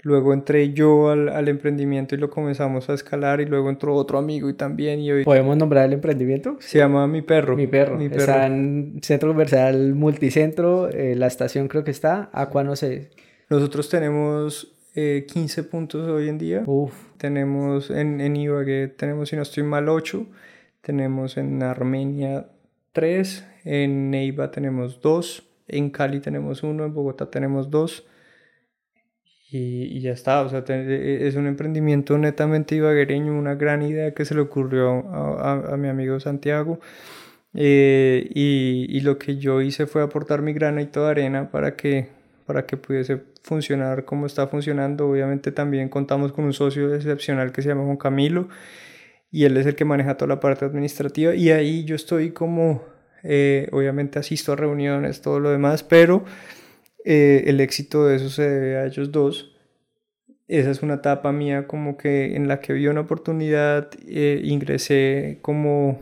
luego 0.02 0.34
entré 0.34 0.74
yo 0.74 1.08
al, 1.08 1.48
emprendimiento 1.48 2.14
y 2.14 2.18
lo 2.18 2.28
comenzamos 2.28 2.90
a 2.90 2.94
escalar 2.94 3.40
y 3.40 3.46
luego 3.46 3.70
entró 3.70 3.94
otro 3.94 4.18
amigo 4.18 4.50
y 4.50 4.54
también. 4.54 5.00
Y 5.00 5.10
hoy... 5.10 5.24
¿Podemos 5.24 5.56
nombrar 5.56 5.86
el 5.86 5.94
emprendimiento? 5.94 6.58
Se 6.60 6.78
llama 6.78 7.06
Mi 7.06 7.22
Perro. 7.22 7.56
Mi 7.56 7.66
Perro. 7.66 7.96
Mi 7.96 8.10
perro. 8.10 8.20
Está 8.20 8.46
en 8.46 9.00
Centro 9.02 9.30
Comercial 9.30 9.94
Multicentro, 9.94 10.90
eh, 10.90 11.16
la 11.16 11.26
estación 11.26 11.68
creo 11.68 11.84
que 11.84 11.90
está, 11.90 12.28
Aqua 12.34 12.62
no 12.62 12.76
sé. 12.76 13.08
Nosotros 13.48 13.88
tenemos 13.88 14.76
15 14.94 15.60
eh, 15.60 15.64
puntos 15.64 16.06
hoy 16.06 16.28
en 16.28 16.36
día. 16.36 16.64
Uf. 16.66 16.92
Tenemos 17.16 17.90
en, 17.90 18.20
en 18.20 18.36
Ibagué, 18.36 18.88
tenemos, 18.88 19.30
si 19.30 19.36
no 19.36 19.42
estoy 19.42 19.62
mal, 19.62 19.88
8. 19.88 20.26
Tenemos 20.82 21.38
en 21.38 21.62
Armenia 21.62 22.46
3, 22.92 23.44
en 23.64 24.10
Neiva 24.10 24.50
tenemos 24.50 25.00
2, 25.00 25.42
en 25.68 25.90
Cali 25.90 26.20
tenemos 26.20 26.62
1, 26.62 26.84
en 26.84 26.94
Bogotá 26.94 27.30
tenemos 27.30 27.70
2 27.70 28.06
y, 29.50 30.00
ya 30.00 30.12
está, 30.12 30.42
o 30.42 30.48
sea, 30.50 30.62
e, 30.68 31.26
es 31.26 31.34
un 31.36 31.46
emprendimiento 31.46 32.18
netamente 32.18 32.74
ibaguereño, 32.74 33.32
una 33.36 33.54
gran 33.54 33.82
idea 33.82 34.12
que 34.12 34.24
se 34.24 34.34
le 34.34 34.42
ocurrió 34.42 35.08
a, 35.08 35.76
mi 35.78 35.88
amigo 35.88 36.20
Santiago. 36.20 36.80
Eh, 37.54 38.28
y, 38.34 39.00
lo 39.00 39.18
que 39.18 39.38
yo 39.38 39.62
hice 39.62 39.86
fue 39.86 40.02
aportar 40.02 40.42
mi 40.42 40.52
granito 40.52 41.04
de 41.04 41.10
arena 41.10 41.50
para 41.50 41.76
que, 41.76 42.08
para 42.46 42.66
que 42.66 42.76
pudiese 42.76 43.22
funcionar 43.42 44.04
como 44.04 44.26
está 44.26 44.46
funcionando. 44.48 45.08
Obviamente 45.08 45.50
también 45.50 45.88
contamos 45.88 46.32
con 46.32 46.44
un 46.44 46.52
socio 46.52 46.94
excepcional 46.94 47.52
que 47.52 47.62
se 47.62 47.68
llama 47.68 47.84
Juan 47.84 47.96
Camilo 47.96 48.48
y 49.30 49.44
él 49.44 49.56
es 49.56 49.66
el 49.66 49.74
que 49.74 49.84
maneja 49.84 50.16
toda 50.16 50.28
la 50.28 50.40
parte 50.40 50.64
administrativa. 50.64 51.34
Y 51.34 51.50
ahí 51.50 51.84
yo 51.84 51.96
estoy 51.96 52.32
como, 52.32 52.82
eh, 53.22 53.68
obviamente 53.72 54.18
asisto 54.18 54.52
a 54.52 54.56
reuniones, 54.56 55.22
todo 55.22 55.40
lo 55.40 55.50
demás, 55.50 55.82
pero 55.82 56.24
eh, 57.04 57.44
el 57.46 57.60
éxito 57.60 58.06
de 58.06 58.16
eso 58.16 58.30
se 58.30 58.48
debe 58.48 58.76
a 58.76 58.86
ellos 58.86 59.12
dos. 59.12 59.54
Esa 60.46 60.70
es 60.70 60.82
una 60.82 60.94
etapa 60.94 61.32
mía 61.32 61.66
como 61.66 61.96
que 61.96 62.36
en 62.36 62.48
la 62.48 62.60
que 62.60 62.72
vi 62.72 62.86
una 62.86 63.02
oportunidad, 63.02 63.90
eh, 64.06 64.40
ingresé 64.44 65.38
como, 65.42 66.00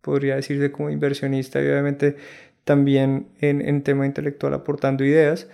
podría 0.00 0.36
decirse 0.36 0.72
como 0.72 0.90
inversionista 0.90 1.60
y 1.60 1.66
obviamente 1.66 2.16
también 2.64 3.28
en, 3.40 3.60
en 3.60 3.82
tema 3.82 4.06
intelectual 4.06 4.54
aportando 4.54 5.04
ideas. 5.04 5.48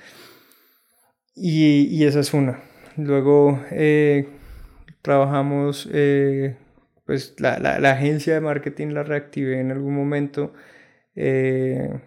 Y, 1.37 1.89
y 1.91 2.05
esa 2.05 2.21
es 2.21 2.33
una. 2.33 2.61
Luego 2.97 3.61
trabajamos 5.03 5.89
pues 7.05 7.35
la, 7.39 7.59
la, 7.59 7.79
la, 7.81 7.93
agencia 7.93 8.35
de 8.35 8.41
marketing 8.41 8.89
la 8.89 9.03
reactivé 9.03 9.61
en 9.61 9.71
algún 9.71 9.95
momento, 9.95 10.53
eh, 11.17 12.01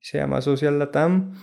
se 0.00 0.18
llama 0.18 0.40
Social 0.40 0.78
Latam. 0.78 1.34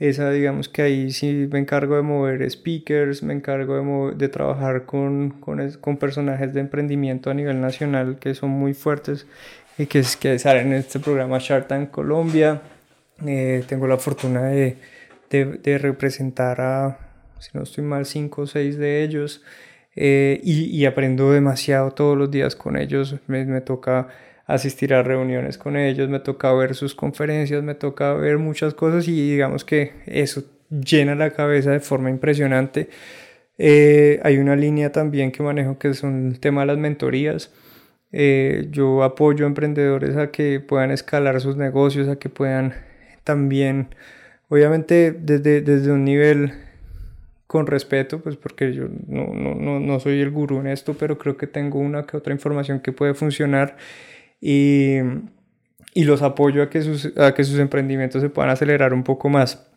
Esa, 0.00 0.30
digamos 0.30 0.68
que 0.68 0.82
ahí 0.82 1.12
sí 1.12 1.48
me 1.50 1.60
encargo 1.60 1.96
de 1.96 2.02
mover 2.02 2.50
speakers, 2.50 3.22
me 3.22 3.32
encargo 3.32 3.76
de, 3.76 4.16
de 4.16 4.28
trabajar 4.28 4.86
con, 4.86 5.30
con, 5.40 5.70
con, 5.80 5.96
personajes 5.98 6.52
de 6.52 6.60
emprendimiento 6.60 7.30
a 7.30 7.34
nivel 7.34 7.60
nacional 7.60 8.18
que 8.18 8.34
son 8.34 8.50
muy 8.50 8.74
fuertes 8.74 9.26
y 9.78 9.86
que, 9.86 10.02
que 10.20 10.38
salen 10.38 10.68
en 10.68 10.74
este 10.74 10.98
programa 10.98 11.38
Shark 11.38 11.68
Tank 11.68 11.90
Colombia. 11.90 12.60
Eh, 13.24 13.62
tengo 13.68 13.86
la 13.86 13.96
fortuna 13.96 14.42
de, 14.42 14.76
de, 15.30 15.44
de, 15.44 15.78
representar 15.78 16.60
a, 16.60 16.98
si 17.38 17.50
no 17.54 17.62
estoy 17.62 17.84
mal, 17.84 18.04
cinco 18.04 18.42
o 18.42 18.46
seis 18.46 18.76
de 18.76 19.04
ellos. 19.04 19.42
Eh, 19.96 20.40
y, 20.42 20.84
aprendo 20.86 21.30
demasiado 21.30 21.92
todos 21.92 22.18
los 22.18 22.30
días 22.30 22.56
con 22.56 22.76
ellos. 22.76 23.16
Me, 23.26 23.44
me, 23.44 23.60
toca 23.60 24.08
asistir 24.46 24.94
a 24.94 25.02
reuniones 25.02 25.58
con 25.58 25.76
ellos, 25.76 26.08
me 26.08 26.20
toca 26.20 26.52
ver 26.52 26.74
sus 26.74 26.94
conferencias, 26.94 27.62
me 27.62 27.74
toca 27.74 28.12
ver 28.14 28.38
muchas 28.38 28.74
cosas 28.74 29.08
y 29.08 29.30
digamos 29.30 29.64
que 29.64 29.92
eso 30.06 30.44
llena 30.70 31.14
la 31.14 31.30
cabeza 31.30 31.70
de 31.70 31.80
forma 31.80 32.10
impresionante. 32.10 32.88
Eh, 33.56 34.20
hay 34.22 34.38
una 34.38 34.56
línea 34.56 34.92
también 34.92 35.30
que 35.32 35.42
manejo 35.42 35.78
que 35.78 35.94
son 35.94 36.28
el 36.28 36.40
tema 36.40 36.62
de 36.62 36.66
las 36.68 36.78
mentorías. 36.78 37.52
Eh, 38.12 38.68
yo 38.70 39.02
apoyo 39.02 39.44
a 39.44 39.48
emprendedores 39.48 40.16
a 40.16 40.30
que 40.30 40.60
puedan 40.60 40.90
escalar 40.90 41.40
sus 41.40 41.56
negocios, 41.56 42.08
a 42.08 42.16
que 42.16 42.28
puedan 42.28 42.74
también, 43.24 43.88
obviamente 44.48 45.12
desde, 45.12 45.62
desde 45.62 45.90
un 45.90 46.04
nivel 46.04 46.52
con 47.46 47.66
respeto, 47.66 48.20
pues 48.20 48.36
porque 48.36 48.72
yo 48.72 48.88
no, 49.06 49.32
no, 49.34 49.80
no, 49.80 50.00
soy 50.00 50.20
el 50.20 50.30
gurú 50.30 50.60
en 50.60 50.66
esto, 50.66 50.94
pero 50.94 51.18
creo 51.18 51.36
que 51.36 51.46
tengo 51.46 51.78
una 51.78 52.04
que 52.04 52.16
otra 52.16 52.32
información 52.32 52.80
que 52.80 52.92
puede 52.92 53.14
funcionar 53.14 53.76
y, 54.40 54.96
y 55.94 56.04
los 56.04 56.22
apoyo 56.22 56.62
a 56.62 56.70
que, 56.70 56.82
sus, 56.82 57.16
a 57.16 57.34
que 57.34 57.44
sus 57.44 57.58
emprendimientos 57.58 58.22
se 58.22 58.30
puedan 58.30 58.50
acelerar 58.50 58.92
un 58.92 59.04
poco 59.04 59.28
más. 59.28 59.70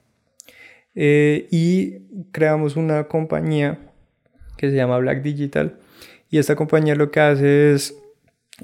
Eh, 0.95 1.47
y 1.51 1.99
creamos 2.31 2.75
una 2.75 3.07
compañía 3.07 3.79
que 4.57 4.71
se 4.71 4.75
llama 4.75 4.97
Black 4.97 5.21
Digital 5.21 5.77
y 6.29 6.39
esta 6.39 6.55
compañía 6.55 6.95
lo 6.95 7.11
que 7.11 7.19
hace 7.19 7.73
es 7.73 7.95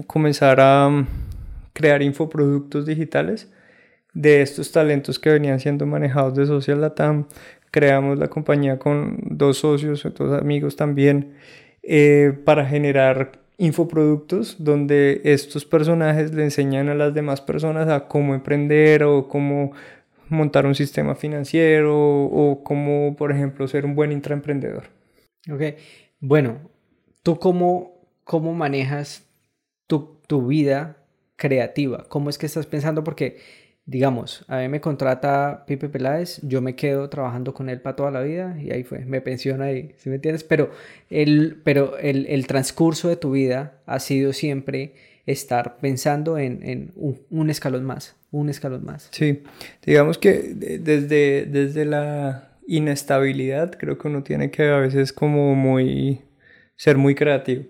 comenzar 0.07 0.59
a 0.59 0.87
um, 0.87 1.05
crear 1.73 2.01
infoproductos 2.01 2.85
digitales 2.85 3.51
de 4.13 4.41
estos 4.41 4.71
talentos 4.71 5.19
que 5.19 5.29
venían 5.29 5.59
siendo 5.59 5.85
manejados 5.85 6.35
de 6.35 6.45
Social 6.45 6.81
Latam, 6.81 7.27
creamos 7.71 8.19
la 8.19 8.27
compañía 8.27 8.77
con 8.77 9.17
dos 9.23 9.59
socios, 9.59 10.07
dos 10.15 10.39
amigos 10.39 10.75
también, 10.75 11.35
eh, 11.81 12.33
para 12.45 12.65
generar 12.65 13.42
infoproductos 13.58 14.58
donde 14.60 15.22
estos 15.24 15.66
personajes 15.66 16.34
le 16.34 16.43
enseñan 16.43 16.89
a 16.89 16.95
las 16.95 17.14
demás 17.14 17.41
personas 17.41 17.88
a 17.89 18.08
cómo 18.08 18.34
emprender 18.34 19.04
o 19.04 19.28
cómo 19.28 19.72
montar 20.30 20.66
un 20.66 20.76
sistema 20.76 21.16
financiero 21.16 21.95
o 21.95 22.64
cómo, 22.64 23.16
por 23.16 23.32
ejemplo, 23.32 23.68
ser 23.68 23.86
un 23.86 23.95
buen 23.95 24.12
intraemprendedor. 24.12 24.86
Ok, 25.51 25.78
bueno, 26.20 26.60
¿tú 27.22 27.38
cómo, 27.38 28.08
cómo 28.24 28.54
manejas 28.54 29.28
tu, 29.88 30.20
tu 30.28 30.47
vida 30.47 30.97
creativa? 31.36 32.06
¿Cómo 32.10 32.30
es 32.30 32.38
que 32.38 32.45
estás 32.45 32.66
pensando? 32.66 33.04
Porque 33.04 33.38
digamos, 33.86 34.45
a 34.47 34.59
mí 34.59 34.69
me 34.69 34.79
contrata 34.79 35.65
Pipe 35.67 35.89
Peláez, 35.89 36.39
yo 36.43 36.61
me 36.61 36.75
quedo 36.75 37.09
trabajando 37.09 37.53
con 37.53 37.69
él 37.69 37.81
para 37.81 37.95
toda 37.95 38.11
la 38.11 38.21
vida 38.21 38.55
y 38.61 38.71
ahí 38.71 38.84
fue, 38.84 38.99
me 39.05 39.19
pensiona 39.19 39.65
ahí, 39.65 39.93
¿sí 39.97 40.09
me 40.09 40.15
entiendes? 40.15 40.43
Pero 40.43 40.71
el, 41.09 41.61
pero 41.63 41.97
el, 41.97 42.25
el 42.27 42.47
transcurso 42.47 43.09
de 43.09 43.17
tu 43.17 43.31
vida 43.31 43.81
ha 43.86 43.99
sido 43.99 44.31
siempre 44.31 44.93
estar 45.25 45.77
pensando 45.77 46.38
en, 46.38 46.59
en 46.63 46.91
un, 46.95 47.49
escalón 47.49 47.84
más, 47.84 48.15
un 48.31 48.49
escalón 48.49 48.86
más. 48.86 49.09
Sí, 49.11 49.43
digamos 49.86 50.17
que 50.17 50.53
desde, 50.53 51.45
desde 51.45 51.86
la 51.86 52.57
inestabilidad 52.67 53.77
creo 53.77 53.97
que 53.97 54.07
uno 54.07 54.23
tiene 54.23 54.51
que 54.51 54.69
a 54.69 54.77
veces 54.77 55.13
como 55.13 55.55
muy 55.55 56.21
ser 56.75 56.97
muy 56.97 57.15
creativo. 57.15 57.65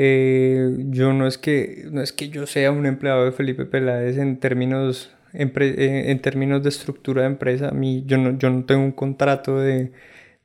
Eh, 0.00 0.76
yo 0.90 1.12
no 1.12 1.26
es 1.26 1.38
que 1.38 1.86
no 1.90 2.00
es 2.00 2.12
que 2.12 2.28
yo 2.28 2.46
sea 2.46 2.70
un 2.70 2.86
empleado 2.86 3.24
de 3.24 3.32
Felipe 3.32 3.64
Peláez 3.64 4.16
en 4.16 4.38
términos 4.38 5.12
en, 5.32 6.20
términos 6.20 6.62
de 6.62 6.68
estructura 6.68 7.22
de 7.22 7.28
empresa, 7.28 7.70
mí, 7.70 8.04
yo, 8.06 8.18
no, 8.18 8.38
yo 8.38 8.50
no 8.50 8.64
tengo 8.64 8.82
un 8.82 8.92
contrato 8.92 9.58
de, 9.58 9.92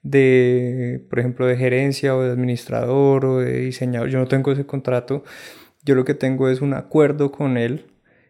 de, 0.03 1.05
por 1.09 1.19
ejemplo, 1.19 1.47
de 1.47 1.57
gerencia 1.57 2.15
o 2.15 2.21
de 2.21 2.31
administrador 2.31 3.25
o 3.25 3.39
de 3.39 3.59
diseñador, 3.59 4.09
yo 4.09 4.19
no 4.19 4.27
tengo 4.27 4.51
ese 4.51 4.65
contrato. 4.65 5.23
Yo 5.85 5.95
lo 5.95 6.05
que 6.05 6.13
tengo 6.13 6.49
es 6.49 6.61
un 6.61 6.73
acuerdo 6.73 7.31
con 7.31 7.57
él 7.57 7.87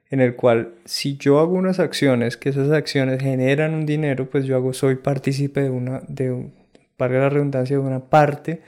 en 0.10 0.22
el 0.22 0.36
cual 0.36 0.76
si 0.86 1.18
yo 1.18 1.40
hago 1.40 1.54
unas 1.54 1.80
acciones, 1.80 2.38
que 2.38 2.50
esas 2.50 2.72
acciones 2.72 3.22
generan 3.22 3.74
un 3.74 3.86
dinero, 3.86 4.30
pues 4.30 4.46
yo 4.46 4.56
hago, 4.56 4.74
soy 4.74 4.96
partícipe 4.96 5.62
de 5.62 5.72
una, 5.72 6.02
de, 6.08 6.52
para 6.98 7.20
la 7.20 7.30
redundancia, 7.30 7.78
de 7.78 7.82
una 7.82 8.10
parte 8.10 8.62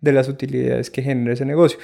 de 0.00 0.12
las 0.12 0.28
utilidades 0.28 0.90
que 0.90 1.02
genera 1.02 1.34
ese 1.34 1.44
negocio. 1.44 1.78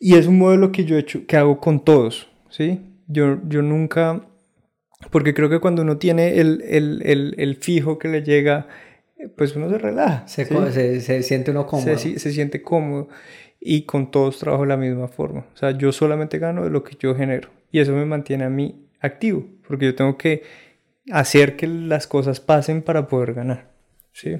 Y 0.00 0.16
es 0.16 0.26
un 0.26 0.38
modelo 0.38 0.72
que 0.72 0.84
yo 0.84 0.96
he 0.96 1.00
hecho, 1.00 1.26
que 1.26 1.36
hago 1.36 1.60
con 1.60 1.84
todos, 1.84 2.28
¿sí? 2.48 2.80
Yo, 3.06 3.38
yo 3.48 3.62
nunca 3.62 4.27
porque 5.10 5.34
creo 5.34 5.48
que 5.48 5.60
cuando 5.60 5.82
uno 5.82 5.98
tiene 5.98 6.38
el, 6.38 6.62
el, 6.66 7.02
el, 7.04 7.34
el 7.38 7.56
fijo 7.56 7.98
que 7.98 8.08
le 8.08 8.22
llega, 8.22 8.66
pues 9.36 9.54
uno 9.56 9.70
se 9.70 9.78
relaja. 9.78 10.26
Se, 10.26 10.44
se, 10.44 11.00
se 11.00 11.22
siente 11.22 11.50
uno 11.50 11.66
cómodo. 11.66 11.96
Se, 11.98 12.18
se, 12.18 12.32
siente 12.32 12.62
cómodo 12.62 13.08
y 13.60 13.82
con 13.82 14.10
todos 14.10 14.38
trabajo 14.38 14.62
de 14.62 14.68
la 14.68 14.76
misma 14.76 15.08
forma. 15.08 15.46
O 15.54 15.56
sea, 15.56 15.70
yo 15.72 15.92
solamente 15.92 16.38
gano 16.38 16.64
de 16.64 16.70
lo 16.70 16.82
que 16.84 16.96
yo 16.98 17.14
genero. 17.14 17.48
Y 17.70 17.80
eso 17.80 17.92
me 17.92 18.04
mantiene 18.04 18.44
a 18.44 18.50
mí 18.50 18.86
activo, 19.00 19.46
porque 19.66 19.86
yo 19.86 19.94
tengo 19.94 20.16
que 20.16 20.42
hacer 21.10 21.56
que 21.56 21.66
las 21.66 22.06
cosas 22.06 22.40
pasen 22.40 22.82
para 22.82 23.06
poder 23.08 23.34
ganar. 23.34 23.67
¿Sí? 24.18 24.36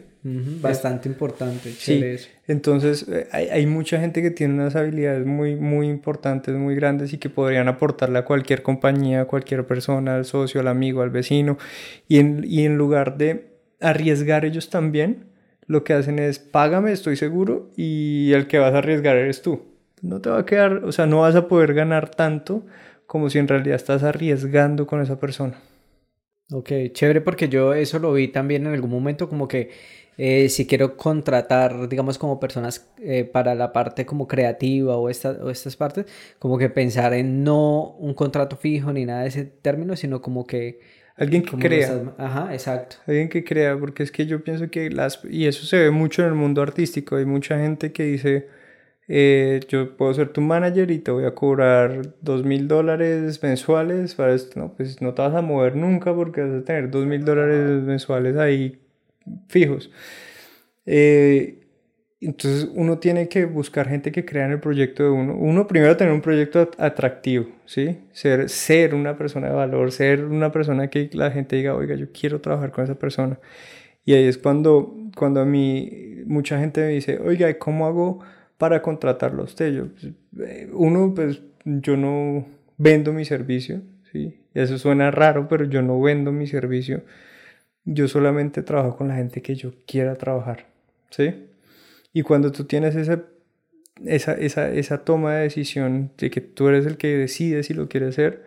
Bastante 0.60 1.08
importante. 1.08 1.70
Sí. 1.70 2.04
Entonces, 2.48 3.06
eh, 3.08 3.28
hay, 3.30 3.46
hay, 3.46 3.66
mucha 3.66 4.00
gente 4.00 4.22
que 4.22 4.30
tiene 4.32 4.54
unas 4.54 4.74
habilidades 4.74 5.24
muy, 5.24 5.54
muy 5.54 5.88
importantes, 5.88 6.54
muy 6.56 6.74
grandes 6.74 7.12
y 7.12 7.18
que 7.18 7.30
podrían 7.30 7.68
aportarle 7.68 8.18
a 8.18 8.24
cualquier 8.24 8.62
compañía, 8.62 9.22
a 9.22 9.24
cualquier 9.26 9.66
persona, 9.66 10.16
al 10.16 10.24
socio, 10.24 10.60
al 10.60 10.68
amigo, 10.68 11.02
al 11.02 11.10
vecino. 11.10 11.58
Y 12.08 12.18
en, 12.18 12.44
y 12.44 12.64
en 12.64 12.76
lugar 12.76 13.18
de 13.18 13.52
arriesgar 13.80 14.44
ellos 14.44 14.68
también, 14.68 15.26
lo 15.66 15.84
que 15.84 15.92
hacen 15.92 16.18
es 16.18 16.40
págame, 16.40 16.90
estoy 16.90 17.16
seguro, 17.16 17.70
y 17.76 18.32
el 18.32 18.48
que 18.48 18.58
vas 18.58 18.74
a 18.74 18.78
arriesgar 18.78 19.16
eres 19.16 19.42
tú. 19.42 19.62
No 20.02 20.20
te 20.20 20.30
va 20.30 20.40
a 20.40 20.44
quedar, 20.44 20.84
o 20.84 20.90
sea, 20.90 21.06
no 21.06 21.20
vas 21.20 21.36
a 21.36 21.46
poder 21.46 21.74
ganar 21.74 22.10
tanto 22.10 22.66
como 23.06 23.30
si 23.30 23.38
en 23.38 23.46
realidad 23.46 23.76
estás 23.76 24.02
arriesgando 24.02 24.86
con 24.86 25.00
esa 25.00 25.20
persona. 25.20 25.54
Ok, 26.50 26.70
chévere 26.92 27.20
porque 27.20 27.48
yo 27.50 27.74
eso 27.74 27.98
lo 27.98 28.12
vi 28.14 28.28
también 28.28 28.66
en 28.66 28.72
algún 28.72 28.90
momento 28.90 29.28
como 29.28 29.46
que 29.48 29.70
eh, 30.16 30.48
si 30.48 30.66
quiero 30.66 30.96
contratar, 30.96 31.88
digamos, 31.88 32.16
como 32.18 32.40
personas 32.40 32.90
eh, 32.98 33.24
para 33.24 33.54
la 33.54 33.72
parte 33.72 34.06
como 34.06 34.26
creativa 34.26 34.96
o, 34.96 35.10
esta, 35.10 35.32
o 35.32 35.50
estas 35.50 35.76
partes, 35.76 36.06
como 36.38 36.56
que 36.58 36.70
pensar 36.70 37.12
en 37.12 37.44
no 37.44 37.90
un 37.98 38.14
contrato 38.14 38.56
fijo 38.56 38.92
ni 38.92 39.04
nada 39.04 39.22
de 39.22 39.28
ese 39.28 39.44
término, 39.44 39.94
sino 39.94 40.22
como 40.22 40.46
que... 40.46 40.80
Alguien 41.16 41.42
que 41.42 41.56
crea. 41.56 42.14
Ajá, 42.16 42.52
exacto. 42.52 42.96
Alguien 43.06 43.28
que 43.28 43.44
crea, 43.44 43.78
porque 43.78 44.02
es 44.02 44.10
que 44.10 44.26
yo 44.26 44.42
pienso 44.42 44.70
que 44.70 44.90
las... 44.90 45.20
Y 45.28 45.46
eso 45.46 45.66
se 45.66 45.78
ve 45.78 45.90
mucho 45.90 46.22
en 46.22 46.28
el 46.28 46.34
mundo 46.34 46.62
artístico, 46.62 47.16
hay 47.16 47.26
mucha 47.26 47.58
gente 47.58 47.92
que 47.92 48.04
dice 48.04 48.48
eh, 49.08 49.60
yo 49.68 49.96
puedo 49.96 50.12
ser 50.14 50.28
tu 50.32 50.40
manager 50.42 50.90
y 50.90 50.98
te 50.98 51.10
voy 51.10 51.24
a 51.24 51.34
cobrar 51.34 52.14
dos 52.20 52.44
mil 52.44 52.68
dólares 52.68 53.42
mensuales 53.42 54.14
para 54.14 54.34
esto. 54.34 54.60
No, 54.60 54.74
pues 54.74 55.00
no 55.02 55.14
te 55.14 55.22
vas 55.22 55.34
a 55.34 55.42
mover 55.42 55.76
nunca 55.76 56.14
porque 56.14 56.42
vas 56.42 56.62
a 56.62 56.64
tener 56.64 56.90
dos 56.90 57.06
mil 57.06 57.24
dólares 57.24 57.82
mensuales 57.82 58.36
ahí 58.36 58.78
fijos. 59.48 59.90
Eh, 60.86 61.60
entonces 62.20 62.68
uno 62.74 62.98
tiene 62.98 63.28
que 63.28 63.44
buscar 63.44 63.88
gente 63.88 64.10
que 64.10 64.24
crea 64.24 64.46
en 64.46 64.52
el 64.52 64.60
proyecto 64.60 65.04
de 65.04 65.10
uno. 65.10 65.34
Uno 65.36 65.66
primero 65.66 65.96
tener 65.96 66.12
un 66.12 66.20
proyecto 66.20 66.70
atractivo, 66.78 67.46
¿sí? 67.64 67.98
Ser, 68.12 68.48
ser 68.48 68.94
una 68.94 69.16
persona 69.16 69.48
de 69.48 69.54
valor, 69.54 69.92
ser 69.92 70.24
una 70.24 70.50
persona 70.50 70.88
que 70.90 71.08
la 71.12 71.30
gente 71.30 71.56
diga, 71.56 71.74
oiga, 71.74 71.94
yo 71.94 72.06
quiero 72.12 72.40
trabajar 72.40 72.72
con 72.72 72.84
esa 72.84 72.96
persona. 72.98 73.38
Y 74.04 74.14
ahí 74.14 74.24
es 74.26 74.38
cuando, 74.38 74.96
cuando 75.16 75.40
a 75.40 75.44
mí 75.44 76.22
mucha 76.26 76.58
gente 76.58 76.80
me 76.82 76.88
dice, 76.88 77.18
oiga, 77.18 77.56
¿cómo 77.58 77.86
hago? 77.86 78.20
Para 78.58 78.82
contratarlo 78.82 79.42
a 79.42 79.44
usted. 79.46 79.72
Yo, 79.72 79.86
pues, 79.88 80.12
eh, 80.50 80.68
uno, 80.72 81.14
pues 81.14 81.40
yo 81.64 81.96
no 81.96 82.46
vendo 82.76 83.12
mi 83.12 83.24
servicio, 83.24 83.80
¿sí? 84.12 84.40
Eso 84.52 84.78
suena 84.78 85.10
raro, 85.10 85.48
pero 85.48 85.64
yo 85.64 85.80
no 85.80 86.00
vendo 86.00 86.32
mi 86.32 86.46
servicio. 86.46 87.02
Yo 87.84 88.08
solamente 88.08 88.62
trabajo 88.62 88.96
con 88.96 89.08
la 89.08 89.16
gente 89.16 89.40
que 89.40 89.54
yo 89.54 89.72
quiera 89.86 90.16
trabajar, 90.16 90.66
¿sí? 91.10 91.46
Y 92.12 92.22
cuando 92.22 92.52
tú 92.52 92.64
tienes 92.64 92.96
esa, 92.96 93.24
esa, 94.04 94.34
esa 94.70 95.04
toma 95.04 95.36
de 95.36 95.42
decisión 95.42 96.10
de 96.18 96.30
que 96.30 96.40
tú 96.40 96.68
eres 96.68 96.84
el 96.86 96.96
que 96.96 97.16
decide 97.16 97.62
si 97.62 97.74
lo 97.74 97.88
quieres 97.88 98.10
hacer, 98.10 98.42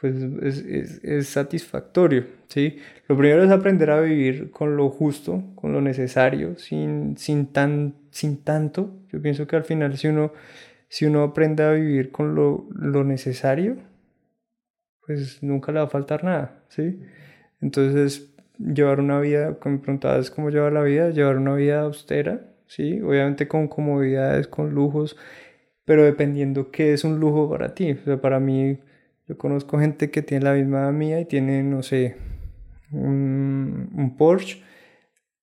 pues 0.00 0.14
es, 0.42 1.04
es, 1.04 1.28
satisfactorio, 1.28 2.24
¿sí? 2.48 2.78
Lo 3.06 3.18
primero 3.18 3.44
es 3.44 3.50
aprender 3.50 3.90
a 3.90 4.00
vivir 4.00 4.50
con 4.50 4.76
lo 4.76 4.88
justo, 4.88 5.42
con 5.56 5.72
lo 5.72 5.82
necesario, 5.82 6.58
sin, 6.58 7.18
sin, 7.18 7.52
tan, 7.52 7.94
sin 8.10 8.42
tanto. 8.42 8.94
Yo 9.12 9.20
pienso 9.20 9.46
que 9.46 9.56
al 9.56 9.64
final 9.64 9.98
si 9.98 10.08
uno, 10.08 10.32
si 10.88 11.04
uno 11.04 11.22
aprende 11.22 11.64
a 11.64 11.72
vivir 11.72 12.10
con 12.10 12.34
lo, 12.34 12.66
lo 12.74 13.04
necesario, 13.04 13.76
pues 15.06 15.42
nunca 15.42 15.70
le 15.70 15.80
va 15.80 15.84
a 15.84 15.90
faltar 15.90 16.24
nada, 16.24 16.64
¿sí? 16.68 17.00
Entonces, 17.60 18.34
llevar 18.58 19.00
una 19.00 19.20
vida, 19.20 19.58
como 19.58 19.76
me 19.76 19.82
preguntabas 19.82 20.30
cómo 20.30 20.48
llevar 20.48 20.72
la 20.72 20.82
vida, 20.82 21.10
llevar 21.10 21.36
una 21.36 21.54
vida 21.54 21.82
austera, 21.82 22.40
¿sí? 22.66 23.02
Obviamente 23.02 23.48
con 23.48 23.68
comodidades, 23.68 24.48
con 24.48 24.70
lujos, 24.70 25.18
pero 25.84 26.04
dependiendo 26.04 26.70
qué 26.70 26.94
es 26.94 27.04
un 27.04 27.20
lujo 27.20 27.50
para 27.50 27.74
ti. 27.74 27.92
O 27.92 28.04
sea, 28.04 28.20
para 28.20 28.40
mí 28.40 28.78
yo 29.30 29.38
conozco 29.38 29.78
gente 29.78 30.10
que 30.10 30.22
tiene 30.22 30.44
la 30.44 30.54
misma 30.54 30.90
mía 30.90 31.20
y 31.20 31.24
tiene, 31.24 31.62
no 31.62 31.84
sé, 31.84 32.16
un, 32.90 34.16
Porsche, 34.18 34.60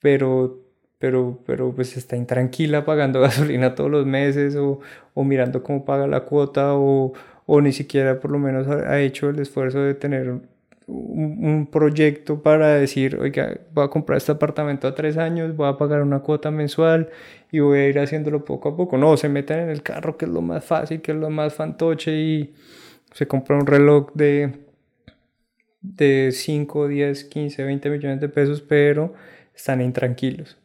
pero, 0.01 0.59
pero, 0.99 1.41
pero 1.45 1.73
pues 1.73 1.95
está 1.95 2.17
intranquila 2.17 2.83
pagando 2.83 3.21
gasolina 3.21 3.75
todos 3.75 3.89
los 3.89 4.05
meses 4.05 4.57
o, 4.57 4.81
o 5.13 5.23
mirando 5.23 5.63
cómo 5.63 5.85
paga 5.85 6.05
la 6.05 6.25
cuota 6.25 6.73
o, 6.73 7.13
o, 7.45 7.61
ni 7.61 7.71
siquiera 7.71 8.19
por 8.19 8.29
lo 8.31 8.39
menos 8.39 8.67
ha, 8.67 8.99
hecho 8.99 9.29
el 9.29 9.39
esfuerzo 9.39 9.79
de 9.79 9.93
tener 9.93 10.31
un, 10.31 10.49
un, 10.87 11.67
proyecto 11.71 12.43
para 12.43 12.73
decir, 12.73 13.15
oiga, 13.15 13.57
voy 13.73 13.85
a 13.85 13.87
comprar 13.87 14.17
este 14.17 14.33
apartamento 14.33 14.85
a 14.89 14.95
tres 14.95 15.15
años, 15.15 15.55
voy 15.55 15.69
a 15.69 15.77
pagar 15.77 16.01
una 16.01 16.19
cuota 16.19 16.51
mensual 16.51 17.07
y 17.53 17.59
voy 17.59 17.79
a 17.79 17.87
ir 17.87 17.99
haciéndolo 17.99 18.43
poco 18.43 18.67
a 18.67 18.75
poco. 18.75 18.97
No, 18.97 19.15
se 19.15 19.29
meten 19.29 19.59
en 19.59 19.69
el 19.69 19.81
carro 19.81 20.17
que 20.17 20.25
es 20.25 20.31
lo 20.31 20.41
más 20.41 20.65
fácil, 20.65 21.01
que 21.01 21.13
es 21.13 21.17
lo 21.17 21.29
más 21.29 21.53
fantoche 21.53 22.11
y 22.11 22.53
se 23.13 23.27
compra 23.27 23.57
un 23.57 23.67
reloj 23.67 24.11
de, 24.13 24.65
de 25.81 26.31
5, 26.31 26.87
10, 26.87 27.23
15, 27.25 27.63
20 27.63 27.89
millones 27.89 28.21
de 28.21 28.29
pesos, 28.29 28.61
pero 28.61 29.13
están 29.55 29.81
intranquilos. 29.81 30.57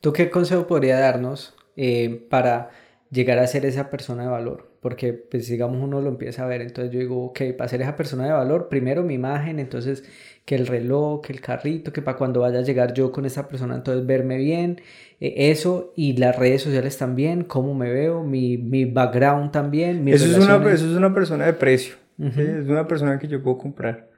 ¿Tú 0.00 0.12
qué 0.12 0.30
consejo 0.30 0.66
podría 0.66 0.98
darnos 0.98 1.56
eh, 1.76 2.26
para 2.30 2.70
llegar 3.10 3.38
a 3.38 3.46
ser 3.46 3.64
esa 3.64 3.90
persona 3.90 4.24
de 4.24 4.28
valor? 4.28 4.70
Porque, 4.80 5.12
pues, 5.12 5.48
digamos, 5.48 5.82
uno 5.82 6.00
lo 6.00 6.08
empieza 6.08 6.44
a 6.44 6.46
ver, 6.46 6.60
entonces 6.60 6.92
yo 6.92 7.00
digo, 7.00 7.24
ok, 7.26 7.40
para 7.56 7.68
ser 7.68 7.82
esa 7.82 7.96
persona 7.96 8.26
de 8.26 8.32
valor, 8.32 8.68
primero 8.68 9.02
mi 9.02 9.14
imagen, 9.14 9.58
entonces 9.58 10.04
que 10.44 10.54
el 10.54 10.66
reloj, 10.66 11.20
que 11.20 11.32
el 11.32 11.40
carrito, 11.40 11.92
que 11.92 12.00
para 12.00 12.16
cuando 12.16 12.40
vaya 12.40 12.60
a 12.60 12.62
llegar 12.62 12.94
yo 12.94 13.12
con 13.12 13.26
esa 13.26 13.48
persona, 13.48 13.74
entonces 13.74 14.06
verme 14.06 14.38
bien, 14.38 14.80
eh, 15.20 15.50
eso 15.50 15.92
y 15.94 16.16
las 16.16 16.36
redes 16.38 16.62
sociales 16.62 16.96
también, 16.96 17.44
cómo 17.44 17.74
me 17.74 17.90
veo, 17.90 18.22
mi, 18.22 18.56
mi 18.56 18.86
background 18.86 19.50
también. 19.50 20.08
eso, 20.08 20.24
es 20.24 20.38
una, 20.38 20.56
eso 20.72 20.90
es 20.90 20.96
una 20.96 21.12
persona 21.12 21.44
de 21.44 21.52
precio, 21.52 21.96
es 22.18 22.66
una 22.66 22.88
persona 22.88 23.18
que 23.18 23.28
yo 23.28 23.42
puedo 23.42 23.58
comprar. 23.58 24.08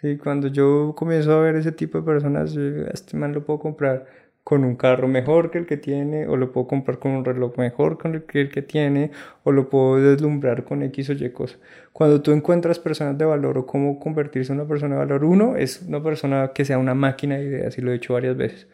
¿sí? 0.00 0.16
Cuando 0.18 0.48
yo 0.48 0.94
comienzo 0.96 1.32
a 1.32 1.40
ver 1.40 1.56
ese 1.56 1.72
tipo 1.72 1.98
de 1.98 2.04
personas, 2.04 2.54
este 2.92 3.16
man 3.16 3.32
lo 3.32 3.44
puedo 3.44 3.58
comprar 3.58 4.06
con 4.44 4.64
un 4.64 4.74
carro 4.76 5.06
mejor 5.06 5.50
que 5.50 5.58
el 5.58 5.66
que 5.66 5.76
tiene, 5.76 6.26
o 6.26 6.36
lo 6.36 6.52
puedo 6.52 6.66
comprar 6.66 6.98
con 6.98 7.12
un 7.12 7.24
reloj 7.24 7.56
mejor 7.58 7.98
que 8.26 8.40
el 8.40 8.50
que 8.50 8.62
tiene, 8.62 9.12
o 9.44 9.52
lo 9.52 9.70
puedo 9.70 9.96
deslumbrar 9.96 10.64
con 10.64 10.82
X 10.82 11.10
o 11.10 11.12
Y 11.12 11.30
cosa. 11.30 11.58
Cuando 11.92 12.22
tú 12.22 12.32
encuentras 12.32 12.78
personas 12.78 13.16
de 13.18 13.24
valor 13.24 13.56
o 13.58 13.66
cómo 13.66 14.00
convertirse 14.00 14.52
en 14.52 14.60
una 14.60 14.68
persona 14.68 14.96
de 14.96 15.00
valor, 15.00 15.24
uno 15.24 15.56
es 15.56 15.82
una 15.82 16.02
persona 16.02 16.52
que 16.54 16.64
sea 16.64 16.78
una 16.78 16.94
máquina 16.94 17.36
de 17.36 17.44
ideas, 17.44 17.78
y 17.78 17.82
lo 17.82 17.90
he 17.90 17.94
dicho 17.94 18.14
varias 18.14 18.36
veces. 18.36 18.66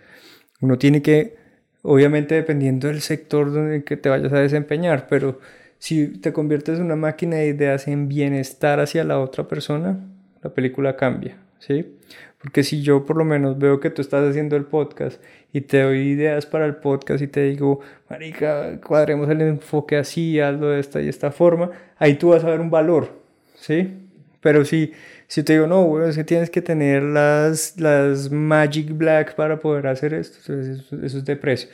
Uno 0.60 0.78
tiene 0.78 1.02
que, 1.02 1.36
obviamente 1.82 2.34
dependiendo 2.34 2.88
del 2.88 3.00
sector 3.02 3.52
donde 3.52 3.84
que 3.84 3.96
te 3.96 4.08
vayas 4.08 4.32
a 4.32 4.40
desempeñar, 4.40 5.06
pero 5.08 5.38
si 5.78 6.08
te 6.08 6.32
conviertes 6.32 6.78
en 6.78 6.86
una 6.86 6.96
máquina 6.96 7.36
de 7.36 7.48
ideas 7.48 7.88
en 7.88 8.08
bienestar 8.08 8.80
hacia 8.80 9.04
la 9.04 9.20
otra 9.20 9.46
persona, 9.46 10.00
la 10.42 10.50
película 10.54 10.96
cambia, 10.96 11.36
¿sí? 11.58 11.97
Porque 12.40 12.62
si 12.62 12.82
yo 12.82 13.04
por 13.04 13.16
lo 13.16 13.24
menos 13.24 13.58
veo 13.58 13.80
que 13.80 13.90
tú 13.90 14.00
estás 14.00 14.28
haciendo 14.28 14.56
el 14.56 14.64
podcast 14.64 15.20
y 15.52 15.62
te 15.62 15.82
doy 15.82 15.98
ideas 15.98 16.46
para 16.46 16.66
el 16.66 16.76
podcast 16.76 17.20
y 17.22 17.26
te 17.26 17.42
digo, 17.44 17.80
marica, 18.08 18.80
cuadremos 18.80 19.28
el 19.28 19.40
enfoque 19.40 19.96
así, 19.96 20.38
hazlo 20.38 20.68
de 20.68 20.80
esta 20.80 21.00
y 21.02 21.08
esta 21.08 21.32
forma, 21.32 21.70
ahí 21.98 22.14
tú 22.14 22.28
vas 22.28 22.44
a 22.44 22.50
ver 22.50 22.60
un 22.60 22.70
valor, 22.70 23.10
¿sí? 23.56 23.92
Pero 24.40 24.64
si, 24.64 24.92
si 25.26 25.42
te 25.42 25.54
digo, 25.54 25.66
no, 25.66 25.84
bueno, 25.84 26.06
es 26.06 26.16
que 26.16 26.24
tienes 26.24 26.48
que 26.48 26.62
tener 26.62 27.02
las, 27.02 27.78
las 27.80 28.30
Magic 28.30 28.96
Black 28.96 29.34
para 29.34 29.58
poder 29.58 29.88
hacer 29.88 30.14
esto, 30.14 30.38
eso, 30.38 30.96
eso 31.04 31.18
es 31.18 31.24
de 31.24 31.34
precio. 31.34 31.68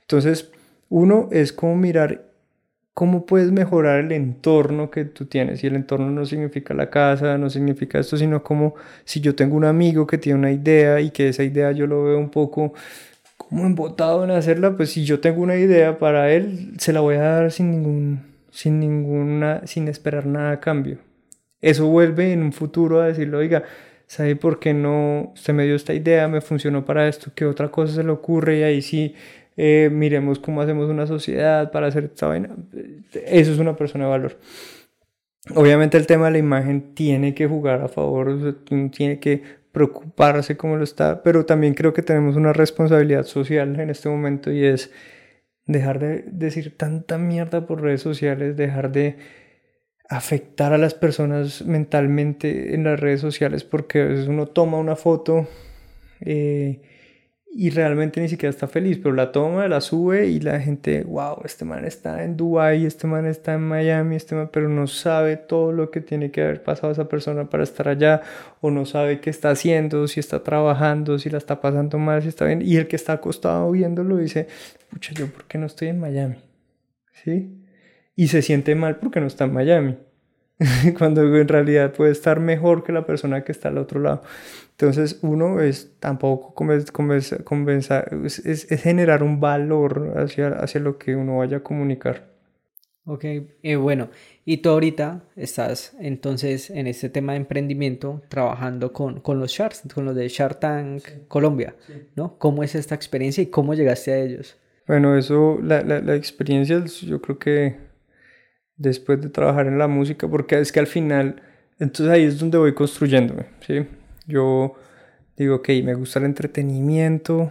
Entonces, 0.00 0.50
uno 0.88 1.28
es 1.32 1.52
como 1.52 1.76
mirar 1.76 2.25
cómo 2.96 3.26
puedes 3.26 3.52
mejorar 3.52 4.00
el 4.00 4.10
entorno 4.12 4.90
que 4.90 5.04
tú 5.04 5.26
tienes. 5.26 5.62
Y 5.62 5.66
el 5.66 5.76
entorno 5.76 6.10
no 6.10 6.24
significa 6.24 6.72
la 6.72 6.88
casa, 6.88 7.36
no 7.36 7.50
significa 7.50 7.98
esto, 7.98 8.16
sino 8.16 8.42
como 8.42 8.74
si 9.04 9.20
yo 9.20 9.34
tengo 9.34 9.54
un 9.54 9.66
amigo 9.66 10.06
que 10.06 10.16
tiene 10.16 10.38
una 10.38 10.50
idea 10.50 10.98
y 11.02 11.10
que 11.10 11.28
esa 11.28 11.44
idea 11.44 11.72
yo 11.72 11.86
lo 11.86 12.04
veo 12.04 12.18
un 12.18 12.30
poco 12.30 12.72
como 13.36 13.66
embotado 13.66 14.24
en 14.24 14.30
hacerla, 14.30 14.78
pues 14.78 14.92
si 14.92 15.04
yo 15.04 15.20
tengo 15.20 15.42
una 15.42 15.56
idea 15.56 15.98
para 15.98 16.32
él, 16.32 16.72
se 16.78 16.94
la 16.94 17.00
voy 17.00 17.16
a 17.16 17.20
dar 17.20 17.52
sin 17.52 17.70
ningún, 17.70 18.22
sin 18.50 18.80
ninguna, 18.80 19.60
sin 19.66 19.88
esperar 19.88 20.24
nada 20.24 20.52
a 20.52 20.60
cambio. 20.60 20.96
Eso 21.60 21.88
vuelve 21.88 22.32
en 22.32 22.42
un 22.42 22.52
futuro 22.54 23.02
a 23.02 23.08
decirle, 23.08 23.36
oiga, 23.36 23.64
¿sabe 24.06 24.36
por 24.36 24.58
qué 24.58 24.72
no? 24.72 25.32
Usted 25.34 25.52
me 25.52 25.64
dio 25.66 25.76
esta 25.76 25.92
idea, 25.92 26.28
me 26.28 26.40
funcionó 26.40 26.86
para 26.86 27.08
esto, 27.08 27.30
¿qué 27.34 27.44
otra 27.44 27.70
cosa 27.70 27.92
se 27.96 28.04
le 28.04 28.10
ocurre? 28.10 28.60
Y 28.60 28.62
ahí 28.62 28.80
sí 28.80 29.14
eh, 29.56 29.88
miremos 29.92 30.38
cómo 30.38 30.60
hacemos 30.60 30.90
una 30.90 31.06
sociedad 31.06 31.70
para 31.70 31.86
hacer 31.86 32.04
esta 32.04 32.26
vaina. 32.26 32.50
Eso 33.12 33.52
es 33.52 33.58
una 33.58 33.76
persona 33.76 34.04
de 34.04 34.10
valor. 34.10 34.38
Obviamente 35.54 35.96
el 35.96 36.06
tema 36.06 36.26
de 36.26 36.32
la 36.32 36.38
imagen 36.38 36.94
tiene 36.94 37.34
que 37.34 37.46
jugar 37.46 37.80
a 37.80 37.88
favor, 37.88 38.58
tiene 38.90 39.20
que 39.20 39.42
preocuparse 39.72 40.56
cómo 40.56 40.76
lo 40.76 40.84
está, 40.84 41.22
pero 41.22 41.46
también 41.46 41.74
creo 41.74 41.92
que 41.92 42.02
tenemos 42.02 42.36
una 42.36 42.52
responsabilidad 42.52 43.24
social 43.24 43.78
en 43.78 43.90
este 43.90 44.08
momento 44.08 44.50
y 44.50 44.64
es 44.64 44.90
dejar 45.66 45.98
de 46.00 46.24
decir 46.26 46.76
tanta 46.76 47.18
mierda 47.18 47.66
por 47.66 47.82
redes 47.82 48.00
sociales, 48.00 48.56
dejar 48.56 48.90
de 48.90 49.16
afectar 50.08 50.72
a 50.72 50.78
las 50.78 50.94
personas 50.94 51.64
mentalmente 51.64 52.74
en 52.74 52.84
las 52.84 52.98
redes 52.98 53.20
sociales 53.20 53.64
porque 53.64 54.00
a 54.00 54.04
veces 54.06 54.28
uno 54.28 54.46
toma 54.46 54.78
una 54.78 54.96
foto 54.96 55.48
eh, 56.20 56.80
y 57.58 57.70
realmente 57.70 58.20
ni 58.20 58.28
siquiera 58.28 58.50
está 58.50 58.68
feliz, 58.68 58.98
pero 59.02 59.14
la 59.14 59.32
toma, 59.32 59.66
la 59.66 59.80
sube 59.80 60.26
y 60.26 60.40
la 60.40 60.60
gente, 60.60 61.04
wow, 61.04 61.38
este 61.42 61.64
man 61.64 61.86
está 61.86 62.22
en 62.22 62.36
Dubai, 62.36 62.84
este 62.84 63.06
man 63.06 63.24
está 63.24 63.54
en 63.54 63.62
Miami, 63.62 64.16
este 64.16 64.34
man, 64.34 64.50
pero 64.52 64.68
no 64.68 64.86
sabe 64.86 65.38
todo 65.38 65.72
lo 65.72 65.90
que 65.90 66.02
tiene 66.02 66.30
que 66.30 66.42
haber 66.42 66.62
pasado 66.62 66.92
esa 66.92 67.08
persona 67.08 67.48
para 67.48 67.62
estar 67.62 67.88
allá, 67.88 68.20
o 68.60 68.70
no 68.70 68.84
sabe 68.84 69.20
qué 69.20 69.30
está 69.30 69.48
haciendo, 69.48 70.06
si 70.06 70.20
está 70.20 70.42
trabajando, 70.42 71.18
si 71.18 71.30
la 71.30 71.38
está 71.38 71.62
pasando 71.62 71.96
mal, 71.98 72.20
si 72.20 72.28
está 72.28 72.44
bien, 72.44 72.60
y 72.60 72.76
el 72.76 72.88
que 72.88 72.96
está 72.96 73.14
acostado 73.14 73.70
viéndolo 73.70 74.18
dice, 74.18 74.48
pucha, 74.90 75.14
yo 75.14 75.26
por 75.28 75.44
qué 75.44 75.56
no 75.56 75.64
estoy 75.64 75.88
en 75.88 75.98
Miami, 75.98 76.36
¿sí? 77.24 77.64
Y 78.14 78.28
se 78.28 78.42
siente 78.42 78.74
mal 78.74 78.96
porque 78.96 79.18
no 79.20 79.28
está 79.28 79.44
en 79.44 79.54
Miami. 79.54 79.96
cuando 80.98 81.22
en 81.36 81.48
realidad 81.48 81.92
puede 81.92 82.12
estar 82.12 82.40
mejor 82.40 82.82
que 82.82 82.92
la 82.92 83.04
persona 83.04 83.44
que 83.44 83.52
está 83.52 83.68
al 83.68 83.78
otro 83.78 84.00
lado. 84.00 84.22
Entonces 84.70 85.18
uno 85.22 85.60
es 85.60 85.92
tampoco 86.00 86.54
convencer, 86.54 87.42
es, 88.24 88.38
es, 88.40 88.82
generar 88.82 89.22
un 89.22 89.40
valor 89.40 90.14
hacia, 90.16 90.48
hacia 90.48 90.80
lo 90.80 90.98
que 90.98 91.16
uno 91.16 91.38
vaya 91.38 91.58
a 91.58 91.62
comunicar. 91.62 92.34
Ok, 93.08 93.24
eh, 93.62 93.76
bueno, 93.76 94.08
y 94.44 94.56
tú 94.56 94.70
ahorita 94.70 95.22
estás 95.36 95.96
entonces 96.00 96.70
en 96.70 96.88
este 96.88 97.08
tema 97.08 97.32
de 97.32 97.38
emprendimiento 97.38 98.22
trabajando 98.28 98.92
con, 98.92 99.20
con 99.20 99.38
los 99.38 99.52
Sharks, 99.52 99.84
con 99.94 100.04
los 100.04 100.16
de 100.16 100.28
Shark 100.28 100.58
Tank 100.58 101.04
Colombia, 101.28 101.76
¿no? 102.16 102.36
¿Cómo 102.38 102.64
es 102.64 102.74
esta 102.74 102.96
experiencia 102.96 103.42
y 103.42 103.46
cómo 103.46 103.74
llegaste 103.74 104.12
a 104.12 104.18
ellos? 104.18 104.56
Bueno, 104.88 105.16
eso, 105.16 105.58
la, 105.62 105.82
la, 105.82 106.00
la 106.00 106.16
experiencia, 106.16 106.84
yo 106.84 107.20
creo 107.20 107.38
que 107.38 107.85
después 108.76 109.20
de 109.20 109.30
trabajar 109.30 109.66
en 109.66 109.78
la 109.78 109.88
música, 109.88 110.28
porque 110.28 110.58
es 110.58 110.72
que 110.72 110.80
al 110.80 110.86
final, 110.86 111.42
entonces 111.78 112.08
ahí 112.12 112.24
es 112.24 112.38
donde 112.38 112.58
voy 112.58 112.74
construyéndome, 112.74 113.46
¿sí? 113.66 113.86
Yo 114.26 114.74
digo, 115.36 115.56
ok, 115.56 115.68
me 115.84 115.94
gusta 115.94 116.18
el 116.18 116.26
entretenimiento, 116.26 117.50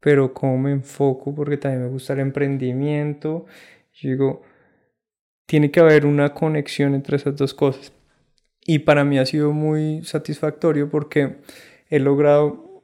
pero 0.00 0.34
¿cómo 0.34 0.58
me 0.58 0.72
enfoco? 0.72 1.34
Porque 1.34 1.56
también 1.56 1.84
me 1.84 1.88
gusta 1.88 2.12
el 2.12 2.20
emprendimiento. 2.20 3.46
Yo 3.94 4.10
digo, 4.10 4.42
tiene 5.46 5.70
que 5.70 5.80
haber 5.80 6.06
una 6.06 6.34
conexión 6.34 6.94
entre 6.94 7.16
esas 7.16 7.36
dos 7.36 7.54
cosas. 7.54 7.92
Y 8.66 8.80
para 8.80 9.04
mí 9.04 9.18
ha 9.18 9.26
sido 9.26 9.52
muy 9.52 10.02
satisfactorio 10.04 10.90
porque 10.90 11.36
he 11.88 11.98
logrado, 12.00 12.82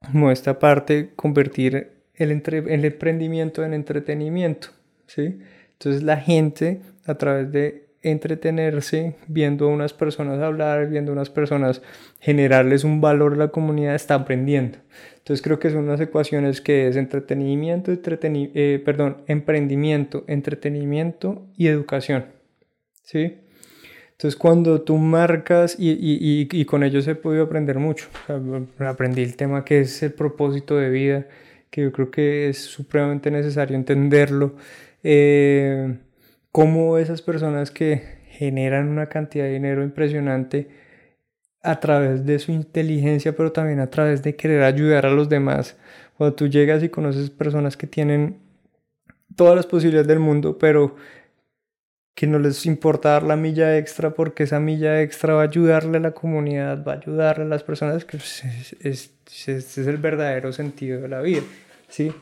como 0.00 0.30
esta 0.30 0.58
parte, 0.58 1.12
convertir 1.16 2.04
el, 2.14 2.30
el 2.30 2.84
emprendimiento 2.84 3.64
en 3.64 3.74
entretenimiento, 3.74 4.68
¿sí? 5.06 5.40
Entonces 5.78 6.02
la 6.02 6.16
gente 6.16 6.80
a 7.04 7.14
través 7.14 7.52
de 7.52 7.86
entretenerse 8.02 9.16
viendo 9.26 9.66
a 9.66 9.68
unas 9.68 9.92
personas 9.92 10.40
hablar, 10.40 10.88
viendo 10.88 11.12
a 11.12 11.14
unas 11.14 11.30
personas 11.30 11.82
generarles 12.20 12.84
un 12.84 13.00
valor 13.00 13.34
a 13.34 13.36
la 13.36 13.48
comunidad, 13.48 13.94
está 13.94 14.14
aprendiendo. 14.14 14.78
Entonces 15.18 15.42
creo 15.42 15.58
que 15.58 15.70
son 15.70 15.84
unas 15.84 16.00
ecuaciones 16.00 16.60
que 16.60 16.88
es 16.88 16.96
entretenimiento, 16.96 17.92
eh, 17.92 18.82
perdón, 18.84 19.18
emprendimiento, 19.26 20.24
entretenimiento 20.28 21.46
y 21.56 21.66
educación. 21.66 22.26
¿Sí? 23.02 23.38
Entonces 24.12 24.36
cuando 24.36 24.80
tú 24.82 24.96
marcas 24.96 25.76
y, 25.78 25.90
y, 25.90 26.48
y, 26.50 26.64
con 26.64 26.82
ellos 26.82 27.06
he 27.06 27.14
podido 27.14 27.44
aprender 27.44 27.78
mucho, 27.78 28.06
aprendí 28.78 29.22
el 29.22 29.36
tema 29.36 29.64
que 29.64 29.80
es 29.80 30.02
el 30.02 30.12
propósito 30.12 30.76
de 30.76 30.88
vida, 30.88 31.26
que 31.70 31.82
yo 31.82 31.92
creo 31.92 32.10
que 32.10 32.48
es 32.48 32.58
supremamente 32.58 33.30
necesario 33.30 33.76
entenderlo 33.76 34.54
eh, 35.02 35.98
cómo 36.52 36.98
esas 36.98 37.22
personas 37.22 37.70
que 37.70 38.16
generan 38.30 38.88
una 38.88 39.06
cantidad 39.06 39.44
de 39.44 39.52
dinero 39.52 39.82
impresionante 39.82 40.68
a 41.62 41.80
través 41.80 42.24
de 42.24 42.38
su 42.38 42.52
inteligencia, 42.52 43.34
pero 43.36 43.52
también 43.52 43.80
a 43.80 43.90
través 43.90 44.22
de 44.22 44.36
querer 44.36 44.62
ayudar 44.62 45.06
a 45.06 45.10
los 45.10 45.28
demás. 45.28 45.76
Cuando 46.16 46.34
tú 46.34 46.46
llegas 46.46 46.82
y 46.82 46.88
conoces 46.88 47.30
personas 47.30 47.76
que 47.76 47.86
tienen 47.86 48.38
todas 49.34 49.56
las 49.56 49.66
posibilidades 49.66 50.06
del 50.06 50.20
mundo, 50.20 50.58
pero 50.58 50.96
que 52.14 52.26
no 52.26 52.38
les 52.38 52.64
importa 52.64 53.10
dar 53.10 53.24
la 53.24 53.36
milla 53.36 53.76
extra 53.76 54.10
porque 54.14 54.44
esa 54.44 54.58
milla 54.58 55.02
extra 55.02 55.34
va 55.34 55.42
a 55.42 55.44
ayudarle 55.44 55.98
a 55.98 56.00
la 56.00 56.12
comunidad, 56.12 56.82
va 56.82 56.94
a 56.94 56.96
ayudarle 56.96 57.44
a 57.44 57.48
las 57.48 57.62
personas, 57.62 58.04
que 58.06 58.16
pues, 58.16 58.44
es, 58.80 59.10
es, 59.48 59.48
es 59.48 59.76
el 59.76 59.98
verdadero 59.98 60.52
sentido 60.52 61.02
de 61.02 61.08
la 61.08 61.20
vida, 61.20 61.42
¿sí? 61.88 62.12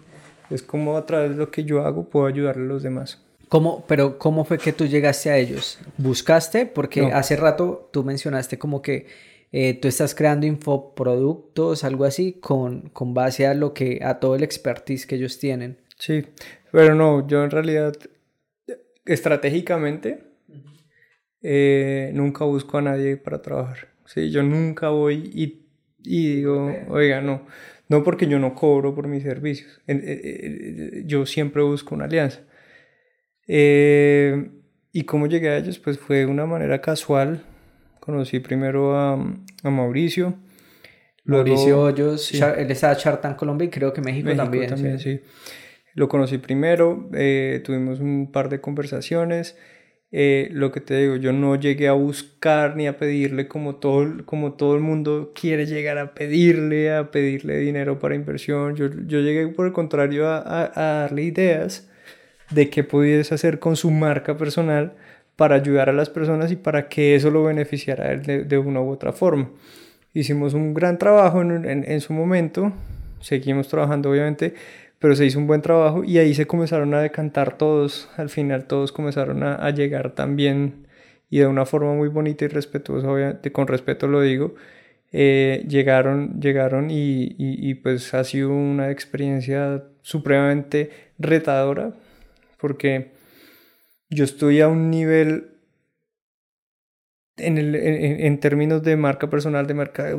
Es 0.50 0.62
como 0.62 0.96
a 0.96 1.06
través 1.06 1.30
de 1.30 1.36
lo 1.36 1.50
que 1.50 1.64
yo 1.64 1.84
hago 1.84 2.08
puedo 2.08 2.26
ayudarle 2.26 2.64
a 2.64 2.66
los 2.66 2.82
demás. 2.82 3.20
¿Cómo, 3.48 3.84
pero 3.86 4.18
cómo 4.18 4.44
fue 4.44 4.58
que 4.58 4.72
tú 4.72 4.86
llegaste 4.86 5.30
a 5.30 5.38
ellos? 5.38 5.78
¿Buscaste? 5.96 6.66
Porque 6.66 7.12
hace 7.12 7.36
rato 7.36 7.88
tú 7.92 8.02
mencionaste 8.02 8.58
como 8.58 8.82
que 8.82 9.06
eh, 9.52 9.74
tú 9.74 9.86
estás 9.86 10.14
creando 10.14 10.46
infoproductos, 10.46 11.84
algo 11.84 12.04
así, 12.04 12.32
con, 12.32 12.88
con 12.88 13.14
base 13.14 13.46
a 13.46 13.54
lo 13.54 13.72
que, 13.72 14.00
a 14.02 14.18
todo 14.18 14.34
el 14.34 14.42
expertise 14.42 15.06
que 15.06 15.14
ellos 15.14 15.38
tienen. 15.38 15.78
Sí, 15.98 16.24
pero 16.72 16.94
no, 16.94 17.26
yo 17.28 17.44
en 17.44 17.50
realidad, 17.50 17.94
estratégicamente, 19.04 20.24
eh, 21.42 22.10
nunca 22.14 22.44
busco 22.44 22.78
a 22.78 22.82
nadie 22.82 23.16
para 23.16 23.40
trabajar. 23.40 23.88
Sí, 24.06 24.30
yo 24.30 24.42
nunca 24.42 24.88
voy 24.88 25.30
y, 25.32 25.66
y 26.02 26.36
digo, 26.36 26.72
oiga, 26.88 27.20
no 27.20 27.42
no 27.94 28.02
porque 28.02 28.26
yo 28.26 28.40
no 28.40 28.56
cobro 28.56 28.92
por 28.92 29.06
mis 29.06 29.22
servicios. 29.22 29.80
Eh, 29.86 30.02
eh, 30.04 31.02
yo 31.06 31.26
siempre 31.26 31.62
busco 31.62 31.94
una 31.94 32.06
alianza. 32.06 32.40
Eh, 33.46 34.50
y 34.90 35.04
cómo 35.04 35.28
llegué 35.28 35.50
a 35.50 35.58
ellos, 35.58 35.78
pues 35.78 35.96
fue 35.98 36.18
de 36.18 36.26
una 36.26 36.44
manera 36.44 36.80
casual. 36.80 37.44
Conocí 38.00 38.40
primero 38.40 38.98
a, 38.98 39.16
Mauricio. 39.62 40.34
Mauricio 41.24 41.82
Hoyos, 41.82 42.34
él 42.34 42.70
está 42.70 42.90
en 42.90 42.98
Chartan, 42.98 43.34
Colombia 43.34 43.66
y 43.66 43.70
creo 43.70 43.92
que 43.92 44.00
México, 44.00 44.34
también. 44.34 44.68
también 44.68 44.98
sí. 44.98 45.20
Lo 45.94 46.08
conocí 46.08 46.38
primero, 46.38 47.08
tuvimos 47.62 48.00
un 48.00 48.32
par 48.32 48.48
de 48.48 48.60
conversaciones. 48.60 49.56
Eh, 50.16 50.48
lo 50.52 50.70
que 50.70 50.80
te 50.80 50.96
digo, 50.96 51.16
yo 51.16 51.32
no 51.32 51.56
llegué 51.56 51.88
a 51.88 51.92
buscar 51.92 52.76
ni 52.76 52.86
a 52.86 52.96
pedirle 52.96 53.48
como 53.48 53.74
todo, 53.74 54.24
como 54.24 54.52
todo 54.52 54.76
el 54.76 54.80
mundo 54.80 55.32
quiere 55.34 55.66
llegar 55.66 55.98
a 55.98 56.14
pedirle, 56.14 56.94
a 56.94 57.10
pedirle 57.10 57.58
dinero 57.58 57.98
para 57.98 58.14
inversión. 58.14 58.76
Yo, 58.76 58.86
yo 59.08 59.18
llegué 59.18 59.48
por 59.48 59.66
el 59.66 59.72
contrario 59.72 60.28
a, 60.28 60.70
a, 60.72 61.00
darle 61.00 61.24
ideas 61.24 61.90
de 62.50 62.70
qué 62.70 62.84
pudiese 62.84 63.34
hacer 63.34 63.58
con 63.58 63.74
su 63.74 63.90
marca 63.90 64.36
personal 64.36 64.92
para 65.34 65.56
ayudar 65.56 65.88
a 65.88 65.92
las 65.92 66.10
personas 66.10 66.52
y 66.52 66.56
para 66.56 66.88
que 66.88 67.16
eso 67.16 67.32
lo 67.32 67.42
beneficiara 67.42 68.10
a 68.10 68.16
de, 68.16 68.44
de 68.44 68.58
una 68.58 68.80
u 68.80 68.90
otra 68.90 69.12
forma. 69.12 69.50
Hicimos 70.12 70.54
un 70.54 70.74
gran 70.74 70.96
trabajo 70.96 71.42
en, 71.42 71.68
en, 71.68 71.90
en 71.90 72.00
su 72.00 72.12
momento, 72.12 72.72
seguimos 73.18 73.66
trabajando 73.66 74.10
obviamente 74.10 74.54
pero 75.04 75.16
se 75.16 75.26
hizo 75.26 75.38
un 75.38 75.46
buen 75.46 75.60
trabajo 75.60 76.02
y 76.02 76.16
ahí 76.16 76.32
se 76.32 76.46
comenzaron 76.46 76.94
a 76.94 77.02
decantar 77.02 77.58
todos, 77.58 78.08
al 78.16 78.30
final 78.30 78.64
todos 78.64 78.90
comenzaron 78.90 79.42
a, 79.42 79.68
llegar 79.68 80.12
también 80.14 80.86
y 81.28 81.40
de 81.40 81.46
una 81.46 81.66
forma 81.66 81.92
muy 81.92 82.08
bonita 82.08 82.46
y 82.46 82.48
respetuosa, 82.48 83.12
obviamente 83.12 83.52
con 83.52 83.66
respeto 83.66 84.06
lo 84.06 84.22
digo, 84.22 84.54
eh, 85.12 85.62
llegaron, 85.68 86.40
llegaron 86.40 86.90
y, 86.90 87.36
y, 87.36 87.74
pues 87.74 88.14
ha 88.14 88.24
sido 88.24 88.48
una 88.48 88.90
experiencia 88.90 89.84
supremamente 90.00 90.88
retadora 91.18 91.92
porque 92.56 93.10
yo 94.08 94.24
estoy 94.24 94.62
a 94.62 94.68
un 94.68 94.90
nivel 94.90 95.50
en, 97.36 97.58
el, 97.58 97.74
en, 97.74 98.40
términos 98.40 98.82
de 98.82 98.96
marca 98.96 99.28
personal, 99.28 99.66
de 99.66 99.74
marca 99.74 100.18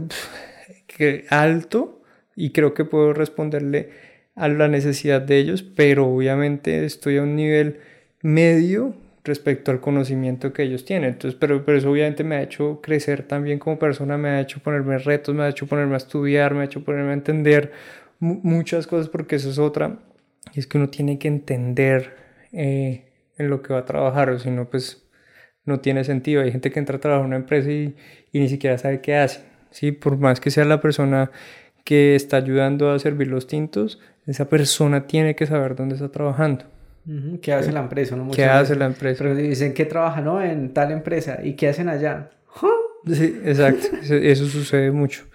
que 0.85 1.25
alto 1.31 2.03
y 2.35 2.51
creo 2.51 2.75
que 2.75 2.85
puedo 2.85 3.13
responderle 3.13 4.04
a 4.35 4.47
la 4.49 4.67
necesidad 4.67 5.21
de 5.21 5.37
ellos, 5.37 5.63
pero 5.63 6.07
obviamente 6.07 6.85
estoy 6.85 7.17
a 7.17 7.23
un 7.23 7.35
nivel 7.35 7.79
medio 8.21 8.95
respecto 9.23 9.71
al 9.71 9.81
conocimiento 9.81 10.53
que 10.53 10.63
ellos 10.63 10.85
tienen. 10.85 11.11
Entonces, 11.11 11.37
pero, 11.39 11.65
pero 11.65 11.77
eso 11.77 11.89
obviamente 11.89 12.23
me 12.23 12.35
ha 12.35 12.43
hecho 12.43 12.79
crecer 12.81 13.23
también 13.23 13.59
como 13.59 13.79
persona, 13.79 14.17
me 14.17 14.29
ha 14.29 14.41
hecho 14.41 14.59
ponerme 14.59 14.97
retos, 14.97 15.33
me 15.33 15.43
ha 15.43 15.49
hecho 15.49 15.67
ponerme 15.67 15.95
a 15.95 15.97
estudiar, 15.97 16.53
me 16.53 16.61
ha 16.61 16.65
hecho 16.65 16.83
ponerme 16.83 17.11
a 17.11 17.13
entender 17.13 17.71
muchas 18.19 18.87
cosas, 18.87 19.09
porque 19.09 19.35
eso 19.37 19.49
es 19.49 19.59
otra, 19.59 19.99
y 20.53 20.59
es 20.59 20.67
que 20.67 20.77
uno 20.77 20.89
tiene 20.89 21.17
que 21.17 21.27
entender 21.27 22.15
eh, 22.53 23.05
en 23.37 23.49
lo 23.49 23.61
que 23.61 23.73
va 23.73 23.79
a 23.79 23.85
trabajar, 23.85 24.29
o 24.29 24.39
si 24.39 24.51
no, 24.51 24.69
pues 24.69 25.05
no 25.65 25.79
tiene 25.79 26.03
sentido. 26.03 26.41
Hay 26.41 26.51
gente 26.51 26.71
que 26.71 26.79
entra 26.79 26.97
a 26.97 26.99
trabajar 26.99 27.23
en 27.25 27.27
una 27.27 27.37
empresa 27.37 27.71
y, 27.71 27.95
y 28.31 28.39
ni 28.39 28.47
siquiera 28.47 28.77
sabe 28.77 29.01
qué 29.01 29.15
hace, 29.15 29.41
¿sí? 29.71 29.91
Por 29.91 30.17
más 30.17 30.39
que 30.39 30.51
sea 30.51 30.65
la 30.65 30.79
persona 30.79 31.31
que 31.85 32.15
está 32.15 32.37
ayudando 32.37 32.91
a 32.91 32.99
servir 32.99 33.27
los 33.27 33.47
tintos, 33.47 33.99
esa 34.27 34.49
persona 34.49 35.07
tiene 35.07 35.35
que 35.35 35.45
saber 35.45 35.75
dónde 35.75 35.95
está 35.95 36.09
trabajando. 36.09 36.65
¿Qué 37.41 37.53
hace 37.53 37.71
la 37.71 37.81
empresa? 37.81 38.17
¿Qué 38.33 38.45
hace 38.45 38.75
la 38.75 38.87
empresa? 38.87 39.23
Pero 39.23 39.35
dicen 39.35 39.73
que 39.73 39.85
trabaja, 39.85 40.21
¿no? 40.21 40.41
En 40.41 40.73
tal 40.73 40.91
empresa. 40.91 41.39
¿Y 41.43 41.53
qué 41.53 41.69
hacen 41.69 41.87
allá? 41.87 42.31
Sí, 43.05 43.39
exacto, 43.45 43.87
eso, 44.01 44.47
sucede 44.47 44.89
mucho. 44.89 45.25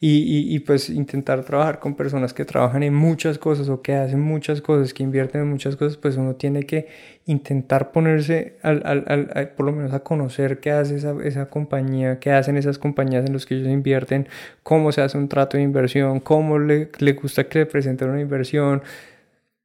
Y, 0.00 0.54
y, 0.54 0.60
pues 0.60 0.90
intentar 0.90 1.42
trabajar 1.42 1.80
con 1.80 1.96
personas 1.96 2.32
que 2.32 2.44
trabajan 2.44 2.84
en 2.84 2.94
muchas 2.94 3.36
cosas 3.36 3.68
o 3.68 3.82
que 3.82 3.94
hacen 3.96 4.20
muchas 4.20 4.62
cosas, 4.62 4.94
que 4.94 5.02
invierten 5.02 5.40
en 5.40 5.48
muchas 5.48 5.74
cosas, 5.74 5.96
pues 5.96 6.16
uno 6.16 6.36
tiene 6.36 6.62
que 6.66 6.86
intentar 7.26 7.90
ponerse, 7.90 8.58
al, 8.62 8.80
al, 8.84 9.04
al, 9.34 9.48
por 9.56 9.66
lo 9.66 9.72
menos 9.72 9.92
a 9.92 10.04
conocer 10.04 10.60
qué 10.60 10.70
hace 10.70 10.94
esa, 10.94 11.16
esa, 11.24 11.50
compañía, 11.50 12.20
qué 12.20 12.30
hacen 12.30 12.56
esas 12.56 12.78
compañías 12.78 13.26
en 13.26 13.32
las 13.32 13.44
que 13.44 13.56
ellos 13.56 13.66
invierten, 13.66 14.28
cómo 14.62 14.92
se 14.92 15.00
hace 15.00 15.18
un 15.18 15.28
trato 15.28 15.56
de 15.56 15.64
inversión, 15.64 16.20
cómo 16.20 16.60
le, 16.60 16.90
le 17.00 17.12
gusta 17.14 17.48
que 17.48 17.60
le 17.60 17.66
presenten 17.66 18.10
una 18.10 18.20
inversión. 18.20 18.82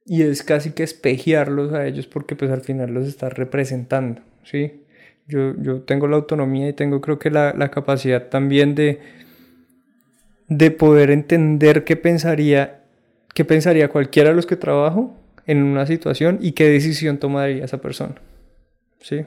Y 0.04 0.22
es 0.22 0.42
casi 0.42 0.72
que 0.72 0.82
espejearlos 0.82 1.72
a 1.72 1.86
ellos 1.86 2.08
porque 2.08 2.34
pues 2.34 2.50
al 2.50 2.62
final 2.62 2.92
los 2.92 3.06
está 3.06 3.28
representando, 3.30 4.20
¿sí? 4.42 4.82
Yo, 5.28 5.54
yo 5.62 5.82
tengo 5.82 6.08
la 6.08 6.16
autonomía 6.16 6.68
y 6.68 6.72
tengo 6.72 7.00
creo 7.00 7.20
que 7.20 7.30
la, 7.30 7.54
la 7.56 7.70
capacidad 7.70 8.28
también 8.28 8.74
de, 8.74 9.00
de 10.48 10.70
poder 10.70 11.10
entender 11.10 11.84
qué 11.84 11.96
pensaría, 11.96 12.82
qué 13.34 13.44
pensaría 13.44 13.88
cualquiera 13.88 14.30
de 14.30 14.36
los 14.36 14.46
que 14.46 14.56
trabajo 14.56 15.16
en 15.46 15.62
una 15.62 15.86
situación 15.86 16.38
y 16.40 16.52
qué 16.52 16.68
decisión 16.68 17.18
tomaría 17.18 17.64
esa 17.64 17.80
persona. 17.80 18.14
¿Sí? 19.00 19.24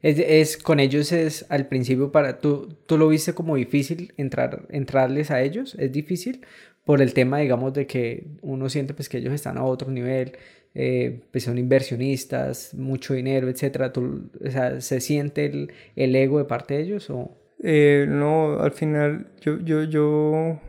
Es, 0.00 0.18
es, 0.18 0.56
con 0.56 0.80
ellos 0.80 1.12
es 1.12 1.44
al 1.48 1.66
principio 1.66 2.12
para 2.12 2.38
tú 2.38 2.76
tú 2.86 2.96
lo 2.96 3.08
viste 3.08 3.34
como 3.34 3.56
difícil 3.56 4.14
entrar 4.16 4.62
entrarles 4.70 5.32
a 5.32 5.42
ellos 5.42 5.74
es 5.76 5.90
difícil 5.90 6.42
por 6.84 7.02
el 7.02 7.12
tema 7.14 7.38
digamos 7.38 7.72
de 7.74 7.88
que 7.88 8.24
uno 8.40 8.68
siente 8.68 8.94
pues 8.94 9.08
que 9.08 9.18
ellos 9.18 9.34
están 9.34 9.58
a 9.58 9.64
otro 9.64 9.90
nivel 9.90 10.34
eh, 10.74 11.22
pues 11.32 11.44
son 11.44 11.58
inversionistas, 11.58 12.74
mucho 12.74 13.14
dinero, 13.14 13.48
etcétera. 13.48 13.92
o 13.96 14.50
sea, 14.50 14.80
¿Se 14.80 15.00
siente 15.00 15.46
el, 15.46 15.72
el, 15.96 16.14
ego 16.14 16.38
de 16.38 16.44
parte 16.44 16.74
de 16.74 16.82
ellos? 16.82 17.10
O? 17.10 17.36
Eh, 17.60 18.06
no, 18.08 18.60
al 18.60 18.72
final 18.72 19.26
yo, 19.40 19.58
yo, 19.58 19.82
yo, 19.82 20.60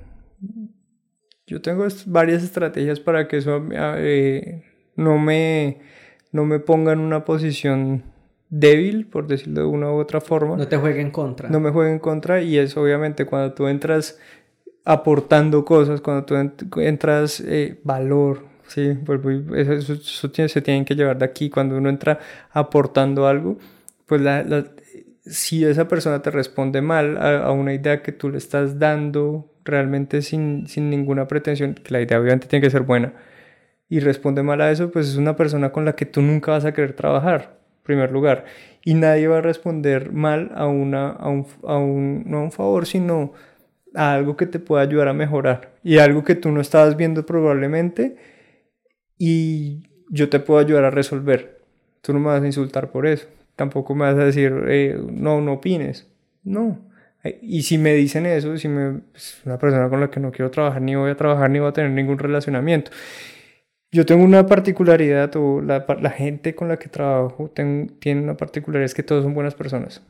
yo 1.45 1.61
tengo 1.61 1.85
varias 2.07 2.43
estrategias 2.43 2.99
para 2.99 3.27
que 3.27 3.37
eso 3.37 3.63
eh, 3.71 4.63
no, 4.95 5.17
me, 5.17 5.79
no 6.31 6.45
me 6.45 6.59
ponga 6.59 6.93
en 6.93 6.99
una 6.99 7.25
posición 7.25 8.03
débil, 8.49 9.05
por 9.05 9.27
decirlo 9.27 9.61
de 9.61 9.67
una 9.67 9.91
u 9.91 9.99
otra 9.99 10.21
forma. 10.21 10.57
No 10.57 10.67
te 10.67 10.77
juegue 10.77 11.01
en 11.01 11.11
contra. 11.11 11.49
No 11.49 11.59
me 11.59 11.69
juegue 11.69 11.91
en 11.91 11.99
contra 11.99 12.41
y 12.41 12.57
es 12.57 12.75
obviamente 12.75 13.25
cuando 13.25 13.53
tú 13.53 13.67
entras 13.67 14.19
aportando 14.85 15.65
cosas, 15.65 16.01
cuando 16.01 16.25
tú 16.25 16.35
entras 16.79 17.43
valor, 17.83 18.49
Sí, 18.69 18.95
eso, 19.55 19.95
se 19.95 20.61
tienen 20.61 20.85
que 20.85 20.93
llevar 20.93 21.17
de 21.17 21.25
aquí. 21.25 21.49
Cuando 21.49 21.75
uno 21.75 21.89
entra 21.89 22.19
aportando 22.51 23.25
algo, 23.25 23.57
pues 24.05 24.21
la, 24.21 24.43
si 25.29 25.63
esa 25.63 25.87
persona 25.87 26.21
te 26.21 26.31
responde 26.31 26.81
mal 26.81 27.17
a, 27.17 27.51
una 27.51 27.73
idea 27.73 28.01
que 28.01 28.11
tú 28.11 28.29
le 28.29 28.37
estás 28.37 28.79
dando 28.79 29.53
realmente 29.63 30.21
sin, 30.21 30.67
sin 30.67 30.89
ninguna 30.89 31.27
pretensión, 31.27 31.75
que 31.75 31.93
la 31.93 32.01
idea 32.01 32.19
obviamente 32.19 32.47
tiene 32.47 32.63
que 32.63 32.71
ser 32.71 32.81
buena, 32.81 33.13
y 33.87 33.99
responde 33.99 34.43
mal 34.43 34.61
a 34.61 34.71
eso, 34.71 34.91
pues 34.91 35.07
es 35.07 35.15
una 35.15 35.35
persona 35.35 35.71
con 35.71 35.85
la 35.85 35.95
que 35.95 36.05
tú 36.05 36.21
nunca 36.21 36.51
vas 36.51 36.65
a 36.65 36.73
querer 36.73 36.93
trabajar, 36.93 37.57
en 37.77 37.83
primer 37.83 38.11
lugar. 38.11 38.45
Y 38.83 38.93
nadie 38.93 39.27
va 39.27 39.39
a 39.39 39.41
responder 39.41 40.11
mal 40.11 40.51
a, 40.55 40.67
una, 40.67 41.09
a, 41.09 41.29
un, 41.29 41.45
a 41.63 41.77
un, 41.77 42.23
no 42.27 42.39
a 42.39 42.43
un 42.43 42.51
favor, 42.51 42.85
sino 42.85 43.33
a 43.95 44.13
algo 44.13 44.37
que 44.37 44.45
te 44.45 44.59
pueda 44.59 44.83
ayudar 44.83 45.07
a 45.07 45.13
mejorar. 45.13 45.73
Y 45.83 45.97
algo 45.97 46.23
que 46.23 46.35
tú 46.35 46.51
no 46.51 46.61
estabas 46.61 46.97
viendo 46.97 47.25
probablemente 47.25 48.15
y 49.17 49.89
yo 50.09 50.29
te 50.29 50.39
puedo 50.39 50.59
ayudar 50.59 50.85
a 50.85 50.91
resolver. 50.91 51.59
Tú 52.01 52.13
no 52.13 52.19
me 52.19 52.27
vas 52.27 52.41
a 52.43 52.45
insultar 52.45 52.91
por 52.91 53.07
eso. 53.07 53.27
Tampoco 53.59 53.93
me 53.93 54.05
vas 54.05 54.15
a 54.15 54.23
decir, 54.23 54.53
eh, 54.69 54.97
no, 55.11 55.41
no 55.41 55.55
opines. 55.55 56.07
No. 56.45 56.79
Y 57.41 57.63
si 57.63 57.77
me 57.77 57.93
dicen 57.93 58.25
eso, 58.25 58.57
si 58.57 58.69
me, 58.69 59.01
pues, 59.11 59.41
una 59.45 59.57
persona 59.59 59.89
con 59.89 59.99
la 59.99 60.09
que 60.09 60.21
no 60.21 60.31
quiero 60.31 60.49
trabajar, 60.49 60.81
ni 60.81 60.95
voy 60.95 61.11
a 61.11 61.17
trabajar, 61.17 61.49
ni 61.49 61.59
voy 61.59 61.67
a 61.67 61.73
tener 61.73 61.91
ningún 61.91 62.17
relacionamiento. 62.19 62.91
Yo 63.91 64.05
tengo 64.05 64.23
una 64.23 64.45
particularidad, 64.45 65.35
o 65.35 65.61
la, 65.61 65.85
la 66.01 66.09
gente 66.11 66.55
con 66.55 66.69
la 66.69 66.77
que 66.77 66.87
trabajo 66.87 67.51
tiene 67.53 68.21
una 68.21 68.37
particularidad, 68.37 68.85
es 68.85 68.93
que 68.93 69.03
todos 69.03 69.25
son 69.25 69.33
buenas 69.33 69.55
personas. 69.55 70.01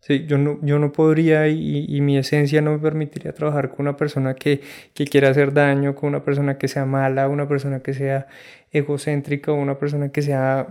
Sí, 0.00 0.24
yo 0.26 0.38
no, 0.38 0.58
yo 0.62 0.78
no 0.78 0.92
podría 0.92 1.48
y, 1.48 1.84
y, 1.88 2.00
mi 2.00 2.16
esencia 2.16 2.62
no 2.62 2.72
me 2.72 2.78
permitiría 2.78 3.34
trabajar 3.34 3.68
con 3.70 3.80
una 3.80 3.96
persona 3.98 4.34
que, 4.34 4.62
que 4.94 5.04
quiera 5.04 5.28
hacer 5.28 5.52
daño, 5.52 5.94
con 5.94 6.08
una 6.08 6.24
persona 6.24 6.56
que 6.56 6.68
sea 6.68 6.86
mala, 6.86 7.28
una 7.28 7.46
persona 7.48 7.80
que 7.80 7.92
sea 7.92 8.28
egocéntrica, 8.70 9.52
una 9.52 9.78
persona 9.78 10.10
que 10.10 10.22
sea 10.22 10.68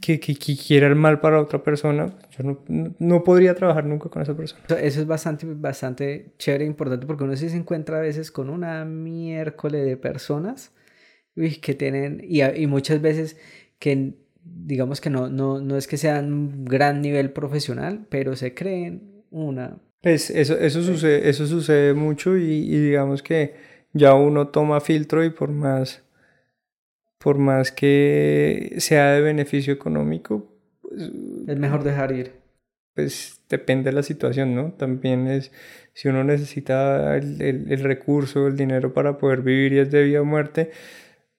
que, 0.00 0.20
que, 0.20 0.34
quiera 0.36 0.86
el 0.86 0.94
mal 0.94 1.20
para 1.20 1.40
otra 1.40 1.62
persona. 1.62 2.14
Yo 2.36 2.44
no, 2.44 2.94
no, 2.98 3.24
podría 3.24 3.54
trabajar 3.54 3.84
nunca 3.84 4.08
con 4.08 4.22
esa 4.22 4.36
persona. 4.36 4.62
Eso 4.80 5.00
es 5.00 5.06
bastante, 5.06 5.46
bastante 5.46 6.32
chévere 6.38 6.64
e 6.64 6.66
importante 6.66 7.06
porque 7.06 7.24
uno 7.24 7.36
sí 7.36 7.48
se 7.48 7.56
encuentra 7.56 7.98
a 7.98 8.00
veces 8.00 8.30
con 8.30 8.50
una 8.50 8.84
miércoles 8.84 9.84
de 9.84 9.96
personas 9.96 10.72
uy, 11.36 11.56
que 11.56 11.74
tienen, 11.74 12.20
y, 12.22 12.42
y 12.42 12.66
muchas 12.66 13.00
veces 13.00 13.36
que 13.78 14.14
digamos 14.44 15.00
que 15.00 15.10
no, 15.10 15.28
no, 15.28 15.60
no 15.60 15.76
es 15.76 15.86
que 15.86 15.96
sean 15.96 16.32
un 16.32 16.64
gran 16.64 17.00
nivel 17.00 17.32
profesional, 17.32 18.06
pero 18.08 18.36
se 18.36 18.54
creen 18.54 19.24
una... 19.30 19.78
Pues 20.02 20.28
eso, 20.30 20.58
eso, 20.58 20.82
sucede, 20.82 21.28
eso 21.28 21.46
sucede 21.46 21.94
mucho 21.94 22.36
y, 22.36 22.68
digamos 22.68 23.22
que 23.22 23.54
ya 23.94 24.14
uno 24.14 24.48
toma 24.48 24.80
filtro 24.80 25.24
y 25.24 25.30
por 25.30 25.50
más, 25.50 26.03
por 27.24 27.38
más 27.38 27.72
que 27.72 28.74
sea 28.80 29.12
de 29.12 29.22
beneficio 29.22 29.72
económico, 29.72 30.46
pues, 30.82 31.10
es 31.48 31.58
mejor 31.58 31.82
dejar 31.82 32.12
ir. 32.12 32.32
Pues 32.94 33.40
depende 33.48 33.88
de 33.88 33.96
la 33.96 34.02
situación, 34.02 34.54
¿no? 34.54 34.72
También 34.74 35.26
es, 35.26 35.50
si 35.94 36.08
uno 36.08 36.22
necesita 36.22 37.16
el, 37.16 37.40
el, 37.40 37.72
el 37.72 37.80
recurso, 37.80 38.46
el 38.46 38.58
dinero 38.58 38.92
para 38.92 39.16
poder 39.16 39.40
vivir 39.40 39.72
y 39.72 39.78
es 39.78 39.90
de 39.90 40.04
vida 40.04 40.20
o 40.20 40.26
muerte, 40.26 40.70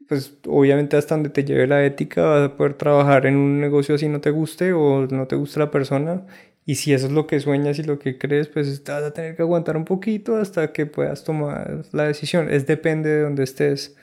pues 0.08 0.40
obviamente 0.48 0.98
hasta 0.98 1.14
donde 1.14 1.30
te 1.30 1.44
lleve 1.46 1.68
la 1.68 1.86
ética 1.86 2.24
vas 2.24 2.50
a 2.50 2.58
poder 2.58 2.74
trabajar 2.74 3.28
en 3.28 3.36
un 3.36 3.62
negocio 3.62 3.96
así 3.96 4.10
no 4.10 4.22
te 4.22 4.32
guste 4.32 4.74
o 4.74 5.06
no 5.08 5.28
te 5.28 5.36
gusta 5.36 5.60
la 5.60 5.72
persona 5.72 6.26
y 6.66 6.76
si 6.76 6.94
eso 6.94 7.08
es 7.08 7.12
lo 7.12 7.26
que 7.26 7.40
sueñas 7.40 7.80
y 7.80 7.84
lo 7.84 7.98
que 7.98 8.20
crees 8.20 8.48
pues 8.48 8.84
vas 8.84 9.04
a 9.04 9.14
tener 9.14 9.36
que 9.36 9.42
aguantar 9.42 9.78
un 9.78 9.86
poquito 9.86 10.36
hasta 10.36 10.72
que 10.74 10.86
puedas 10.86 11.24
tomar 11.24 11.86
la 11.92 12.04
decisión 12.04 12.52
es 12.52 12.68
depende 12.68 13.10
de 13.10 13.22
donde 13.22 13.44
estés 13.44 13.96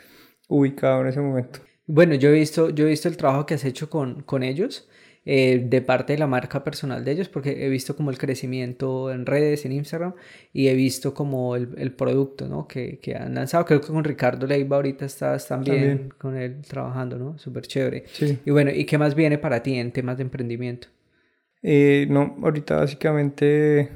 ubicado 0.49 1.03
en 1.03 1.07
ese 1.07 1.20
momento 1.20 1.61
bueno 1.87 2.14
yo 2.14 2.30
he 2.30 2.33
visto 2.33 2.70
yo 2.70 2.87
he 2.87 2.91
visto 2.91 3.09
el 3.09 3.16
trabajo 3.16 3.47
que 3.47 3.55
has 3.55 3.64
hecho 3.64 3.91
con, 3.91 4.22
con 4.22 4.43
ellos 4.43 4.89
eh, 5.24 5.64
de 5.68 5.83
parte 5.83 6.14
de 6.14 6.18
la 6.18 6.26
marca 6.26 6.64
personal 6.64 7.05
de 7.05 7.12
ellos, 7.12 7.28
porque 7.28 7.64
he 7.64 7.68
visto 7.68 7.95
como 7.95 8.11
el 8.11 8.18
crecimiento 8.18 9.12
en 9.12 9.24
redes, 9.24 9.64
en 9.64 9.70
Instagram, 9.70 10.14
y 10.53 10.66
he 10.66 10.74
visto 10.74 11.14
como 11.14 11.55
el, 11.55 11.68
el 11.78 11.93
producto, 11.93 12.49
¿no? 12.49 12.66
Que, 12.66 12.99
que, 12.99 13.14
han 13.14 13.37
lanzado. 13.37 13.64
Creo 13.64 13.80
que 13.80 13.87
con 13.87 14.03
Ricardo 14.03 14.49
Leiva 14.49 14.74
ahorita 14.76 15.05
estás 15.05 15.47
también, 15.47 16.12
con 16.18 16.37
él 16.37 16.61
trabajando, 16.62 17.18
¿no? 17.18 17.39
Súper 17.39 17.68
chévere. 17.68 18.05
Sí. 18.12 18.41
Y 18.45 18.51
bueno, 18.51 18.72
¿y 18.72 18.85
qué 18.85 18.99
más 18.99 19.14
viene 19.14 19.39
para 19.39 19.62
ti 19.62 19.74
en 19.74 19.93
temas 19.93 20.16
de 20.16 20.24
emprendimiento? 20.24 20.89
Eh, 21.62 22.09
no, 22.11 22.37
ahorita 22.43 22.78
básicamente 22.78 23.91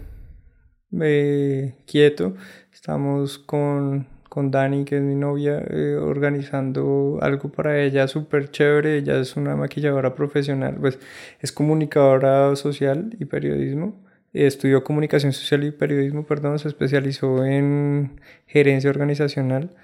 eh, 1.00 1.74
quieto. 1.86 2.36
Estamos 2.72 3.36
con 3.36 4.06
con 4.36 4.50
Dani, 4.50 4.84
que 4.84 4.98
es 4.98 5.02
mi 5.02 5.14
novia, 5.14 5.64
eh, 5.70 5.96
organizando 5.96 7.18
algo 7.22 7.50
para 7.50 7.80
ella 7.80 8.06
súper 8.06 8.50
chévere. 8.50 8.98
Ella 8.98 9.18
es 9.18 9.34
una 9.34 9.56
maquilladora 9.56 10.14
profesional, 10.14 10.76
pues 10.78 10.98
es 11.40 11.52
comunicadora 11.52 12.54
social 12.56 13.16
y 13.18 13.24
periodismo. 13.24 13.94
estudió 14.34 14.84
comunicación 14.84 15.32
social 15.32 15.64
y 15.64 15.70
periodismo, 15.70 16.26
perdón, 16.26 16.58
se 16.58 16.68
especializó 16.68 17.46
en 17.46 18.20
gerencia 18.46 18.90
organizacional. 18.90 19.74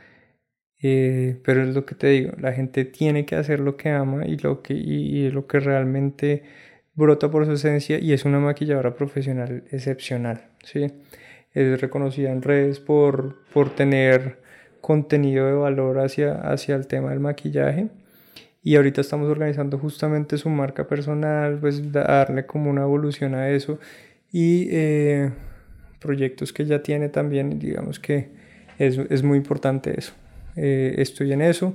Eh, 0.83 1.41
pero 1.45 1.63
es 1.63 1.75
lo 1.75 1.87
que 1.87 1.95
te 1.95 2.09
digo, 2.09 2.33
la 2.39 2.53
gente 2.53 2.85
tiene 2.85 3.25
que 3.25 3.37
hacer 3.37 3.61
lo 3.61 3.77
que 3.79 3.89
ama 3.91 4.27
y 4.27 4.37
lo 4.39 4.63
que, 4.63 4.75
y, 4.75 5.31
lo 5.31 5.47
que 5.47 5.61
realmente 5.61 6.43
brota 6.95 7.31
por 7.31 7.47
su 7.47 7.53
esencia 7.53 7.99
y 7.99 8.13
es 8.13 8.25
una 8.27 8.41
maquilladora 8.41 8.95
profesional 8.95 9.65
excepcional, 9.71 10.51
¿sí? 10.65 10.93
Es 11.55 11.81
reconocida 11.81 12.31
en 12.33 12.43
redes 12.43 12.81
por, 12.81 13.45
por 13.53 13.71
tener 13.75 14.42
contenido 14.83 15.47
de 15.47 15.55
valor 15.55 16.01
hacia, 16.01 16.35
hacia 16.35 16.77
el 16.77 16.87
tema 16.87 17.11
del 17.11 17.21
maquillaje. 17.21 17.89
Y 18.63 18.77
ahorita 18.77 19.01
estamos 19.01 19.31
organizando 19.31 19.79
justamente 19.79 20.37
su 20.37 20.51
marca 20.51 20.87
personal, 20.87 21.59
pues 21.59 21.91
darle 21.91 22.45
como 22.45 22.69
una 22.69 22.83
evolución 22.83 23.35
a 23.35 23.49
eso. 23.49 23.79
Y 24.31 24.69
eh, 24.71 25.31
proyectos 25.99 26.53
que 26.53 26.67
ya 26.67 26.83
tiene 26.83 27.09
también, 27.09 27.59
digamos 27.59 27.99
que 27.99 28.31
es, 28.79 28.99
es 28.99 29.23
muy 29.23 29.39
importante 29.39 29.99
eso. 29.99 30.13
Eh, 30.57 30.97
estoy 30.99 31.33
en 31.33 31.41
eso 31.41 31.75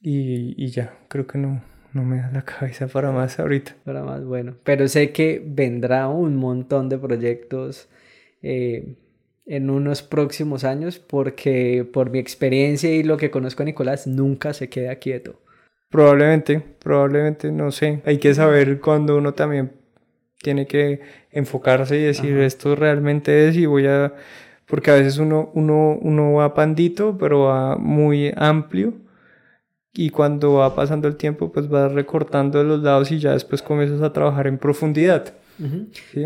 y, 0.00 0.54
y, 0.56 0.68
ya, 0.68 0.96
creo 1.08 1.26
que 1.26 1.36
no, 1.36 1.62
no 1.92 2.04
me 2.04 2.18
da 2.18 2.30
la 2.32 2.42
cabeza 2.42 2.86
para 2.86 3.10
más 3.10 3.38
ahorita. 3.38 3.76
Para 3.84 4.02
más, 4.02 4.24
bueno. 4.24 4.54
Pero 4.64 4.88
sé 4.88 5.12
que 5.12 5.42
vendrá 5.44 6.08
un 6.08 6.36
montón 6.36 6.88
de 6.88 6.98
proyectos. 6.98 7.88
Eh, 8.42 8.94
en 9.48 9.70
unos 9.70 10.02
próximos 10.02 10.62
años 10.62 10.98
porque 10.98 11.88
por 11.90 12.10
mi 12.10 12.18
experiencia 12.18 12.94
y 12.94 13.02
lo 13.02 13.16
que 13.16 13.30
conozco 13.30 13.62
a 13.62 13.66
Nicolás 13.66 14.06
nunca 14.06 14.52
se 14.52 14.68
queda 14.68 14.96
quieto. 14.96 15.40
Probablemente, 15.88 16.62
probablemente, 16.78 17.50
no 17.50 17.72
sé. 17.72 18.02
Hay 18.04 18.18
que 18.18 18.34
saber 18.34 18.78
cuando 18.78 19.16
uno 19.16 19.32
también 19.32 19.72
tiene 20.42 20.66
que 20.66 21.00
enfocarse 21.32 21.96
y 21.96 22.02
decir 22.02 22.36
esto 22.38 22.76
realmente 22.76 23.48
es 23.48 23.56
y 23.56 23.66
voy 23.66 23.86
a... 23.86 24.12
Porque 24.66 24.90
a 24.90 24.94
veces 24.94 25.16
uno, 25.16 25.50
uno, 25.54 25.98
uno 25.98 26.34
va 26.34 26.52
pandito, 26.52 27.16
pero 27.16 27.44
va 27.44 27.78
muy 27.78 28.32
amplio 28.36 28.92
y 29.94 30.10
cuando 30.10 30.54
va 30.54 30.74
pasando 30.74 31.08
el 31.08 31.16
tiempo 31.16 31.50
pues 31.50 31.68
vas 31.70 31.90
recortando 31.92 32.58
de 32.58 32.64
los 32.64 32.82
lados 32.82 33.10
y 33.10 33.18
ya 33.18 33.32
después 33.32 33.62
comienzas 33.62 34.02
a 34.02 34.12
trabajar 34.12 34.46
en 34.46 34.58
profundidad. 34.58 35.32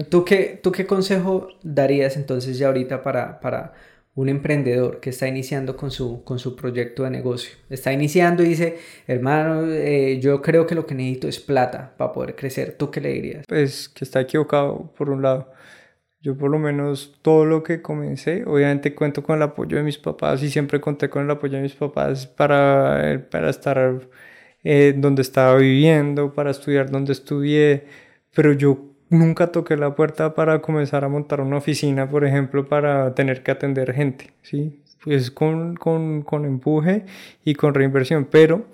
¿Tú, 0.08 0.24
qué, 0.24 0.60
¿Tú 0.62 0.72
qué 0.72 0.86
consejo 0.86 1.48
darías 1.62 2.16
entonces 2.16 2.58
ya 2.58 2.68
ahorita 2.68 3.02
para, 3.02 3.40
para 3.40 3.72
un 4.14 4.28
emprendedor 4.28 5.00
que 5.00 5.10
está 5.10 5.26
iniciando 5.26 5.76
con 5.76 5.90
su, 5.90 6.22
con 6.24 6.38
su 6.38 6.54
proyecto 6.54 7.04
de 7.04 7.10
negocio? 7.10 7.56
Está 7.70 7.92
iniciando 7.92 8.42
y 8.42 8.48
dice, 8.48 8.78
hermano, 9.06 9.66
eh, 9.70 10.18
yo 10.20 10.42
creo 10.42 10.66
que 10.66 10.74
lo 10.74 10.86
que 10.86 10.94
necesito 10.94 11.28
es 11.28 11.40
plata 11.40 11.94
para 11.96 12.12
poder 12.12 12.36
crecer. 12.36 12.76
¿Tú 12.78 12.90
qué 12.90 13.00
le 13.00 13.12
dirías? 13.12 13.44
Pues 13.48 13.88
que 13.88 14.04
está 14.04 14.20
equivocado 14.20 14.92
por 14.96 15.10
un 15.10 15.22
lado. 15.22 15.50
Yo 16.20 16.36
por 16.36 16.50
lo 16.50 16.58
menos 16.58 17.18
todo 17.20 17.44
lo 17.44 17.64
que 17.64 17.82
comencé, 17.82 18.44
obviamente 18.46 18.94
cuento 18.94 19.24
con 19.24 19.36
el 19.36 19.42
apoyo 19.42 19.76
de 19.76 19.82
mis 19.82 19.98
papás 19.98 20.40
y 20.44 20.50
siempre 20.50 20.80
conté 20.80 21.10
con 21.10 21.24
el 21.24 21.30
apoyo 21.32 21.56
de 21.56 21.62
mis 21.62 21.74
papás 21.74 22.28
para, 22.28 23.26
para 23.28 23.50
estar 23.50 24.08
eh, 24.62 24.94
donde 24.96 25.22
estaba 25.22 25.56
viviendo, 25.56 26.32
para 26.32 26.52
estudiar 26.52 26.90
donde 26.92 27.12
estudié, 27.12 27.86
pero 28.32 28.52
yo 28.52 28.91
nunca 29.12 29.48
toqué 29.48 29.76
la 29.76 29.94
puerta 29.94 30.34
para 30.34 30.60
comenzar 30.60 31.04
a 31.04 31.08
montar 31.08 31.40
una 31.40 31.58
oficina, 31.58 32.08
por 32.08 32.24
ejemplo, 32.24 32.66
para 32.66 33.14
tener 33.14 33.42
que 33.42 33.50
atender 33.50 33.92
gente, 33.92 34.32
¿sí? 34.42 34.82
Pues 35.04 35.30
con, 35.30 35.76
con, 35.76 36.22
con 36.22 36.44
empuje 36.44 37.04
y 37.44 37.54
con 37.54 37.74
reinversión, 37.74 38.26
pero 38.30 38.64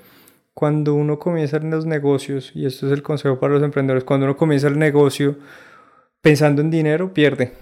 cuando 0.55 0.95
uno 0.95 1.19
comienza 1.19 1.57
en 1.57 1.71
los 1.71 1.87
negocios, 1.87 2.53
y 2.55 2.67
esto 2.67 2.87
es 2.87 2.93
el 2.93 3.03
consejo 3.03 3.39
para 3.41 3.55
los 3.55 3.63
emprendedores, 3.63 4.05
cuando 4.05 4.27
uno 4.27 4.37
comienza 4.37 4.69
el 4.69 4.79
negocio 4.79 5.37
pensando 6.21 6.63
en 6.63 6.71
dinero, 6.71 7.13
pierde, 7.13 7.53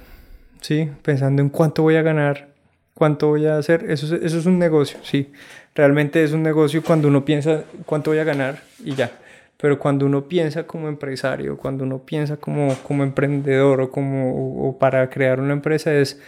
¿sí? 0.60 0.90
Pensando 1.02 1.42
en 1.42 1.48
cuánto 1.48 1.82
voy 1.82 1.96
a 1.96 2.02
ganar, 2.02 2.54
cuánto 2.94 3.28
voy 3.28 3.46
a 3.46 3.58
hacer, 3.58 3.90
eso, 3.90 4.14
eso 4.16 4.38
es 4.38 4.46
un 4.46 4.58
negocio, 4.58 4.98
¿sí? 5.02 5.32
Realmente 5.74 6.22
es 6.22 6.32
un 6.32 6.42
negocio 6.42 6.82
cuando 6.82 7.08
uno 7.08 7.24
piensa 7.24 7.64
cuánto 7.86 8.10
voy 8.10 8.18
a 8.18 8.24
ganar 8.24 8.62
y 8.84 8.94
ya 8.94 9.10
pero 9.56 9.78
cuando 9.78 10.06
uno 10.06 10.28
piensa 10.28 10.66
como 10.66 10.88
empresario, 10.88 11.56
cuando 11.56 11.84
uno 11.84 12.04
piensa 12.04 12.36
como, 12.36 12.74
como 12.82 13.02
emprendedor 13.02 13.80
o, 13.80 13.90
como, 13.90 14.68
o 14.68 14.78
para 14.78 15.08
crear 15.08 15.40
una 15.40 15.54
empresa 15.54 15.94
es 15.94 16.20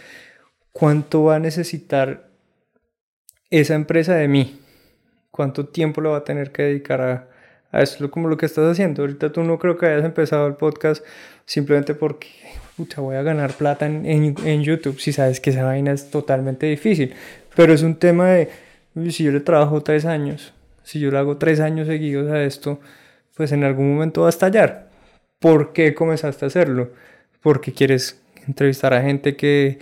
cuánto 0.71 1.23
va 1.23 1.35
a 1.35 1.39
necesitar 1.39 2.29
esa 3.49 3.75
empresa 3.75 4.15
de 4.15 4.27
mí, 4.27 4.59
cuánto 5.31 5.67
tiempo 5.67 6.01
lo 6.01 6.11
va 6.11 6.17
a 6.17 6.23
tener 6.23 6.51
que 6.51 6.63
dedicar 6.63 7.01
a, 7.01 7.29
a 7.71 7.81
esto, 7.81 8.09
como 8.09 8.27
lo 8.27 8.37
que 8.37 8.45
estás 8.45 8.71
haciendo. 8.71 9.03
Ahorita 9.03 9.31
tú 9.31 9.43
no 9.43 9.59
creo 9.59 9.77
que 9.77 9.85
hayas 9.85 10.05
empezado 10.05 10.47
el 10.47 10.55
podcast 10.55 11.05
simplemente 11.45 11.93
porque 11.93 12.27
pucha, 12.79 13.01
voy 13.01 13.17
a 13.17 13.23
ganar 13.23 13.51
plata 13.53 13.85
en, 13.85 14.05
en, 14.05 14.35
en, 14.45 14.63
YouTube, 14.63 14.99
si 14.99 15.11
sabes 15.11 15.41
que 15.41 15.49
esa 15.49 15.65
vaina 15.65 15.91
es 15.91 16.09
totalmente 16.11 16.65
difícil, 16.65 17.13
pero 17.53 17.73
es 17.73 17.83
un 17.83 17.95
tema 17.95 18.29
de, 18.29 18.49
si 19.09 19.25
yo 19.25 19.31
le 19.33 19.41
trabajo 19.41 19.83
tres 19.83 20.05
años, 20.05 20.53
si 20.83 20.99
yo 21.01 21.11
le 21.11 21.17
hago 21.17 21.35
tres 21.35 21.59
años 21.59 21.87
seguidos 21.87 22.31
a 22.31 22.41
esto, 22.41 22.79
pues 23.39 23.53
en 23.53 23.63
algún 23.63 23.93
momento 23.93 24.23
va 24.23 24.27
a 24.27 24.31
estallar. 24.31 24.89
¿Por 25.39 25.71
qué 25.71 25.93
comenzaste 25.93 26.43
a 26.43 26.49
hacerlo? 26.49 26.91
Porque 27.39 27.71
quieres 27.71 28.21
entrevistar 28.45 28.93
a 28.93 29.01
gente 29.01 29.37
que, 29.37 29.79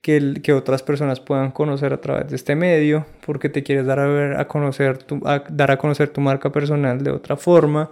que, 0.00 0.52
otras 0.52 0.84
personas 0.84 1.18
puedan 1.18 1.50
conocer 1.50 1.92
a 1.92 2.00
través 2.00 2.28
de 2.28 2.36
este 2.36 2.54
medio, 2.54 3.06
porque 3.26 3.48
te 3.48 3.64
quieres 3.64 3.84
dar 3.84 3.98
a, 3.98 4.06
ver, 4.06 4.36
a, 4.36 4.46
conocer, 4.46 4.98
tu, 4.98 5.18
dar 5.18 5.72
a 5.72 5.76
conocer 5.76 6.10
tu 6.10 6.20
marca 6.20 6.52
personal 6.52 7.02
de 7.02 7.10
otra 7.10 7.36
forma, 7.36 7.90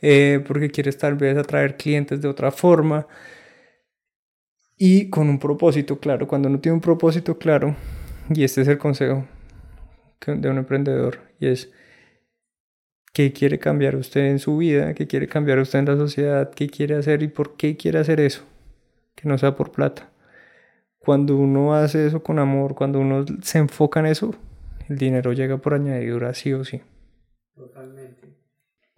eh, 0.00 0.40
porque 0.46 0.70
quieres 0.70 0.96
tal 0.96 1.16
vez 1.16 1.36
atraer 1.36 1.76
clientes 1.76 2.22
de 2.22 2.28
otra 2.28 2.52
forma 2.52 3.08
y 4.78 5.10
con 5.10 5.28
un 5.28 5.40
propósito 5.40 5.98
claro. 5.98 6.28
Cuando 6.28 6.48
no 6.48 6.60
tiene 6.60 6.74
un 6.74 6.80
propósito 6.80 7.38
claro, 7.38 7.74
y 8.32 8.44
este 8.44 8.60
es 8.60 8.68
el 8.68 8.78
consejo 8.78 9.26
de 10.24 10.48
un 10.48 10.58
emprendedor, 10.58 11.18
y 11.40 11.48
es 11.48 11.72
qué 13.12 13.32
quiere 13.32 13.58
cambiar 13.58 13.96
usted 13.96 14.26
en 14.26 14.38
su 14.38 14.56
vida, 14.56 14.94
qué 14.94 15.06
quiere 15.06 15.28
cambiar 15.28 15.58
usted 15.58 15.80
en 15.80 15.86
la 15.86 15.96
sociedad, 15.96 16.50
qué 16.50 16.68
quiere 16.68 16.96
hacer 16.96 17.22
y 17.22 17.28
por 17.28 17.56
qué 17.56 17.76
quiere 17.76 17.98
hacer 17.98 18.20
eso, 18.20 18.42
que 19.14 19.28
no 19.28 19.38
sea 19.38 19.56
por 19.56 19.72
plata. 19.72 20.10
Cuando 20.98 21.36
uno 21.36 21.74
hace 21.74 22.06
eso 22.06 22.22
con 22.22 22.38
amor, 22.38 22.74
cuando 22.74 23.00
uno 23.00 23.24
se 23.42 23.58
enfoca 23.58 24.00
en 24.00 24.06
eso, 24.06 24.34
el 24.88 24.98
dinero 24.98 25.32
llega 25.32 25.56
por 25.56 25.74
añadidura 25.74 26.34
sí 26.34 26.52
o 26.52 26.64
sí. 26.64 26.82
Totalmente. 27.54 28.19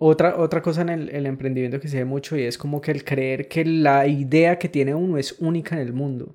Otra, 0.05 0.37
otra 0.37 0.61
cosa 0.63 0.83
en 0.83 0.89
el, 0.89 1.27
emprendimiento 1.27 1.79
que 1.79 1.87
se 1.87 1.99
ve 1.99 2.05
mucho 2.05 2.37
y 2.37 2.43
es 2.43 2.59
como 2.59 2.81
que 2.81 2.91
el 2.91 3.05
creer 3.05 3.47
que 3.47 3.65
la 3.65 4.05
idea 4.09 4.59
que 4.59 4.69
tiene 4.69 4.97
uno 4.97 5.17
es 5.17 5.37
única 5.39 5.77
en 5.77 5.83
el 5.83 5.93
mundo. 5.93 6.35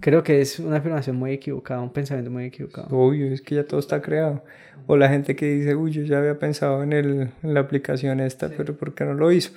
Creo 0.00 0.24
que 0.24 0.40
es 0.40 0.58
una 0.58 0.78
afirmación 0.78 1.14
muy 1.14 1.30
equivocada, 1.30 1.80
un 1.80 1.92
pensamiento 1.92 2.32
muy 2.32 2.46
equivocado. 2.46 2.88
Obvio, 2.90 3.26
es 3.26 3.40
que 3.40 3.54
ya 3.54 3.64
todo 3.64 3.78
está 3.78 4.02
creado. 4.02 4.42
O 4.88 4.96
la 4.96 5.08
gente 5.08 5.36
que 5.36 5.46
dice, 5.46 5.76
uy, 5.76 5.92
yo 5.92 6.02
ya 6.02 6.18
había 6.18 6.40
pensado 6.40 6.82
en, 6.82 6.92
el, 6.92 7.30
en 7.44 7.54
la 7.54 7.60
aplicación 7.60 8.18
esta, 8.18 8.48
pero 8.48 8.76
¿por 8.76 8.96
qué 8.96 9.04
no 9.04 9.14
lo 9.14 9.30
hizo? 9.30 9.52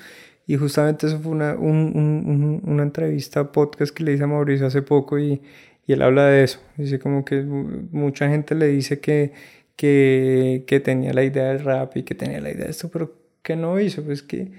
Y 0.45 0.55
justamente 0.55 1.07
eso 1.07 1.17
fue 1.17 1.31
una, 1.31 1.55
un, 1.55 1.93
un, 1.95 2.61
una 2.63 2.83
entrevista, 2.83 3.51
podcast 3.51 3.91
que 3.91 4.03
le 4.03 4.13
hice 4.13 4.25
a 4.25 4.27
Mauricio 4.27 4.67
hace 4.67 4.83
poco 4.83 5.17
y, 5.17 5.41
y 5.87 5.93
él 5.93 6.03
habla 6.03 6.27
de 6.27 6.43
eso. 6.43 6.59
Dice 6.77 6.99
como 6.99 7.25
que 7.25 7.41
mucha 7.41 8.29
gente 8.29 8.53
le 8.53 8.67
dice 8.67 8.99
que, 8.99 9.33
que, 9.75 10.63
que 10.67 10.79
tenía 10.79 11.11
la 11.11 11.23
idea 11.23 11.45
del 11.45 11.63
rap 11.63 11.97
y 11.97 12.03
que 12.03 12.13
tenía 12.13 12.39
la 12.39 12.51
idea 12.51 12.65
de 12.65 12.71
esto, 12.71 12.89
pero 12.89 13.25
que 13.41 13.55
no 13.55 13.79
hizo? 13.79 14.03
Pues 14.03 14.23
que 14.23 14.51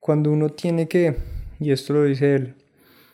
cuando 0.00 0.32
uno 0.32 0.50
tiene 0.50 0.88
que, 0.88 1.16
y 1.60 1.70
esto 1.70 1.92
lo 1.92 2.04
dice 2.04 2.34
él, 2.34 2.54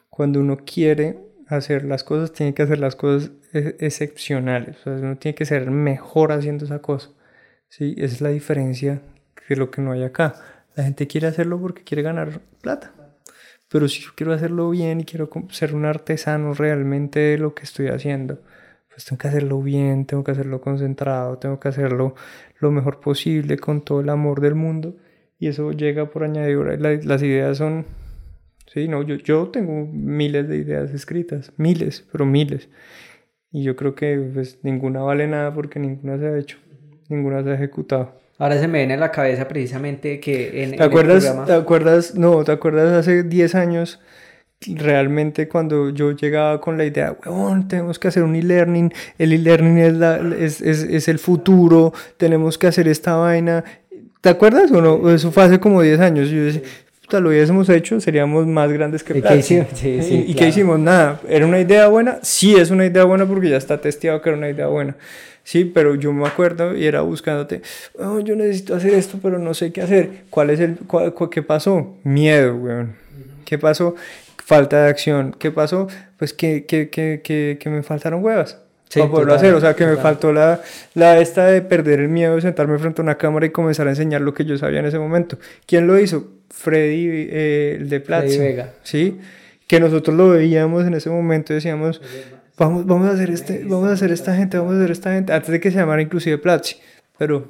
cuando 0.09 0.41
uno 0.41 0.57
quiere 0.57 1.19
hacer 1.47 1.85
las 1.85 2.05
cosas, 2.05 2.33
tiene 2.33 2.55
que 2.55 2.63
hacer 2.63 2.79
las 2.79 2.97
cosas 2.97 3.31
e, 3.53 3.77
excepcionales. 3.81 4.79
O 4.81 4.83
sea, 4.85 4.93
uno 4.95 5.17
tiene 5.17 5.35
que 5.35 5.45
ser 5.45 5.71
mejor 5.71 6.33
haciendo 6.33 6.65
esa 6.65 6.81
cosa. 6.81 7.11
¿sí? 7.69 7.95
Esa 7.99 8.15
es 8.15 8.21
la 8.21 8.31
diferencia 8.31 9.01
de 9.49 9.57
lo 9.57 9.71
que 9.71 9.83
no 9.83 9.93
hay 9.93 10.03
acá. 10.03 10.35
La 10.75 10.85
gente 10.85 11.07
quiere 11.07 11.27
hacerlo 11.27 11.61
porque 11.61 11.85
quiere 11.85 12.03
ganar 12.03 12.41
plata. 12.61 12.93
Pero 13.69 13.87
si 13.89 14.01
yo 14.01 14.11
quiero 14.17 14.33
hacerlo 14.33 14.71
bien 14.71 15.01
y 15.01 15.05
quiero 15.05 15.29
ser 15.51 15.75
un 15.75 15.85
artesano 15.85 16.55
realmente 16.55 17.21
de 17.21 17.39
lo 17.39 17.55
que 17.55 17.65
estoy 17.65 17.89
haciendo, 17.89 18.41
pues 18.89 19.05
tengo 19.05 19.19
que 19.19 19.29
hacerlo 19.29 19.61
bien, 19.63 20.07
tengo 20.07 20.25
que 20.25 20.31
hacerlo 20.31 20.61
concentrado, 20.61 21.39
tengo 21.39 21.61
que 21.61 21.69
hacerlo 21.69 22.15
lo 22.61 22.71
mejor 22.71 23.01
posible 23.01 23.59
con 23.59 23.83
todo 23.83 24.01
el 24.01 24.09
amor 24.09 24.41
del 24.41 24.55
mundo 24.55 24.97
y 25.39 25.49
eso 25.49 25.73
llega 25.73 26.11
por 26.11 26.25
añadidura. 26.25 26.77
las 26.77 27.23
ideas 27.23 27.59
son, 27.59 27.87
sí, 28.67 28.89
no, 28.89 29.03
yo, 29.03 29.17
yo 29.17 29.49
tengo 29.49 29.87
miles 29.93 30.49
de 30.49 30.57
ideas 30.57 30.93
escritas, 30.93 31.53
miles, 31.57 32.05
pero 32.11 32.27
miles. 32.27 32.69
Y 33.51 33.63
yo 33.63 33.77
creo 33.77 33.95
que 33.95 34.19
pues, 34.35 34.59
ninguna 34.63 35.01
vale 35.01 35.27
nada 35.27 35.55
porque 35.55 35.79
ninguna 35.79 36.19
se 36.19 36.27
ha 36.27 36.39
hecho, 36.39 36.59
ninguna 37.09 37.43
se 37.43 37.51
ha 37.51 37.55
ejecutado. 37.55 38.19
Ahora 38.39 38.59
se 38.59 38.69
me 38.69 38.79
viene 38.79 38.95
a 38.95 38.99
la 38.99 39.11
cabeza 39.11 39.49
precisamente 39.49 40.21
que 40.21 40.63
en, 40.63 40.77
¿Te 40.77 40.83
acuerdas, 40.83 41.45
¿Te 41.47 41.53
acuerdas? 41.53 42.15
No, 42.15 42.45
¿te 42.45 42.53
acuerdas 42.53 42.93
hace 42.93 43.23
10 43.23 43.55
años? 43.55 44.01
realmente 44.67 45.49
cuando 45.49 45.91
yo 45.91 46.13
llegaba 46.13 46.61
con 46.61 46.77
la 46.77 46.85
idea, 46.85 47.17
weón, 47.25 47.69
tenemos 47.69 47.99
que 47.99 48.09
hacer 48.09 48.25
un 48.25 48.35
e-learning, 48.35 48.93
el 49.19 49.33
e-learning 49.33 49.79
es, 49.79 50.61
es, 50.61 50.61
es, 50.61 50.83
es, 50.83 51.09
el 51.09 51.21
futuro, 51.21 51.93
tenemos 52.17 52.59
que 52.59 52.67
hacer 52.67 52.89
esta 52.89 53.15
vaina, 53.15 53.63
¿Te 54.21 54.29
acuerdas 54.29 54.71
o 54.73 54.81
no? 54.81 55.11
Eso 55.11 55.31
fue 55.31 55.45
hace 55.45 55.61
como 55.61 55.83
10 55.83 56.01
años. 56.01 56.29
Yo 56.29 56.45
decía, 56.45 56.63
puta, 57.01 57.21
lo 57.21 57.29
hubiésemos 57.31 57.69
hecho, 57.69 58.01
seríamos 58.01 58.47
más 58.47 58.71
grandes 58.73 59.05
que 59.05 59.19
¿Y 59.19 59.23
qué 59.23 59.37
hicimos? 59.37 59.67
Sí, 59.75 60.03
sí, 60.03 60.25
¿Y, 60.29 60.35
qué 60.35 60.49
hicimos? 60.49 60.79
Nada. 60.79 61.21
¿Era 61.29 61.47
una 61.47 61.61
idea 61.61 61.87
buena? 61.89 62.19
Sí, 62.23 62.55
es 62.55 62.71
una 62.71 62.87
idea 62.87 63.05
buena 63.05 63.27
porque 63.27 63.51
ya 63.51 63.57
está 63.57 63.81
testeado 63.81 64.21
que 64.21 64.31
era 64.31 64.39
una 64.39 64.51
idea 64.51 64.67
buena. 64.67 64.97
Sí, 65.45 65.65
pero 65.65 65.95
yo 65.95 66.13
me 66.13 66.27
acuerdo 66.27 66.77
y 66.77 66.87
era 66.87 67.01
buscándote, 67.01 67.63
oh, 67.99 68.21
yo 68.21 68.37
necesito 68.37 68.75
hacer 68.75 68.93
esto, 68.93 69.19
pero 69.23 69.39
no 69.39 69.55
sé 69.55 69.73
qué 69.73 69.81
hacer. 69.81 70.11
¿Cuál 70.29 70.51
es 70.51 70.61
el, 70.61 70.79
qué 71.31 71.43
pasó? 71.43 71.97
Miedo, 72.05 72.55
weón. 72.55 72.97
¿Qué 73.47 73.57
pasó? 73.57 73.95
Falta 74.45 74.83
de 74.83 74.91
acción. 74.91 75.35
¿Qué 75.39 75.51
pasó? 75.51 75.87
Pues 76.19 76.35
que, 76.35 76.67
que, 76.67 76.91
que, 76.91 77.23
que, 77.25 77.57
que 77.59 77.71
me 77.71 77.83
faltaron 77.83 78.23
huevas 78.23 78.59
para 78.95 79.11
poderlo 79.11 79.35
hacer. 79.35 79.55
O 79.55 79.61
sea, 79.61 79.75
que 79.75 79.87
me 79.87 79.97
faltó 79.97 80.33
la, 80.33 80.61
la 80.95 81.19
esta 81.19 81.47
de 81.47 81.63
perder 81.63 82.01
el 82.01 82.09
miedo 82.09 82.35
de 82.37 82.43
sentarme 82.43 82.79
frente 82.79 83.01
a 83.01 83.05
una 83.05 83.17
cámara 83.17 83.47
y 83.47 83.51
comenzar 83.51 83.87
a 83.87 83.91
enseñar 83.91 84.21
lo 84.21 84.35
que 84.35 84.45
yo 84.45 84.57
sabía 84.59 84.81
en 84.81 84.87
ese 84.87 84.99
momento. 84.99 85.39
¿Quién 85.67 85.87
lo 85.87 85.99
hizo? 85.99 86.29
Freddy, 86.51 87.07
eh, 87.31 87.77
el 87.81 87.89
de 87.89 88.01
Platzi. 88.01 88.37
Freddy 88.37 88.49
Vega. 88.49 88.73
Sí, 88.83 89.19
que 89.67 89.81
nosotros 89.81 90.17
lo 90.17 90.31
veíamos 90.31 90.87
en 90.87 90.95
ese 90.95 91.11
momento 91.11 91.53
y 91.53 91.57
decíamos, 91.57 92.01
vamos, 92.57 92.87
vamos 92.87 93.09
a 93.09 93.13
hacer 93.13 93.31
este, 93.31 93.65
vamos 93.65 93.89
a 93.89 93.93
hacer 93.93 94.11
esta 94.11 94.35
gente, 94.35 94.59
vamos 94.59 94.75
a 94.75 94.77
hacer 94.79 94.91
esta 94.91 95.13
gente, 95.13 95.33
antes 95.33 95.51
de 95.51 95.61
que 95.61 95.71
se 95.71 95.79
llamara 95.79 96.03
inclusive 96.03 96.39
Platzi. 96.39 96.77
Pero 97.19 97.47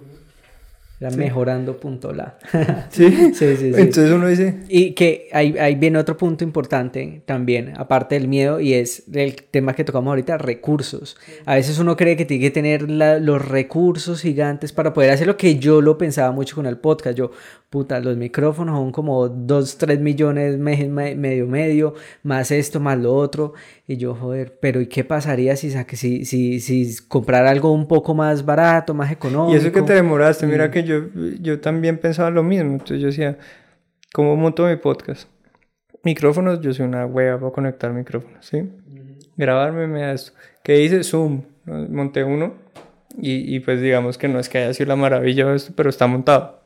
Era 1.01 1.11
mejorando 1.13 1.77
punto 1.77 2.13
la. 2.13 2.39
¿Sí? 2.91 3.33
sí, 3.33 3.57
sí, 3.57 3.73
Entonces 3.77 4.11
uno 4.11 4.27
dice... 4.27 4.65
Y 4.69 4.95
que 4.95 5.29
ahí, 5.33 5.57
ahí, 5.57 5.77
viene 5.77 5.97
otro 5.99 6.17
punto 6.17 6.43
importante 6.43 7.23
también, 7.25 7.73
aparte 7.77 8.17
del 8.17 8.27
miedo, 8.27 8.59
y 8.59 8.75
es 8.75 9.05
el 9.13 9.37
tema 9.37 9.75
que 9.75 9.85
tocamos 9.85 10.11
ahorita, 10.11 10.39
recursos. 10.39 11.17
A 11.47 11.55
veces 11.55 11.79
uno 11.79 11.97
cree 11.97 12.17
que 12.17 12.25
tiene 12.25 12.43
que 12.43 12.51
tener 12.51 12.91
los 12.91 13.47
recursos 13.47 14.23
gigantes 14.23 14.73
para 14.73 14.93
poder 14.93 15.13
hacer 15.13 15.29
lo 15.29 15.37
que 15.37 15.57
yo 15.57 15.81
lo 15.81 15.99
pensaba 15.99 16.33
mucho 16.33 16.57
con 16.57 16.67
el 16.67 16.79
podcast. 16.79 17.17
Yo, 17.17 17.31
puta, 17.71 18.01
los 18.01 18.17
micrófonos 18.17 18.77
son 18.77 18.91
como 18.91 19.29
2, 19.29 19.79
3 19.79 20.01
millones, 20.01 20.59
medio, 20.59 21.47
medio, 21.47 21.95
más 22.25 22.51
esto, 22.51 22.81
más 22.81 22.99
lo 22.99 23.15
otro. 23.15 23.55
Y 23.91 23.97
yo, 23.97 24.15
joder, 24.15 24.59
pero 24.61 24.83
¿y 24.83 24.87
qué 24.87 25.03
pasaría 25.03 25.57
si, 25.57 25.71
si, 25.71 26.27
si, 26.27 26.61
si 26.61 26.97
comprar 27.09 27.47
algo 27.47 27.73
un 27.73 27.89
poco 27.89 28.15
más 28.15 28.45
barato, 28.45 28.93
más 28.93 29.11
económico? 29.11 29.55
Y 29.55 29.57
eso 29.57 29.73
que 29.73 29.81
te 29.81 29.95
demoraste, 29.95 30.47
mira 30.47 30.71
que 30.71 30.85
yo, 30.85 31.05
yo 31.41 31.59
también 31.59 31.97
pensaba 31.97 32.29
lo 32.29 32.43
mismo. 32.43 32.73
Entonces 32.73 33.01
yo 33.01 33.07
decía, 33.07 33.39
¿cómo 34.13 34.37
monto 34.37 34.67
mi 34.67 34.77
podcast? 34.77 35.27
Micrófonos, 36.05 36.61
yo 36.61 36.75
soy 36.75 36.85
una 36.85 37.07
wea 37.07 37.41
para 37.41 37.51
conectar 37.51 37.91
micrófonos, 37.95 38.45
¿sí? 38.45 38.69
Grabarme 39.39 39.87
me 39.87 40.03
da 40.03 40.13
esto. 40.13 40.33
¿Qué 40.63 40.83
hice? 40.83 41.03
Zoom. 41.03 41.45
Monté 41.65 42.25
uno 42.25 42.57
y, 43.17 43.57
y, 43.57 43.61
pues 43.61 43.81
digamos 43.81 44.19
que 44.19 44.29
no 44.29 44.39
es 44.39 44.51
que 44.51 44.59
haya 44.59 44.75
sido 44.75 44.89
la 44.89 44.97
maravilla 44.97 45.47
de 45.47 45.57
esto, 45.57 45.73
pero 45.75 45.89
está 45.89 46.07
montado 46.07 46.58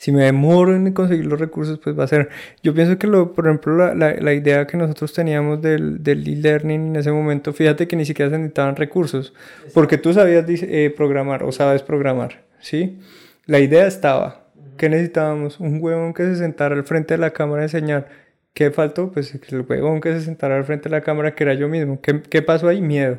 si 0.00 0.12
me 0.12 0.24
demoro 0.24 0.74
en 0.74 0.94
conseguir 0.94 1.26
los 1.26 1.38
recursos, 1.38 1.78
pues 1.78 1.96
va 1.98 2.04
a 2.04 2.06
ser. 2.06 2.30
Yo 2.62 2.72
pienso 2.72 2.98
que, 2.98 3.06
lo, 3.06 3.34
por 3.34 3.46
ejemplo, 3.46 3.76
la, 3.76 3.94
la, 3.94 4.14
la 4.14 4.32
idea 4.32 4.66
que 4.66 4.78
nosotros 4.78 5.12
teníamos 5.12 5.60
del, 5.60 6.02
del 6.02 6.26
e-learning 6.26 6.86
en 6.86 6.96
ese 6.96 7.12
momento, 7.12 7.52
fíjate 7.52 7.86
que 7.86 7.96
ni 7.96 8.06
siquiera 8.06 8.30
se 8.30 8.38
necesitaban 8.38 8.76
recursos, 8.76 9.34
porque 9.74 9.98
tú 9.98 10.14
sabías 10.14 10.46
eh, 10.48 10.90
programar 10.96 11.42
o 11.42 11.52
sabes 11.52 11.82
programar, 11.82 12.44
¿sí? 12.60 12.98
La 13.44 13.58
idea 13.58 13.86
estaba. 13.86 14.46
¿Qué 14.78 14.88
necesitábamos? 14.88 15.60
Un 15.60 15.82
huevón 15.82 16.14
que 16.14 16.24
se 16.24 16.36
sentara 16.36 16.74
al 16.74 16.84
frente 16.84 17.12
de 17.12 17.18
la 17.18 17.32
cámara 17.32 17.60
a 17.60 17.64
enseñar. 17.66 18.08
¿Qué 18.54 18.70
faltó? 18.70 19.12
Pues 19.12 19.34
el 19.34 19.60
huevón 19.68 20.00
que 20.00 20.14
se 20.14 20.22
sentara 20.22 20.56
al 20.56 20.64
frente 20.64 20.88
de 20.88 20.96
la 20.96 21.02
cámara, 21.02 21.34
que 21.34 21.44
era 21.44 21.52
yo 21.52 21.68
mismo. 21.68 22.00
¿Qué, 22.00 22.22
qué 22.22 22.40
pasó 22.40 22.68
ahí? 22.68 22.80
Miedo. 22.80 23.18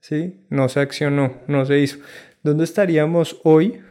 ¿Sí? 0.00 0.40
No 0.50 0.68
se 0.68 0.80
accionó, 0.80 1.34
no 1.46 1.64
se 1.64 1.78
hizo. 1.78 1.98
¿Dónde 2.42 2.64
estaríamos 2.64 3.40
hoy 3.44 3.82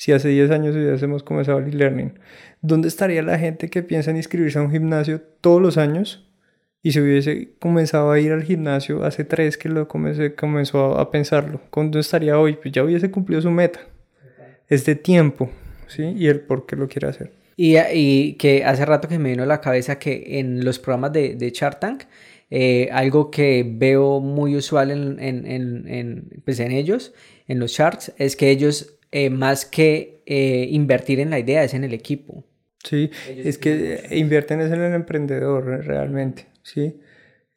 si 0.00 0.12
hace 0.12 0.30
10 0.30 0.50
años 0.50 0.74
hubiésemos 0.74 1.22
comenzado 1.22 1.58
el 1.58 1.74
e-learning? 1.74 2.18
¿Dónde 2.62 2.88
estaría 2.88 3.20
la 3.20 3.38
gente 3.38 3.68
que 3.68 3.82
piensa 3.82 4.10
en 4.10 4.16
inscribirse 4.16 4.58
a 4.58 4.62
un 4.62 4.70
gimnasio 4.70 5.20
todos 5.42 5.60
los 5.60 5.76
años 5.76 6.26
y 6.82 6.92
se 6.92 7.02
hubiese 7.02 7.50
comenzado 7.58 8.10
a 8.10 8.18
ir 8.18 8.32
al 8.32 8.42
gimnasio 8.42 9.04
hace 9.04 9.24
3 9.24 9.58
que 9.58 9.68
lo 9.68 9.88
comencé, 9.88 10.34
comenzó 10.34 10.98
a, 10.98 11.10
pensarlo? 11.10 11.60
¿Dónde 11.70 12.00
estaría 12.00 12.38
hoy? 12.38 12.54
Pues 12.54 12.72
ya 12.72 12.82
hubiese 12.82 13.10
cumplido 13.10 13.42
su 13.42 13.50
meta. 13.50 13.80
Es 14.70 14.86
de 14.86 14.94
tiempo, 14.94 15.50
¿sí? 15.86 16.14
Y 16.16 16.28
el 16.28 16.40
por 16.40 16.64
qué 16.64 16.76
lo 16.76 16.88
quiere 16.88 17.08
hacer. 17.08 17.32
Y, 17.58 17.76
y, 17.76 18.36
que 18.38 18.64
hace 18.64 18.86
rato 18.86 19.06
que 19.06 19.18
me 19.18 19.28
vino 19.28 19.42
a 19.42 19.46
la 19.46 19.60
cabeza 19.60 19.98
que 19.98 20.38
en 20.38 20.64
los 20.64 20.78
programas 20.78 21.12
de, 21.12 21.34
de 21.34 21.50
Shark 21.50 21.78
Tank, 21.78 22.04
eh, 22.48 22.88
algo 22.90 23.30
que 23.30 23.70
veo 23.70 24.20
muy 24.20 24.56
usual 24.56 24.92
en, 24.92 25.20
en, 25.20 25.86
en, 25.86 26.42
pues 26.42 26.58
en 26.58 26.72
ellos, 26.72 27.12
en 27.48 27.58
los 27.58 27.74
charts, 27.74 28.14
es 28.16 28.34
que 28.34 28.48
ellos 28.48 28.96
eh, 29.12 29.30
más 29.30 29.64
que 29.64 30.22
eh, 30.26 30.68
invertir 30.70 31.20
en 31.20 31.30
la 31.30 31.38
idea, 31.38 31.64
es 31.64 31.74
en 31.74 31.84
el 31.84 31.94
equipo. 31.94 32.44
Sí, 32.82 33.10
es 33.28 33.58
que 33.58 34.06
invierten 34.10 34.60
es 34.60 34.72
en 34.72 34.80
el 34.80 34.94
emprendedor 34.94 35.64
realmente, 35.84 36.46
¿sí? 36.62 36.96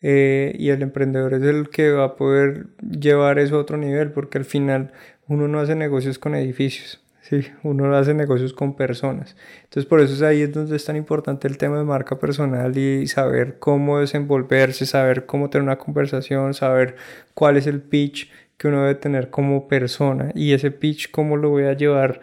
Eh, 0.02 0.54
y 0.60 0.70
el 0.70 0.82
emprendedor 0.82 1.34
es 1.34 1.44
el 1.44 1.70
que 1.70 1.92
va 1.92 2.04
a 2.04 2.16
poder 2.18 2.68
llevar 2.82 3.40
eso 3.40 3.56
a 3.56 3.60
otro 3.60 3.78
nivel, 3.78 4.12
porque 4.12 4.38
al 4.38 4.44
final 4.44 4.92
uno 5.28 5.48
no 5.48 5.60
hace 5.62 5.76
negocios 5.76 6.20
con 6.20 6.36
edificios, 6.36 7.02
¿sí? 7.22 7.42
Uno 7.64 7.96
hace 7.96 8.14
negocios 8.14 8.52
con 8.52 8.76
personas. 8.76 9.38
Entonces 9.64 9.86
por 9.86 10.02
eso 10.02 10.14
es 10.14 10.22
ahí 10.22 10.42
es 10.42 10.52
donde 10.52 10.76
es 10.76 10.84
tan 10.84 10.98
importante 10.98 11.48
el 11.48 11.58
tema 11.58 11.78
de 11.78 11.86
marca 11.86 12.20
personal 12.20 12.78
y 12.78 13.08
saber 13.08 13.60
cómo 13.60 14.00
desenvolverse, 14.00 14.86
saber 14.86 15.26
cómo 15.26 15.50
tener 15.50 15.64
una 15.64 15.78
conversación, 15.78 16.54
saber 16.54 16.98
cuál 17.34 17.56
es 17.56 17.66
el 17.66 17.80
pitch 17.82 18.30
que 18.58 18.68
uno 18.68 18.82
debe 18.82 18.96
tener 18.96 19.30
como 19.30 19.68
persona 19.68 20.32
y 20.36 20.54
ese 20.54 20.72
pitch 20.72 21.12
cómo 21.12 21.38
lo 21.38 21.50
voy 21.50 21.64
a 21.64 21.74
llevar 21.74 22.22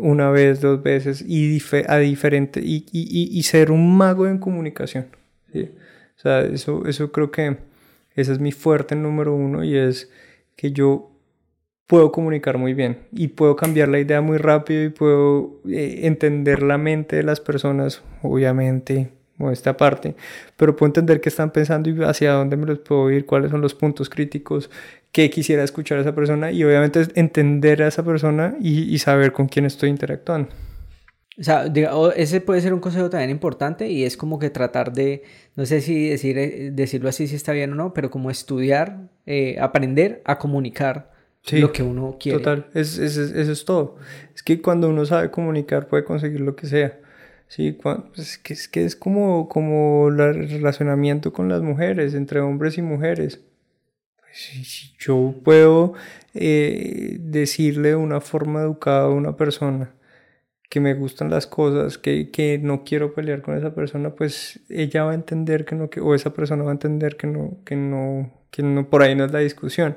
una 0.00 0.30
vez, 0.30 0.60
dos 0.60 0.82
veces 0.82 1.24
y 1.26 1.60
a 1.86 1.98
diferente 1.98 2.60
y, 2.60 2.86
y, 2.90 3.38
y, 3.38 3.42
ser 3.44 3.70
un 3.70 3.96
mago 3.96 4.26
en 4.26 4.38
comunicación. 4.38 5.06
¿sí? 5.52 5.70
O 6.16 6.20
sea, 6.20 6.40
eso, 6.40 6.86
eso 6.86 7.12
creo 7.12 7.30
que 7.30 7.56
ese 8.14 8.32
es 8.32 8.40
mi 8.40 8.52
fuerte 8.52 8.96
número 8.96 9.34
uno 9.34 9.62
y 9.62 9.76
es 9.76 10.10
que 10.56 10.72
yo 10.72 11.12
puedo 11.86 12.10
comunicar 12.10 12.58
muy 12.58 12.74
bien 12.74 12.98
y 13.12 13.28
puedo 13.28 13.54
cambiar 13.54 13.88
la 13.88 14.00
idea 14.00 14.20
muy 14.20 14.38
rápido 14.38 14.84
y 14.84 14.88
puedo 14.88 15.60
eh, 15.68 16.00
entender 16.02 16.62
la 16.62 16.78
mente 16.78 17.16
de 17.16 17.22
las 17.22 17.40
personas, 17.40 18.02
obviamente, 18.22 19.12
o 19.38 19.50
esta 19.50 19.76
parte, 19.76 20.16
pero 20.56 20.76
puedo 20.76 20.88
entender 20.88 21.20
qué 21.20 21.28
están 21.28 21.50
pensando 21.50 21.90
y 21.90 22.02
hacia 22.04 22.32
dónde 22.32 22.56
me 22.56 22.66
los 22.66 22.78
puedo 22.78 23.10
ir, 23.10 23.26
cuáles 23.26 23.50
son 23.50 23.60
los 23.60 23.74
puntos 23.74 24.08
críticos 24.08 24.70
que 25.12 25.30
quisiera 25.30 25.62
escuchar 25.62 25.98
a 25.98 26.02
esa 26.02 26.14
persona 26.14 26.52
y 26.52 26.62
obviamente 26.64 27.06
entender 27.14 27.82
a 27.82 27.88
esa 27.88 28.04
persona 28.04 28.54
y, 28.60 28.98
saber 28.98 29.32
con 29.32 29.48
quién 29.48 29.64
estoy 29.64 29.88
interactuando. 29.88 30.50
O 31.38 31.42
sea, 31.42 31.70
ese 32.16 32.40
puede 32.40 32.62
ser 32.62 32.72
un 32.72 32.80
consejo 32.80 33.10
también 33.10 33.30
importante 33.30 33.88
y 33.88 34.04
es 34.04 34.16
como 34.16 34.38
que 34.38 34.48
tratar 34.48 34.92
de, 34.92 35.22
no 35.54 35.66
sé 35.66 35.82
si 35.82 36.08
decir, 36.08 36.38
eh, 36.38 36.70
decirlo 36.72 37.10
así 37.10 37.26
si 37.26 37.36
está 37.36 37.52
bien 37.52 37.72
o 37.72 37.74
no, 37.74 37.92
pero 37.92 38.10
como 38.10 38.30
estudiar, 38.30 39.08
eh, 39.26 39.56
aprender 39.60 40.22
a 40.24 40.38
comunicar 40.38 41.12
lo 41.52 41.72
que 41.72 41.82
uno 41.82 42.16
quiere. 42.18 42.38
Total, 42.38 42.66
es, 42.74 42.98
es, 42.98 43.16
eso 43.16 43.52
es 43.52 43.64
todo. 43.64 43.96
Es 44.34 44.42
que 44.42 44.60
cuando 44.60 44.88
uno 44.88 45.04
sabe 45.04 45.30
comunicar 45.30 45.88
puede 45.88 46.04
conseguir 46.04 46.40
lo 46.40 46.56
que 46.56 46.66
sea. 46.66 46.98
Sí, 47.48 47.72
pues 47.72 47.98
es, 48.16 48.38
que, 48.38 48.52
es 48.54 48.68
que 48.68 48.84
es 48.84 48.96
como, 48.96 49.48
como 49.48 50.08
el 50.08 50.48
relacionamiento 50.48 51.32
con 51.32 51.48
las 51.48 51.62
mujeres, 51.62 52.14
entre 52.14 52.40
hombres 52.40 52.78
y 52.78 52.82
mujeres 52.82 53.40
si, 54.36 54.94
yo 54.98 55.34
puedo 55.44 55.94
eh, 56.34 57.16
decirle 57.20 57.90
de 57.90 57.96
una 57.96 58.20
forma 58.20 58.62
educada 58.62 59.04
a 59.04 59.10
una 59.10 59.36
persona 59.36 59.94
que 60.68 60.80
me 60.80 60.94
gustan 60.94 61.30
las 61.30 61.46
cosas, 61.46 61.96
que, 61.96 62.30
que, 62.30 62.58
no 62.58 62.84
quiero 62.84 63.14
pelear 63.14 63.40
con 63.40 63.56
esa 63.56 63.74
persona, 63.74 64.14
pues 64.14 64.60
ella 64.68 65.04
va 65.04 65.12
a 65.12 65.14
entender 65.14 65.64
que 65.64 65.74
no, 65.76 65.88
que, 65.90 66.00
o 66.00 66.14
esa 66.14 66.34
persona 66.34 66.64
va 66.64 66.70
a 66.70 66.72
entender 66.72 67.16
que 67.16 67.26
no, 67.28 67.58
que 67.64 67.76
no, 67.76 68.32
que 68.50 68.62
no, 68.62 68.90
por 68.90 69.02
ahí 69.02 69.14
no 69.14 69.24
es 69.24 69.32
la 69.32 69.38
discusión. 69.38 69.96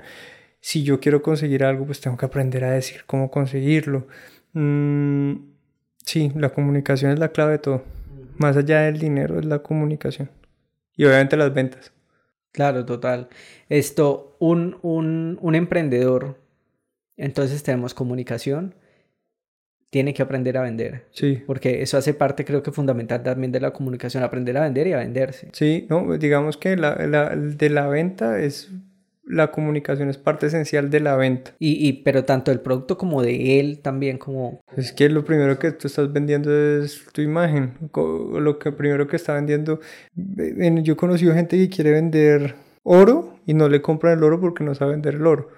Si 0.62 0.84
yo 0.84 1.00
quiero 1.00 1.22
conseguir 1.22 1.64
algo, 1.64 1.86
pues 1.86 2.02
tengo 2.02 2.18
que 2.18 2.26
aprender 2.26 2.64
a 2.64 2.72
decir 2.72 3.04
cómo 3.08 3.32
conseguirlo. 3.32 4.08
Mm, 4.54 5.34
sí, 6.10 6.32
la 6.36 6.50
comunicación 6.50 7.12
es 7.12 7.20
la 7.20 7.30
clave 7.30 7.54
de 7.54 7.60
todo. 7.60 7.84
Más 8.38 8.58
allá 8.58 8.82
del 8.82 8.98
dinero 8.98 9.38
es 9.38 9.46
la 9.46 9.60
comunicación. 9.60 10.30
Y 10.96 11.06
obviamente 11.06 11.38
las 11.38 11.54
ventas. 11.54 11.92
Claro, 12.52 12.84
total. 12.84 13.30
Esto, 13.70 14.36
un, 14.40 14.78
un, 14.82 15.38
un 15.40 15.56
emprendedor, 15.56 16.40
entonces 17.16 17.62
tenemos 17.62 17.94
comunicación, 17.94 18.74
tiene 19.92 20.14
que 20.14 20.24
aprender 20.24 20.58
a 20.58 20.62
vender. 20.62 21.06
Sí. 21.12 21.44
Porque 21.46 21.84
eso 21.84 21.98
hace 21.98 22.14
parte, 22.14 22.44
creo 22.44 22.64
que 22.64 22.72
fundamental 22.72 23.22
también 23.22 23.52
de 23.52 23.60
la 23.60 23.72
comunicación, 23.72 24.24
aprender 24.24 24.58
a 24.58 24.64
vender 24.64 24.88
y 24.88 24.94
a 24.94 24.98
venderse. 24.98 25.50
Sí, 25.54 25.86
no, 25.90 26.18
digamos 26.18 26.58
que 26.58 26.76
la, 26.76 26.96
la, 27.08 27.36
de 27.36 27.70
la 27.70 27.88
venta 27.88 28.40
es 28.40 28.72
la 29.30 29.52
comunicación 29.52 30.10
es 30.10 30.18
parte 30.18 30.48
esencial 30.48 30.90
de 30.90 31.00
la 31.00 31.16
venta. 31.16 31.54
Y, 31.60 31.88
y, 31.88 31.94
pero 32.02 32.26
tanto 32.26 32.52
el 32.52 32.62
producto 32.62 32.98
como 32.98 33.22
de 33.22 33.60
él 33.60 33.80
también 33.80 34.18
como... 34.18 34.60
Es 34.76 34.92
que 34.92 35.08
lo 35.08 35.24
primero 35.24 35.60
que 35.60 35.72
tú 35.72 35.88
estás 35.88 36.12
vendiendo 36.12 36.52
es 36.52 37.06
tu 37.14 37.22
imagen. 37.22 37.74
Lo 37.94 38.58
que 38.58 38.72
primero 38.72 39.08
que 39.08 39.16
está 39.16 39.36
vendiendo... 39.36 39.80
Yo 40.16 40.94
he 40.94 40.98
conocido 40.98 41.36
gente 41.36 41.58
que 41.58 41.70
quiere 41.70 41.92
vender 41.92 42.56
oro 42.82 43.36
y 43.46 43.54
no 43.54 43.70
le 43.70 43.84
compran 43.84 44.18
el 44.18 44.24
oro 44.24 44.42
porque 44.42 44.64
no 44.64 44.74
sabe 44.74 44.92
vender 44.92 45.16
el 45.16 45.28
oro. 45.28 45.50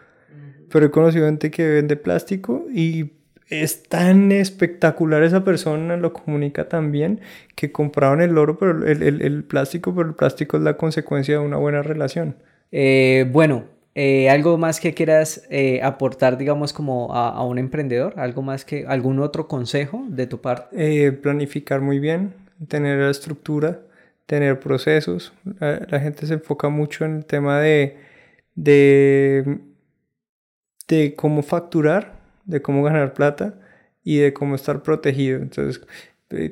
Pero 0.69 0.85
he 0.85 0.91
conocido 0.91 1.25
gente 1.25 1.49
que 1.49 1.65
vende 1.65 1.95
plástico 1.95 2.65
y 2.73 3.13
es 3.49 3.83
tan 3.83 4.33
espectacular 4.33 5.23
esa 5.23 5.45
persona, 5.45 5.95
lo 5.95 6.11
comunica 6.11 6.67
tan 6.67 6.91
bien, 6.91 7.21
que 7.55 7.71
compraron 7.71 8.21
el 8.21 8.37
oro, 8.37 8.57
pero 8.57 8.85
el, 8.85 9.01
el, 9.01 9.21
el 9.21 9.43
plástico, 9.45 9.95
pero 9.95 10.09
el 10.09 10.15
plástico 10.15 10.57
es 10.57 10.63
la 10.63 10.75
consecuencia 10.75 11.39
de 11.39 11.45
una 11.45 11.57
buena 11.57 11.81
relación. 11.81 12.35
Eh, 12.71 13.25
bueno, 13.29 13.65
eh, 13.95 14.29
¿algo 14.29 14.57
más 14.57 14.79
que 14.79 14.93
quieras 14.93 15.45
eh, 15.49 15.81
aportar, 15.83 16.37
digamos, 16.37 16.73
como 16.73 17.13
a, 17.13 17.45
un 17.45 17.57
emprendedor? 17.59 18.13
¿Algo 18.17 18.41
más 18.41 18.65
que, 18.65 18.85
algún 18.87 19.19
otro 19.19 19.47
consejo 19.47 20.05
de 20.09 20.27
tu 20.27 20.41
parte? 20.41 21.11
planificar 21.21 21.81
muy 21.81 21.99
bien, 21.99 22.33
tener 22.67 22.99
la 22.99 23.11
estructura, 23.11 23.81
tener 24.25 24.59
procesos. 24.59 25.33
La, 25.59 25.99
gente 25.99 26.25
se 26.25 26.35
enfoca 26.35 26.69
mucho 26.69 27.05
en 27.05 27.17
el 27.17 27.25
tema 27.25 27.59
de, 27.59 27.97
de, 28.55 29.59
de 30.87 31.15
cómo 31.15 31.43
facturar, 31.43 32.13
de 32.45 32.61
cómo 32.61 32.83
ganar 32.83 33.13
plata 33.13 33.55
y 34.03 34.17
de 34.17 34.33
cómo 34.33 34.55
estar 34.55 34.81
protegido. 34.81 35.39
Entonces, 35.39 35.81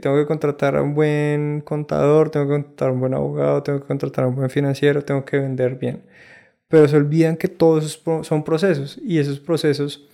tengo 0.01 0.17
que 0.17 0.25
contratar 0.25 0.75
a 0.75 0.81
un 0.81 0.93
buen 0.93 1.61
contador, 1.61 2.29
tengo 2.29 2.47
que 2.47 2.53
contratar 2.53 2.89
a 2.89 2.91
un 2.91 2.99
buen 2.99 3.13
abogado, 3.13 3.63
tengo 3.63 3.79
que 3.81 3.87
contratar 3.87 4.25
a 4.25 4.27
un 4.27 4.35
buen 4.35 4.49
financiero, 4.49 5.03
tengo 5.03 5.25
que 5.25 5.37
vender 5.39 5.75
bien. 5.75 6.03
Pero 6.67 6.87
se 6.87 6.97
olvidan 6.97 7.37
que 7.37 7.47
todos 7.47 8.01
son 8.23 8.43
procesos 8.43 8.99
y 9.03 9.19
esos 9.19 9.39
procesos 9.39 10.07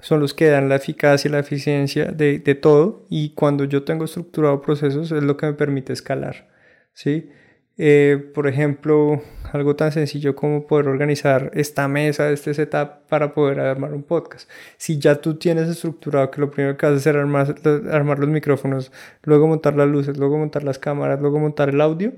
son 0.00 0.20
los 0.20 0.34
que 0.34 0.46
dan 0.48 0.68
la 0.68 0.76
eficacia 0.76 1.28
y 1.28 1.32
la 1.32 1.38
eficiencia 1.38 2.06
de, 2.06 2.38
de, 2.38 2.54
todo 2.54 3.06
y 3.08 3.30
cuando 3.34 3.64
yo 3.64 3.84
tengo 3.84 4.04
estructurado 4.04 4.60
procesos 4.60 5.10
es 5.12 5.22
lo 5.22 5.36
que 5.36 5.46
me 5.46 5.54
permite 5.54 5.92
escalar, 5.92 6.48
¿sí? 6.92 7.30
Eh, 7.78 8.30
por 8.34 8.46
ejemplo, 8.48 9.20
algo 9.52 9.76
tan 9.76 9.92
sencillo 9.92 10.34
como 10.34 10.66
poder 10.66 10.88
organizar 10.88 11.50
esta 11.54 11.88
mesa, 11.88 12.30
este 12.30 12.54
setup 12.54 13.06
para 13.08 13.34
poder 13.34 13.60
armar 13.60 13.92
un 13.94 14.02
podcast. 14.02 14.48
Si 14.78 14.98
ya 14.98 15.16
tú 15.20 15.36
tienes 15.38 15.68
estructurado 15.68 16.30
que 16.30 16.40
lo 16.40 16.50
primero 16.50 16.76
que 16.76 16.86
haces 16.86 17.06
es 17.06 17.14
armar, 17.14 17.54
armar 17.90 18.18
los 18.18 18.28
micrófonos, 18.28 18.92
luego 19.22 19.46
montar 19.46 19.76
las 19.76 19.88
luces, 19.88 20.16
luego 20.18 20.38
montar 20.38 20.64
las 20.64 20.78
cámaras, 20.78 21.20
luego 21.20 21.38
montar 21.38 21.68
el 21.68 21.80
audio, 21.80 22.12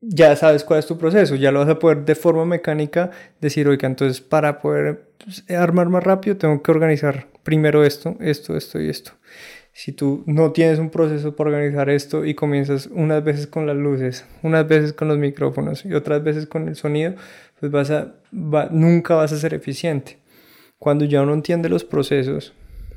ya 0.00 0.34
sabes 0.36 0.64
cuál 0.64 0.78
es 0.78 0.86
tu 0.86 0.96
proceso, 0.98 1.34
ya 1.34 1.52
lo 1.52 1.60
vas 1.60 1.68
a 1.68 1.78
poder 1.78 2.04
de 2.04 2.14
forma 2.14 2.44
mecánica 2.46 3.10
decir, 3.40 3.68
oiga, 3.68 3.86
entonces 3.86 4.20
para 4.20 4.60
poder 4.60 5.10
pues, 5.22 5.44
armar 5.50 5.88
más 5.90 6.02
rápido 6.04 6.36
tengo 6.36 6.62
que 6.62 6.70
organizar 6.70 7.28
primero 7.42 7.84
esto, 7.84 8.16
esto, 8.20 8.56
esto 8.56 8.80
y 8.80 8.88
esto. 8.88 9.12
Si 9.72 9.92
tú 9.92 10.24
no 10.26 10.52
tienes 10.52 10.78
un 10.78 10.90
proceso 10.90 11.36
para 11.36 11.50
organizar 11.50 11.88
esto 11.90 12.24
y 12.24 12.34
comienzas 12.34 12.88
unas 12.92 13.22
veces 13.22 13.46
con 13.46 13.66
las 13.66 13.76
luces, 13.76 14.26
unas 14.42 14.66
veces 14.66 14.92
con 14.92 15.08
los 15.08 15.18
micrófonos 15.18 15.84
y 15.84 15.94
otras 15.94 16.22
veces 16.22 16.46
con 16.46 16.68
el 16.68 16.76
sonido, 16.76 17.14
pues 17.60 17.70
vas 17.70 17.90
a, 17.90 18.14
nunca 18.70 19.14
vas 19.14 19.32
a 19.32 19.38
ser 19.38 19.54
eficiente. 19.54 20.18
Cuando 20.78 21.04
ya 21.04 21.22
uno 21.22 21.34
entiende 21.34 21.68
los 21.68 21.84
procesos 21.84 22.52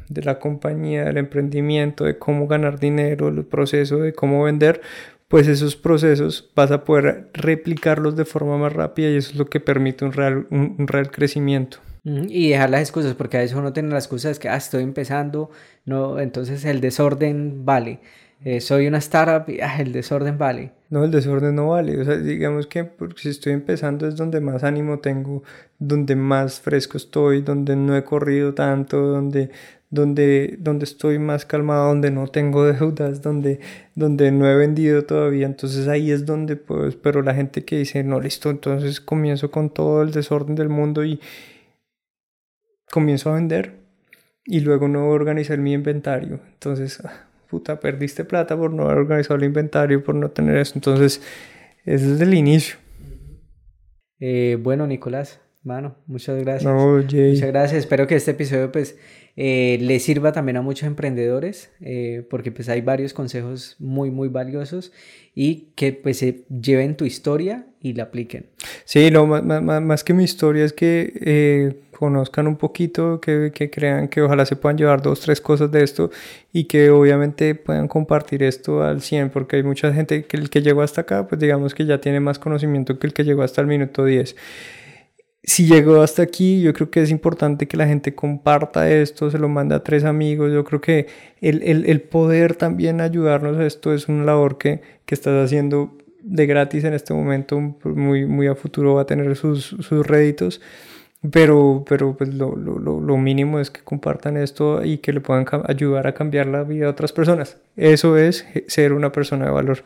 de 0.09 0.23
la 0.23 0.39
compañía, 0.39 1.05
del 1.05 1.17
emprendimiento, 1.17 2.05
de 2.05 2.17
cómo 2.17 2.47
ganar 2.47 2.79
dinero, 2.79 3.27
el 3.27 3.45
proceso 3.45 3.97
de 3.97 4.13
cómo 4.13 4.43
vender, 4.43 4.81
pues 5.27 5.47
esos 5.47 5.75
procesos 5.75 6.51
vas 6.55 6.71
a 6.71 6.83
poder 6.83 7.29
replicarlos 7.33 8.15
de 8.15 8.25
forma 8.25 8.57
más 8.57 8.73
rápida 8.73 9.09
y 9.09 9.17
eso 9.17 9.31
es 9.31 9.37
lo 9.37 9.45
que 9.45 9.59
permite 9.59 10.05
un 10.05 10.13
real, 10.13 10.47
un 10.49 10.87
real 10.87 11.11
crecimiento. 11.11 11.79
Y 12.05 12.49
dejar 12.49 12.69
las 12.69 12.81
excusas, 12.81 13.13
porque 13.15 13.37
a 13.37 13.39
veces 13.39 13.55
uno 13.55 13.71
tiene 13.71 13.89
las 13.89 14.03
excusas 14.05 14.37
que, 14.37 14.49
ah, 14.49 14.57
estoy 14.57 14.83
empezando, 14.83 15.49
no, 15.85 16.19
entonces 16.19 16.65
el 16.65 16.81
desorden 16.81 17.63
vale. 17.65 17.99
Eh, 18.45 18.59
soy 18.59 18.87
una 18.87 18.97
startup 18.97 19.49
y 19.49 19.61
ah, 19.61 19.77
el 19.79 19.93
desorden 19.93 20.37
vale. 20.37 20.71
No, 20.89 21.05
el 21.05 21.11
desorden 21.11 21.55
no 21.55 21.69
vale. 21.69 21.99
O 22.01 22.03
sea, 22.03 22.17
digamos 22.17 22.67
que 22.67 22.83
porque 22.83 23.21
si 23.21 23.29
estoy 23.29 23.53
empezando 23.53 24.05
es 24.05 24.17
donde 24.17 24.41
más 24.41 24.65
ánimo 24.65 24.99
tengo, 24.99 25.43
donde 25.79 26.17
más 26.17 26.59
fresco 26.59 26.97
estoy, 26.97 27.41
donde 27.41 27.77
no 27.77 27.95
he 27.95 28.03
corrido 28.03 28.53
tanto, 28.53 28.97
donde, 28.97 29.49
donde, 29.89 30.57
donde 30.59 30.83
estoy 30.83 31.19
más 31.19 31.45
calmado, 31.45 31.87
donde 31.87 32.11
no 32.11 32.27
tengo 32.27 32.65
deudas, 32.73 33.21
donde, 33.21 33.61
donde 33.95 34.31
no 34.33 34.45
he 34.49 34.55
vendido 34.57 35.05
todavía. 35.05 35.45
Entonces 35.45 35.87
ahí 35.87 36.11
es 36.11 36.25
donde, 36.25 36.57
pues, 36.57 36.95
pero 36.97 37.21
la 37.21 37.33
gente 37.33 37.63
que 37.63 37.77
dice, 37.77 38.03
no, 38.03 38.19
listo, 38.19 38.49
entonces 38.49 38.99
comienzo 38.99 39.51
con 39.51 39.69
todo 39.69 40.01
el 40.01 40.11
desorden 40.11 40.55
del 40.55 40.67
mundo 40.67 41.05
y, 41.05 41.21
comienzo 42.93 43.31
a 43.31 43.33
vender 43.33 43.73
y 44.45 44.59
luego 44.59 44.87
no 44.87 45.07
organizar 45.07 45.57
mi 45.57 45.73
inventario. 45.73 46.39
Entonces, 46.53 46.99
ah, 47.03 47.25
puta, 47.49 47.79
perdiste 47.79 48.23
plata 48.23 48.55
por 48.55 48.71
no 48.71 48.83
haber 48.83 48.99
organizado 48.99 49.35
el 49.35 49.45
inventario, 49.45 50.03
por 50.03 50.13
no 50.13 50.29
tener 50.29 50.57
eso. 50.57 50.73
Entonces, 50.75 51.19
es 51.85 52.03
el 52.21 52.33
inicio. 52.35 52.75
Eh, 54.19 54.59
bueno, 54.61 54.85
Nicolás, 54.85 55.41
mano, 55.63 55.95
muchas 56.05 56.39
gracias. 56.39 56.71
Muchas 56.71 57.47
gracias. 57.47 57.79
Espero 57.79 58.05
que 58.05 58.15
este 58.15 58.31
episodio, 58.31 58.71
pues, 58.71 58.95
eh, 59.35 59.79
le 59.81 59.99
sirva 59.99 60.31
también 60.31 60.57
a 60.57 60.61
muchos 60.61 60.85
emprendedores, 60.85 61.71
eh, 61.81 62.23
porque 62.29 62.51
pues 62.51 62.69
hay 62.69 62.81
varios 62.81 63.13
consejos 63.13 63.75
muy, 63.79 64.11
muy 64.11 64.27
valiosos 64.27 64.91
y 65.33 65.71
que 65.75 65.91
pues 65.93 66.17
se 66.17 66.45
lleven 66.49 66.95
tu 66.95 67.05
historia 67.05 67.65
y 67.81 67.93
la 67.93 68.03
apliquen. 68.03 68.45
Sí, 68.85 69.09
lo 69.09 69.25
más, 69.25 69.43
más, 69.43 69.81
más 69.81 70.03
que 70.03 70.13
mi 70.13 70.23
historia 70.23 70.63
es 70.63 70.73
que 70.73 71.13
eh, 71.25 71.73
conozcan 72.03 72.47
un 72.47 72.57
poquito, 72.57 73.21
que, 73.21 73.51
que, 73.55 73.69
crean 73.69 74.09
que 74.09 74.21
ojalá 74.21 74.45
se 74.45 74.57
puedan 74.57 74.77
llevar 74.77 75.01
dos, 75.01 75.21
tres 75.21 75.39
cosas 75.39 75.71
de 75.71 75.83
esto 75.83 76.11
y 76.51 76.65
que 76.65 76.89
obviamente 76.89 77.55
puedan 77.55 77.87
compartir 77.87 78.43
esto 78.43 78.83
al 78.83 79.01
100, 79.01 79.29
porque 79.29 79.55
hay 79.55 79.63
mucha 79.63 79.93
gente 79.93 80.25
que 80.25 80.35
el 80.37 80.49
que 80.49 80.61
llegó 80.61 80.81
hasta 80.81 81.01
acá, 81.01 81.27
pues 81.27 81.39
digamos 81.39 81.73
que 81.73 81.85
ya 81.85 82.01
tiene 82.01 82.19
más 82.19 82.39
conocimiento 82.39 82.99
que 82.99 83.07
el 83.07 83.13
que 83.13 83.23
llegó 83.23 83.41
hasta 83.43 83.61
el 83.61 83.67
minuto 83.67 84.03
10 84.03 84.35
si 85.45 85.65
llegó 85.65 86.01
hasta 86.01 86.23
aquí, 86.23 86.61
yo 86.61 86.73
creo 86.73 86.89
que 86.89 87.01
es 87.01 87.11
importante 87.11 87.67
que 87.67 87.75
la 87.75 87.85
gente 87.85 88.15
comparta 88.15 88.89
esto, 88.89 89.29
se 89.29 89.37
lo 89.37 89.49
mande 89.49 89.75
a 89.75 89.83
tres 89.83 90.05
amigos. 90.05 90.53
Yo 90.53 90.63
creo 90.63 90.79
que 90.79 91.07
el, 91.41 91.61
el, 91.63 91.85
el 91.85 92.01
poder 92.01 92.55
también 92.55 93.01
ayudarnos 93.01 93.57
a 93.57 93.65
esto 93.65 93.93
es 93.93 94.07
una 94.07 94.23
labor 94.23 94.57
que, 94.57 94.81
que, 95.05 95.15
estás 95.15 95.45
haciendo 95.45 95.97
de 96.21 96.45
gratis 96.45 96.85
en 96.85 96.93
este 96.93 97.13
momento, 97.13 97.59
muy, 97.83 98.25
muy 98.25 98.47
a 98.47 98.55
futuro 98.55 98.95
va 98.95 99.01
a 99.01 99.05
tener 99.05 99.35
sus, 99.35 99.65
sus 99.65 100.07
réditos. 100.07 100.61
Pero, 101.31 101.85
pero 101.87 102.17
pues 102.17 102.33
lo, 102.33 102.55
lo, 102.57 102.79
lo, 102.79 103.17
mínimo 103.17 103.59
es 103.59 103.71
que 103.71 103.81
compartan 103.81 104.35
esto 104.35 104.83
y 104.83 104.97
que 104.97 105.13
le 105.13 105.21
puedan 105.21 105.45
ayudar 105.67 106.05
a 106.05 106.13
cambiar 106.13 106.47
la 106.47 106.63
vida 106.63 106.85
de 106.85 106.91
otras 106.91 107.13
personas. 107.13 107.57
Eso 107.77 108.17
es 108.17 108.45
ser 108.67 108.91
una 108.91 109.13
persona 109.13 109.45
de 109.45 109.51
valor 109.51 109.83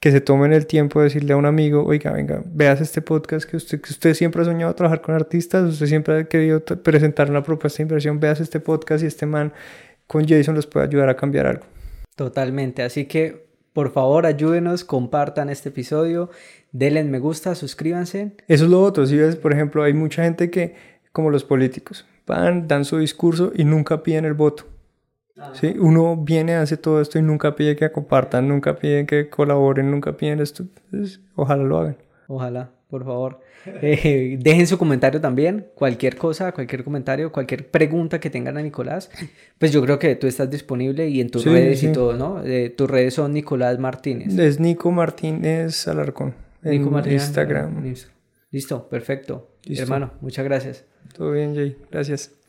que 0.00 0.10
se 0.10 0.20
tomen 0.20 0.52
el 0.52 0.66
tiempo 0.66 0.98
de 0.98 1.04
decirle 1.04 1.34
a 1.34 1.36
un 1.36 1.46
amigo, 1.46 1.84
oiga, 1.84 2.10
venga, 2.10 2.42
veas 2.44 2.80
este 2.80 3.02
podcast 3.02 3.48
que 3.48 3.56
usted, 3.56 3.80
que 3.80 3.90
usted 3.90 4.14
siempre 4.14 4.42
ha 4.42 4.46
soñado 4.46 4.74
trabajar 4.74 5.00
con 5.00 5.14
artistas, 5.14 5.68
usted 5.68 5.86
siempre 5.86 6.20
ha 6.20 6.24
querido 6.24 6.64
presentar 6.64 7.30
una 7.30 7.42
propuesta 7.42 7.78
de 7.78 7.82
inversión, 7.84 8.18
veas 8.18 8.40
este 8.40 8.58
podcast 8.58 9.04
y 9.04 9.06
este 9.06 9.26
man 9.26 9.52
con 10.08 10.26
Jason 10.26 10.56
los 10.56 10.66
puede 10.66 10.86
ayudar 10.86 11.08
a 11.08 11.16
cambiar 11.16 11.46
algo. 11.46 11.66
Totalmente, 12.16 12.82
así 12.82 13.04
que 13.04 13.50
por 13.72 13.92
favor 13.92 14.26
ayúdenos, 14.26 14.84
compartan 14.84 15.48
este 15.50 15.68
episodio, 15.68 16.30
denle 16.72 17.04
me 17.04 17.18
gusta, 17.18 17.54
suscríbanse. 17.54 18.32
Eso 18.48 18.64
es 18.64 18.70
lo 18.70 18.82
otro, 18.82 19.06
si 19.06 19.16
ves, 19.16 19.36
por 19.36 19.52
ejemplo, 19.52 19.82
hay 19.82 19.92
mucha 19.92 20.24
gente 20.24 20.50
que, 20.50 20.74
como 21.12 21.30
los 21.30 21.44
políticos, 21.44 22.06
van, 22.26 22.68
dan 22.68 22.84
su 22.84 22.98
discurso 22.98 23.52
y 23.54 23.64
nunca 23.64 24.02
piden 24.02 24.24
el 24.24 24.34
voto. 24.34 24.66
¿sí? 25.54 25.74
Uno 25.78 26.16
viene, 26.16 26.54
hace 26.54 26.76
todo 26.76 27.00
esto 27.00 27.18
y 27.18 27.22
nunca 27.22 27.56
pide 27.56 27.76
que 27.76 27.90
compartan, 27.90 28.48
nunca 28.48 28.76
pide 28.76 29.06
que 29.06 29.28
colaboren, 29.28 29.90
nunca 29.90 30.16
piden 30.16 30.40
esto. 30.40 30.64
Ojalá 31.34 31.62
lo 31.62 31.78
hagan. 31.78 31.96
Ojalá, 32.28 32.70
por 32.88 33.04
favor. 33.04 33.40
Eh, 33.82 34.38
dejen 34.40 34.66
su 34.66 34.78
comentario 34.78 35.20
también, 35.20 35.66
cualquier 35.74 36.16
cosa, 36.16 36.52
cualquier 36.52 36.82
comentario, 36.82 37.30
cualquier 37.30 37.70
pregunta 37.70 38.18
que 38.18 38.30
tengan 38.30 38.56
a 38.56 38.62
Nicolás. 38.62 39.10
Pues 39.58 39.70
yo 39.70 39.82
creo 39.82 39.98
que 39.98 40.16
tú 40.16 40.26
estás 40.26 40.50
disponible 40.50 41.06
y 41.10 41.20
en 41.20 41.28
tus 41.28 41.44
redes 41.44 41.82
y 41.82 41.92
todo, 41.92 42.14
¿no? 42.14 42.42
Eh, 42.42 42.70
tus 42.70 42.88
redes 42.88 43.12
son 43.12 43.34
Nicolás 43.34 43.78
Martínez. 43.78 44.38
Es 44.38 44.60
Nico 44.60 44.90
Martínez 44.90 45.86
Alarcón. 45.88 46.34
En 46.62 46.70
Nico 46.72 46.90
Martínez, 46.90 47.24
Instagram. 47.24 47.94
Listo, 48.50 48.88
perfecto. 48.88 49.56
Hermano, 49.64 50.14
muchas 50.20 50.44
gracias. 50.44 50.84
Todo 51.14 51.32
bien, 51.32 51.54
Jay. 51.54 51.76
Gracias. 51.90 52.39